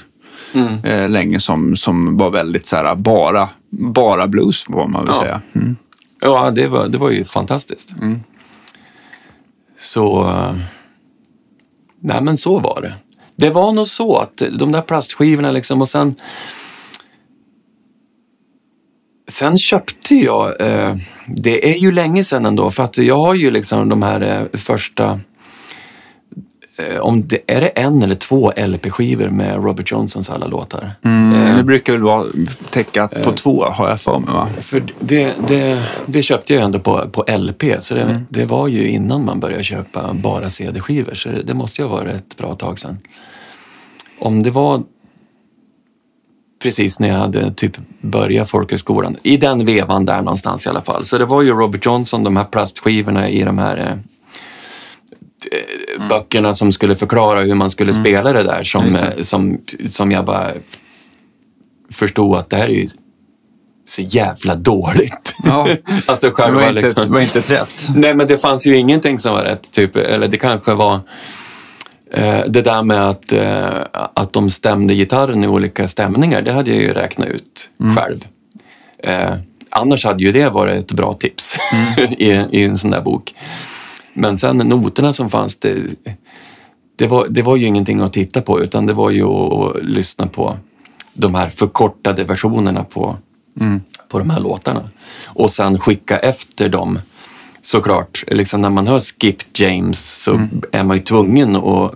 [0.85, 5.21] eh, länge som, som var väldigt så här bara, bara blues vad man vill Ja.
[5.21, 5.41] säga.
[5.55, 5.77] Mm.
[6.25, 7.95] Ja, det var, det var ju fantastiskt.
[9.79, 10.25] Så...
[10.29, 10.55] eh,
[12.01, 12.95] Nej, men så var det.
[13.37, 16.14] Det var nog så att de där plastskivorna liksom och sen...
[19.29, 20.97] Sen köpte jag, eh,
[21.27, 24.20] det är ju länge sedan ändå, för att jag har ju liksom de här
[24.53, 25.20] eh, första,
[27.01, 30.91] om det, är det en eller två LP-skivor med Robert Johnsons alla låtar?
[31.03, 32.24] Eh, det brukar väl vara
[32.70, 34.49] täckat på två har jag för mig va?
[34.61, 38.89] För det, det, det köpte jag ändå på, på LP, så det, det var ju
[38.89, 42.55] innan man började köpa bara CD-skivor, så det, det måste ju ha varit ett bra
[42.55, 42.99] tag sedan.
[44.19, 44.82] Om det var
[46.62, 51.05] precis när jag hade typ börjat folkhögskolan, i den vevan där någonstans i alla fall.
[51.05, 53.99] Så det var ju Robert Johnson, de här plastskivorna i de här
[55.53, 58.99] eh, böckerna som skulle förklara hur man skulle spela det där som, det.
[59.16, 59.59] eh, som,
[59.91, 60.51] som jag bara
[61.93, 62.89] förstod att det här är ju
[63.89, 65.35] så jävla dåligt.
[65.45, 65.69] Ja.
[66.07, 67.03] alltså Det själva var inte, liksom.
[67.03, 67.89] det var inte rätt.
[67.95, 69.73] Nej, men det fanns ju ingenting som var rätt.
[69.73, 70.95] Typ, eller det kanske var
[72.12, 76.43] eh, det där med att, eh, att de stämde gitarren i olika stämningar.
[76.43, 78.25] Det hade jag ju räknat ut själv.
[78.99, 79.35] Eh,
[79.71, 81.55] annars hade ju det varit ett bra tips
[82.19, 83.35] i, i en sån där bok.
[84.15, 85.77] Men sen noterna som fanns, det,
[86.97, 90.27] det, var, det var ju ingenting att titta på utan det var ju att, lyssna
[90.27, 90.57] på
[91.12, 93.16] de här förkortade versionerna på,
[94.09, 94.82] på de här låtarna.
[95.24, 96.99] Och sen skicka efter dem.
[97.62, 101.95] Såklart, liksom när man hör Skip James så är man ju tvungen att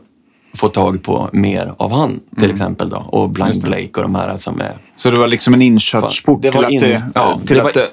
[0.54, 2.90] få tag på mer av han till exempel.
[2.90, 2.96] Då.
[2.96, 4.72] Och Blind Blake och de här som är...
[4.96, 7.68] Så det var liksom en inkörsport Det var till, att, det, ja, till det var-
[7.68, 7.88] att det,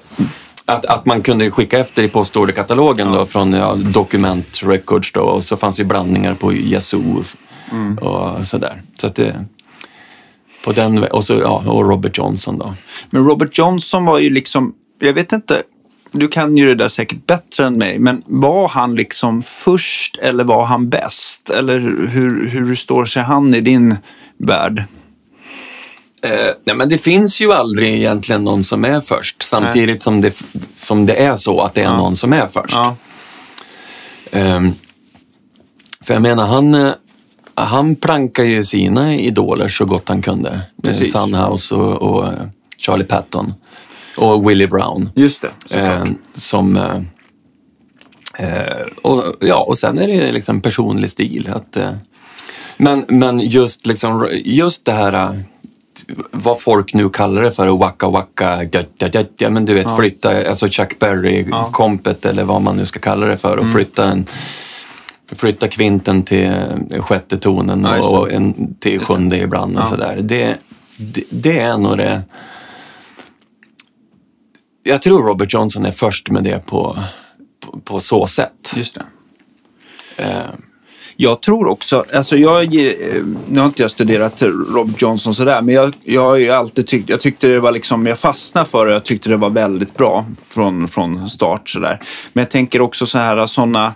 [0.66, 5.44] att, att man kunde skicka efter i postorderkatalogen då från ja, Document Records då och
[5.44, 7.24] så fanns ju blandningar på Yazoo
[8.02, 8.82] och sådär.
[8.98, 9.46] Så att det,
[10.66, 12.74] på den, och, så, ja, och Robert Johnson då.
[13.10, 15.64] Men Robert Johnson var ju liksom, jag vet inte,
[16.12, 20.44] du kan ju det där säkert bättre än mig, men var han liksom först eller
[20.44, 21.50] var han bäst?
[21.50, 23.96] Eller hur, hur står sig han i din
[24.38, 24.84] värld?
[26.26, 30.44] Eh, nej, men det finns ju aldrig egentligen någon som är först samtidigt som det,
[30.70, 32.74] som det är så att det är någon som är först.
[32.76, 32.96] Ja,
[34.32, 34.74] Ehm,
[36.02, 36.94] för jag menar, han, eh,
[37.56, 40.50] han plankar ju sina idoler så gott han kunde.
[40.52, 41.14] Med Precis.
[41.14, 42.48] Sunhouse och, och eh,
[42.78, 43.54] Charlie Patton
[44.18, 45.10] och Willie Brown.
[45.16, 45.52] just det.
[45.66, 46.08] såklart.
[46.08, 47.02] Eh, som, eh,
[48.48, 51.50] eh, och, ja, och sen är det liksom personlig stil.
[51.54, 51.92] Att, eh,
[52.78, 55.32] men, men just, liksom, just det här, eh,
[56.32, 59.96] vad folk nu kallar det för, waka waka, da, da, da, ja, men du vet
[59.98, 64.26] flytta, alltså Chuck Berry-kompet eller vad man nu ska kalla det för och flytta en
[65.36, 66.52] Flytta kvinten till
[67.00, 69.88] sjätte tonen Ja, och en till sjunde ibland och Ja.
[69.88, 70.18] sådär.
[70.22, 70.58] Det,
[70.98, 72.22] det, det är nog det
[74.84, 76.98] jag tror Robert Johnson är först med det på,
[77.60, 78.74] på, på så sätt.
[78.76, 79.04] Just det.
[80.24, 80.50] Eh,
[81.18, 84.44] jag tror också, alltså jag, eh, nu har inte jag studerat
[84.74, 88.06] Robert Johnson sådär, men jag, jag har ju alltid tyckt, jag tyckte det var liksom,
[88.06, 92.00] jag fastnade för det, jag tyckte det var väldigt bra från, från start sådär.
[92.34, 93.94] Men jag tänker också så här, sådana,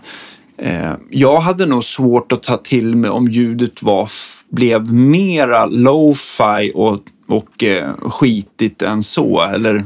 [0.57, 4.09] eh, jag hade nog svårt att ta till mig om ljudet var,
[4.49, 9.81] blev mera lo-fi och, och eh, skitigt än så, eller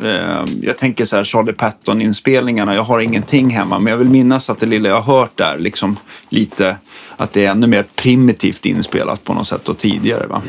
[0.00, 4.50] Eh, jag tänker så här, Charlie Patton-inspelningarna, jag har ingenting hemma, men jag vill minnas
[4.50, 5.96] att det lilla jag har hört där, liksom
[6.28, 6.76] lite,
[7.16, 10.26] att det är ännu mer primitivt inspelat på något sätt och tidigare.
[10.26, 10.42] Va?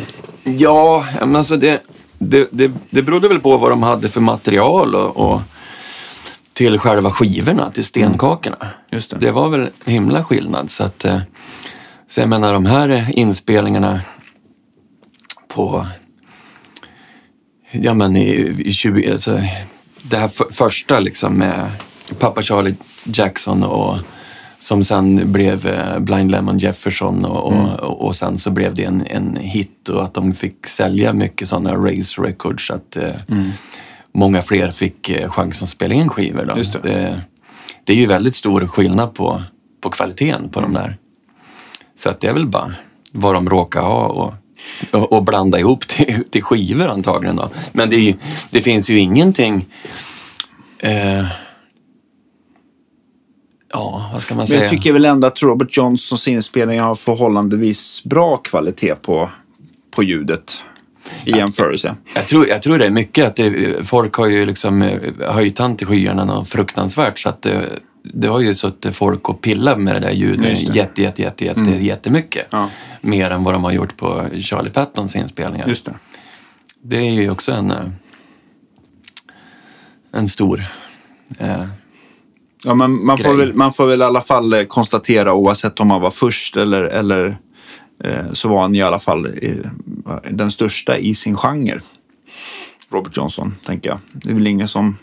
[0.44, 1.82] ja, men alltså det,
[2.18, 5.42] det, det, det berodde väl på vad de hade för material och, och
[6.54, 8.68] till själva skivorna, till stenkakorna.
[8.92, 9.18] Just det.
[9.18, 10.72] Det var väl en himla skillnad.
[10.72, 11.20] Så, att, eh,
[12.08, 14.02] så jag menar de här inspelningarna
[15.48, 15.88] på
[17.82, 19.42] ja men i, i 20, alltså,
[20.02, 21.72] det här för, första liksom med
[22.20, 22.76] pappa Charlie
[23.06, 23.98] Jackson och
[24.60, 29.08] som sen blev eh, Blind Lemon Jefferson och, och, och sen så blev det en,
[29.08, 33.16] en hit och att de fick sälja mycket sådana Race Records så att eh,
[34.14, 36.46] många fler fick eh, chansen att spela in skivor.
[36.46, 36.56] Då.
[36.56, 36.84] Det.
[36.84, 37.22] Det,
[37.84, 39.44] det är ju väldigt stor skillnad på,
[39.82, 40.98] på kvaliteten på de där.
[41.96, 42.74] Så att det är väl bara
[43.14, 44.34] vad de råkar ha och,
[44.92, 47.36] och, och blanda ihop till, till skivor antagligen.
[47.36, 47.50] Då.
[47.72, 48.14] Men det, ju,
[48.52, 49.66] det finns ju ingenting...
[50.80, 51.26] Eh,
[53.74, 54.62] ja, vad ska man Men säga?
[54.62, 59.30] jag tycker väl ändå att Robert Johnsons inspelningar har förhållandevis bra kvalitet på,
[59.96, 60.64] på ljudet
[61.26, 61.96] i jämförelse.
[62.16, 65.00] Jag tror, jag tror det är mycket att det, folk har ju liksom eh,
[65.30, 67.70] höjt han till skyarna något fruktansvärt så att det,
[68.14, 70.64] det har ju suttit folk och pillat med det där ljudet det.
[70.64, 70.76] Mm.
[70.76, 72.48] jätte, jätte, jätte, jätte, jättemycket.
[72.50, 72.70] Ja.
[73.02, 75.68] Mer än vad de har gjort på Charlie Pattons inspelningar.
[75.68, 75.94] Just det.
[76.82, 77.86] Det är ju också en, eh,
[80.12, 80.66] en stor...
[81.40, 81.66] Eh,
[82.68, 83.46] Ja, men man, får Grej.
[83.46, 86.84] väl, man får väl i alla fall eh, konstatera, oavsett om han var först eller,
[86.84, 87.38] eller
[88.04, 89.52] eh, så var han i alla fall eh,
[90.32, 91.80] den största i sin genre.
[92.92, 94.00] Robert Johnson, tänker jag.
[94.14, 94.98] Det är väl ingen som...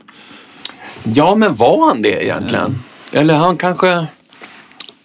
[1.04, 2.78] ja, men var han det egentligen?
[3.12, 4.06] Eller han kanske...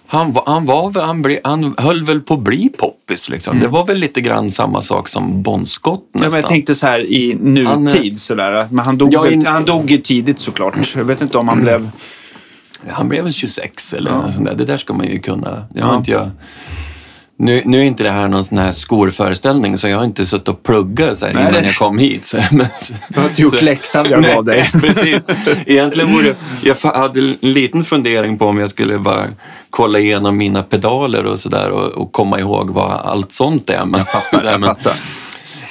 [0.10, 3.30] Han, han, var, han, ble, han höll väl på att bli poppis.
[3.30, 3.60] Liksom.
[3.60, 6.32] Det var väl lite grann samma sak som Bon Scott Ja, nästan.
[6.32, 8.68] men jag tänkte så här i nutid, sådär.
[8.72, 10.96] Men han dog, Ja, in- han dog ju tidigt såklart.
[10.96, 11.90] Jag vet inte om han blev...
[12.90, 14.56] Han blev väl 26 eller något sånt där.
[14.56, 15.66] Det där ska man ju kunna.
[15.74, 15.98] Det har Ja.
[15.98, 16.30] inte jag...
[17.40, 20.48] Nu, nu är inte det här någon sån här skolföreställning så jag har inte suttit
[20.50, 22.26] och pluggat så här Nej, innan jag kom hit.
[22.26, 22.68] Så, men,
[23.10, 24.70] Du har inte gjort läxan jag gav dig.
[24.82, 25.22] Precis.
[25.66, 29.24] Egentligen borde jag hade en liten fundering på om jag skulle bara
[29.70, 33.86] kolla igenom mina pedaler och sådär och, och komma ihåg vad allt sånt är.
[33.86, 34.94] Men, jag fattar, jag fattar.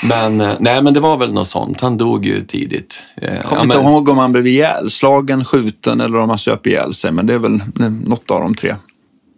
[0.09, 1.81] Men, eh, nej, men det var väl något sånt.
[1.81, 3.03] Han dog ju tidigt.
[3.23, 6.67] Eh, Kommer ja, inte men- ihåg om han blev ihjälslagen, skjuten eller om han söp
[6.67, 7.13] ihjäl sig.
[7.13, 7.61] Men det är väl
[8.07, 8.75] något av de tre.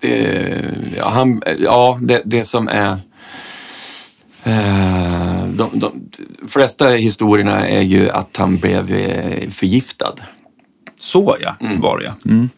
[0.03, 2.99] Eh, ja, han, ja det, det som är...
[4.45, 6.11] Eh, de, de
[6.49, 10.15] flesta historierna är ju att han blev eh, förgiftad.
[10.99, 12.15] Så ja, var det ja.
[12.31, 12.49] Mm.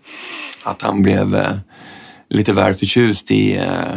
[0.62, 1.57] Att han blev eh,
[2.29, 3.97] lite väl förtjust i eh,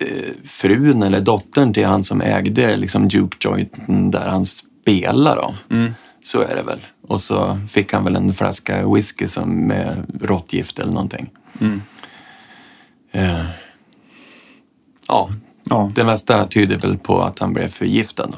[0.00, 5.40] eh, frun eller dottern till han som ägde liksom, Duke Jointen där han spelade.
[5.40, 5.54] Då.
[6.24, 6.86] Så är det väl.
[7.08, 11.30] Och så fick han väl en flaska whisky som med råttgift eller någonting.
[13.12, 13.44] Eh,
[15.08, 15.30] ja,
[15.70, 15.92] Ja.
[15.94, 18.30] det mesta tyder väl på att han blev förgiftad.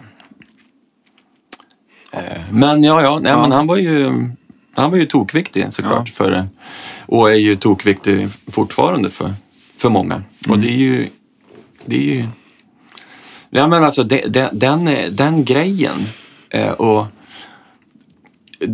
[2.12, 2.20] Eh,
[2.50, 3.42] Men ja, ja, nej, Ja.
[3.42, 4.10] Men han var ju,
[4.74, 6.08] han var ju tokviktig såklart.
[6.08, 6.48] För,
[7.06, 9.34] och är ju tokviktig fortfarande för,
[9.76, 10.22] för många.
[10.48, 11.08] Och det är ju...
[11.84, 12.24] Det är ju
[13.50, 16.06] ja, men alltså det, det, den, den grejen.
[16.50, 17.06] Eh, och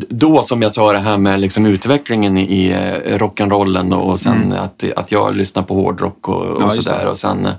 [0.08, 4.84] då som jag sa det här med liksom utvecklingen i eh, rock'n'rollen och sen att,
[4.96, 6.56] att jag lyssnar på hårdrock och, Mm.
[6.60, 7.06] Ja, och just sådär.
[7.06, 7.52] Och, sen, eh,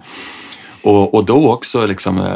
[0.81, 2.35] och, och då också liksom, eh,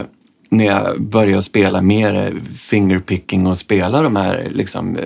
[0.50, 4.98] när jag började spela mer fingerpicking och spela de här liksom,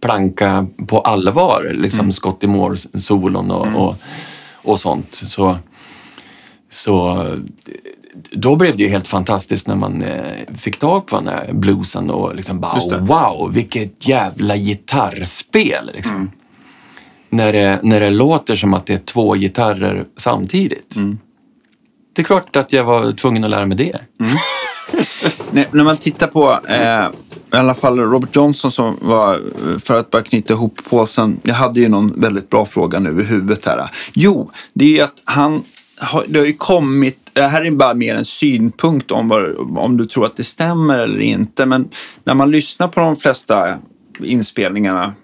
[0.00, 2.12] planka på allvar, liksom Mm.
[2.12, 3.96] Scotty Moore-solon och, och,
[4.62, 5.14] och sånt.
[5.14, 5.56] Så,
[6.70, 7.26] så
[8.30, 12.10] då blev det ju helt fantastiskt när man eh, fick tag på den här bluesen
[12.10, 15.90] och liksom bara wow, vilket jävla gitarrspel.
[15.94, 16.16] Liksom.
[16.16, 16.30] Mm.
[17.30, 20.96] När, det, när det låter som att det är två gitarrer samtidigt.
[20.96, 21.18] Mm.
[22.14, 24.00] Det är klart att jag var tvungen att lära mig det.
[25.50, 27.08] Nej, när man tittar på eh,
[27.52, 31.54] i alla fall Robert Johnson som var, eh, för att bara knyta ihop påsen, jag
[31.54, 33.90] hade ju någon väldigt bra fråga nu i huvudet här.
[34.12, 35.62] Jo, det är ju att han,
[36.26, 40.06] det har ju kommit, det här är bara mer en synpunkt om, vad, om du
[40.06, 41.88] tror att det stämmer eller inte, men
[42.24, 43.78] när man lyssnar på de flesta
[44.22, 45.14] inspelningarna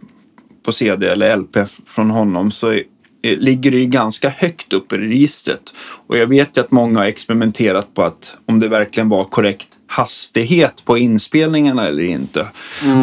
[0.65, 1.57] på CD eller LP
[1.87, 2.83] från honom så är,
[3.23, 5.75] ligger det ju ganska högt upp i registret.
[6.07, 9.69] Och jag vet ju att många har experimenterat på att om det verkligen var korrekt
[9.87, 12.47] hastighet på inspelningarna eller inte.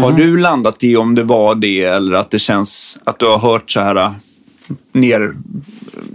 [0.02, 3.38] Har du landat i om det var det eller att det känns att du har
[3.38, 4.12] hört så här
[4.92, 5.34] ner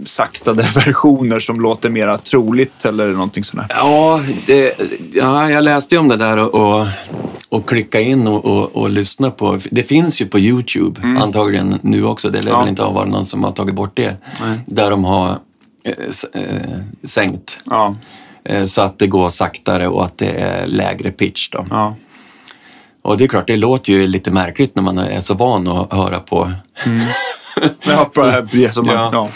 [0.05, 3.63] saktade versioner som låter mera troligt eller någonting sånt?
[3.69, 4.73] Ja, det,
[5.13, 6.87] ja, jag läste ju om det där och, och,
[7.49, 9.59] och klicka in och, och, och lyssna på.
[9.71, 12.29] Det finns ju på Youtube antagligen nu också.
[12.29, 12.53] Det lär Mm.
[12.53, 12.59] Ja.
[12.59, 14.15] väl inte ha varit någon som har tagit bort det.
[14.41, 14.59] Nej.
[14.65, 15.29] Där de har
[15.83, 17.95] eh, eh, sänkt Ja,
[18.43, 21.49] eh, så att det går saktare och att det är lägre pitch.
[21.49, 21.65] Då.
[21.69, 21.95] ja.
[23.01, 25.93] Och det är klart, det låter ju lite märkligt när man är så van att
[25.93, 26.51] höra på.
[28.71, 29.29] Som man, Ja.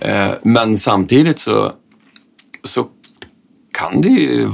[0.00, 0.08] ja.
[0.08, 1.72] Eh, Men samtidigt så,
[2.64, 2.86] så
[3.78, 4.48] kan det ju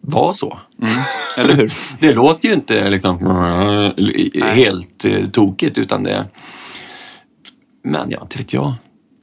[0.00, 0.58] vara så.
[1.38, 1.72] Eller hur?
[2.00, 3.18] Det låter ju inte liksom
[4.42, 6.24] helt eh, tokigt utan det...
[7.84, 8.72] Men ja, inte vet jag.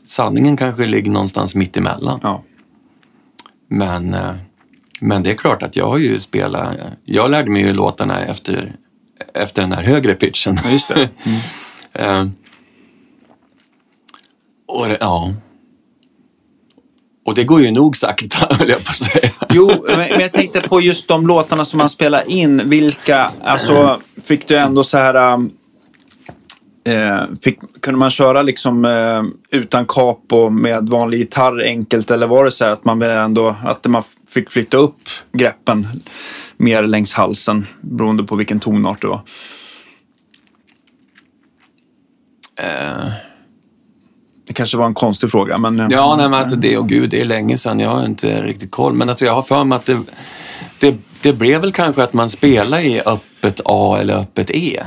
[0.06, 2.20] Sanningen kanske ligger någonstans mitt emellan.
[2.24, 2.44] Ja.
[3.70, 4.32] Men, eh,
[5.06, 6.78] men det är klart att jag har ju spelat...
[7.04, 8.76] Jag lärde mig ju låtarna efter,
[9.34, 10.60] efter den här högre pitchen.
[10.64, 11.10] Ja, just det.
[11.98, 12.26] Eh,
[14.68, 15.34] och det, ja.
[17.26, 19.30] Och det går ju nog sakta, höll jag på att säga.
[19.50, 22.70] Jo, men men jag tänkte på just de låtarna som man spelar in.
[22.70, 25.34] Vilka, alltså, fick du ändå så här...
[25.34, 25.52] um,
[26.88, 29.24] Eh, fick, kunde man köra liksom eh,
[29.60, 33.86] utan capo med vanlig gitarr enkelt eller var det så här att man ändå att
[33.88, 35.00] man fick flytta upp
[35.32, 35.88] greppen
[36.58, 39.22] mer längs halsen beroende på vilken tonart det var?
[42.60, 43.12] Eh,
[44.48, 45.80] Det kanske var en konstig fråga, men...
[45.80, 47.80] eh, Ja, nej, men alltså det, och gud, det är länge sedan.
[47.80, 48.94] Jag har inte riktigt koll.
[48.94, 50.00] Men alltså, jag har för mig att det,
[50.80, 54.84] det, det blev väl kanske att man spelar i öppet A eller öppet E.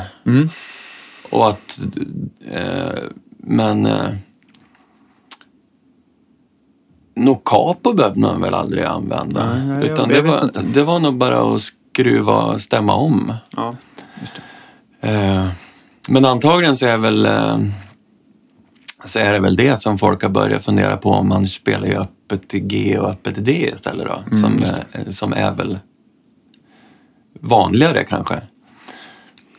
[1.30, 1.80] Och att...
[2.50, 3.02] Eh,
[3.38, 3.86] men...
[3.86, 4.08] Eh,
[7.14, 9.54] Nog capo behövde man väl aldrig använda.
[9.54, 10.62] Nej, nej, Utan det, var, inte.
[10.62, 13.32] det var nog bara att skruva och stämma om.
[13.56, 13.74] Ja,
[14.20, 14.34] just.
[15.00, 15.48] Eh,
[16.08, 17.58] men antagligen så är väl eh,
[19.04, 21.96] så är det väl det som folk har börjat fundera på om man spelar i
[21.96, 24.36] öppet i G och öppet i D istället då.
[24.36, 25.78] som, eh, som är väl
[27.40, 28.42] vanligare kanske.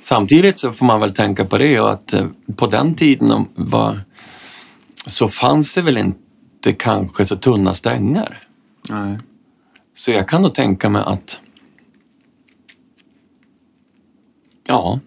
[0.09, 2.25] Samtidigt så får man väl tänka på det att eh,
[2.55, 3.99] på den tiden var,
[5.05, 8.47] så fanns det väl inte kanske så tunna strängar.
[8.89, 9.17] Nej.
[9.95, 11.39] Så jag kan nog tänka mig att...
[14.67, 14.99] Ja,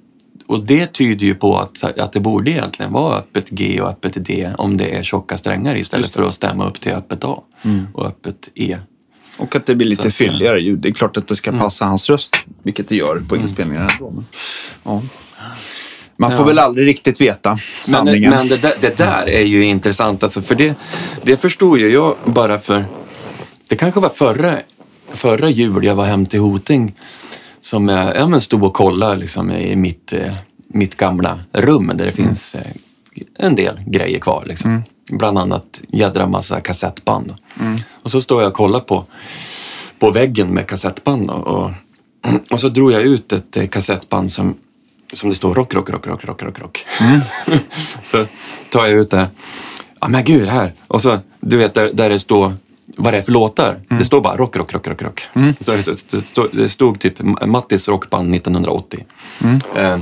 [0.46, 4.26] och det tyder ju på att, att det borde egentligen vara öppet G och öppet
[4.26, 6.06] D om det är tjocka strängar istället.
[6.06, 6.12] Mm.
[6.12, 7.42] för att stämma upp till öppet A
[7.94, 8.78] och öppet E.
[9.42, 10.78] Och att det blir lite Så fylligare ljud.
[10.78, 14.10] Det är klart att det ska passa hans röst, vilket det gör på inspelningarna ändå.
[14.10, 14.24] Men,
[14.84, 15.02] ja.
[16.16, 16.44] Man får Ja.
[16.44, 18.30] väl aldrig riktigt veta Men, sanningen.
[18.30, 20.74] men det, där, det där är ju intressant, alltså, för det,
[21.22, 22.84] det förstod ju jag bara för...
[23.68, 24.58] Det kanske var förra,
[25.12, 26.94] förra jul jag var hem till Hoting
[27.60, 30.32] som jag ja, men stod och kollade liksom, i mitt, eh,
[30.68, 32.60] mitt gamla rum där det finns eh,
[33.38, 34.44] en del grejer kvar.
[34.46, 34.82] Liksom.
[35.10, 37.34] Bland annat jädra massa kassettband.
[38.02, 39.04] Och så står jag och kollar på,
[39.98, 41.70] på väggen med kassettband och, och,
[42.52, 44.54] och så drog jag ut ett eh, kassettband som,
[45.12, 46.86] som det står rock, rock, rock, rock, rock, rock, rock.
[48.04, 48.26] så
[48.70, 49.30] tar jag ut det.
[50.00, 50.74] Ja men gud, här.
[50.88, 52.52] Och så, du vet, där, där det står
[52.96, 53.80] vad det är för låtar.
[53.88, 55.22] Det står bara rock, rock, rock, rock, rock.
[55.60, 59.04] Så det, stod- det stod typ Mattis rockband 1980.
[59.76, 59.98] Eh,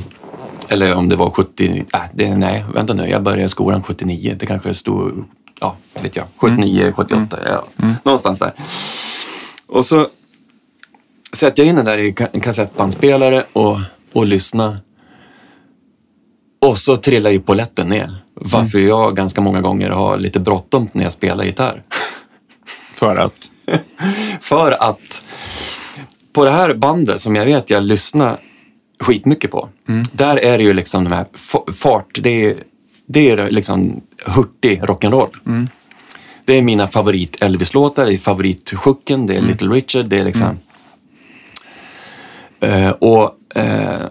[0.70, 4.36] eller om det var 70, äh, det, nej vänta nu, jag började skolan 79.
[4.38, 5.24] Det kanske stod,
[5.60, 7.64] ja, vet jag, 79, 78, ja,
[8.02, 8.52] någonstans där.
[9.66, 10.06] Och så
[11.32, 13.78] sätter jag in den där i en kassettbandspelare och,
[14.12, 14.76] och lyssnar.
[16.60, 18.16] Och så trillar ju polletten ner.
[18.34, 21.82] Varför jag ganska många gånger har lite bråttom när jag spelar gitarr.
[22.94, 23.50] För att?
[24.40, 25.24] För att
[26.32, 28.38] på det här bandet som jag vet jag lyssnar
[29.00, 29.68] skitmycket på.
[30.12, 31.26] Där är det ju liksom de här
[31.72, 32.56] fart, det är,
[33.06, 35.68] det är liksom hurtig rock'n'roll.
[36.44, 40.24] Det är mina favorit Elvis-låtar, det är favorit Schucken, det är Little Richard, det är
[40.24, 40.58] liksom...
[42.64, 44.06] Uh, och uh,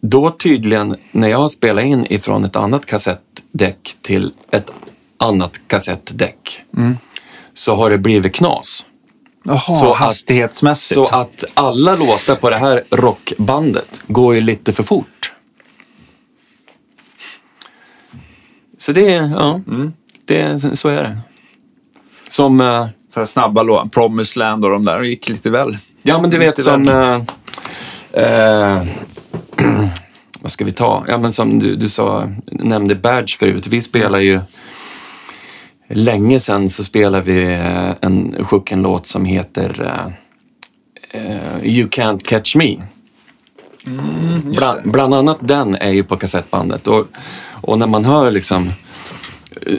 [0.00, 4.72] då tydligen, när jag spelar in ifrån ett annat kassettdäck till ett
[5.16, 6.62] annat kassettdäck,
[7.54, 8.84] så har det blivit knas.
[9.46, 10.94] Jaha, Så att- hastighetsmässigt.
[10.94, 15.32] Så att alla låtar på det här rockbandet går ju lite för fort.
[18.78, 19.60] Så det är, ja,
[20.24, 21.18] det, är- så är det.
[22.30, 25.76] Som, eh, Så snabba låtar, Promised Land och de där gick lite väl.
[26.02, 27.14] ja men du vet som, eh,
[28.24, 28.82] eh,
[30.40, 31.04] vad ska vi ta?
[31.08, 33.66] Ja men som du, du sa, nämnde Badge förut.
[33.66, 34.40] Vi spelar ju,
[35.88, 38.46] länge sedan så spelar vi eh, en
[38.82, 40.06] låt som heter eh,
[41.20, 42.76] eh, You Can't Catch Me.
[44.44, 46.88] Bland, bland annat den är ju på kassettbandet.
[46.88, 47.06] Och,
[47.50, 48.72] och när man hör liksom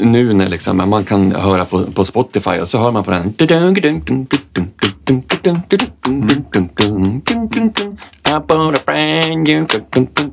[0.01, 3.33] nu när liksom, man kan höra på, på Spotify och så hör man på den.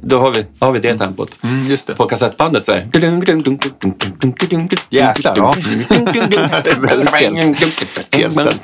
[0.00, 1.38] Då har vi, har vi det tempot.
[1.42, 1.94] Mm, just det.
[1.94, 2.88] På kassettbandet så är det...
[4.90, 5.54] Jäklar, ja.
[6.64, 7.10] Det är väldigt
[8.12, 8.60] helställt.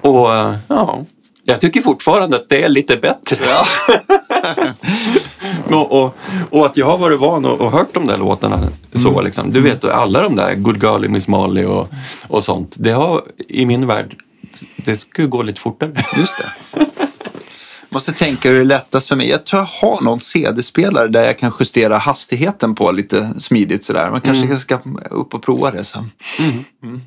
[0.00, 0.98] Och eh, ja,
[1.44, 3.36] jag tycker fortfarande att det är lite bättre.
[5.70, 6.16] och, och,
[6.50, 8.58] och att jag har varit van och, och hört de där låtarna
[8.94, 9.52] så liksom.
[9.52, 11.88] Du vet, alla de där Good Girl Miss Molly och,
[12.28, 12.76] och sånt.
[12.78, 14.16] Det har i min värld,
[14.76, 15.92] det skulle gå lite fortare.
[16.16, 16.46] Just det.
[17.88, 19.28] Måste tänka hur det är lättast för mig.
[19.28, 24.10] Jag tror jag har någon CD-spelare där jag kan justera hastigheten på lite smidigt sådär.
[24.10, 24.78] Man kanske ska
[25.10, 26.10] upp och prova det sen.
[26.82, 27.00] Mm.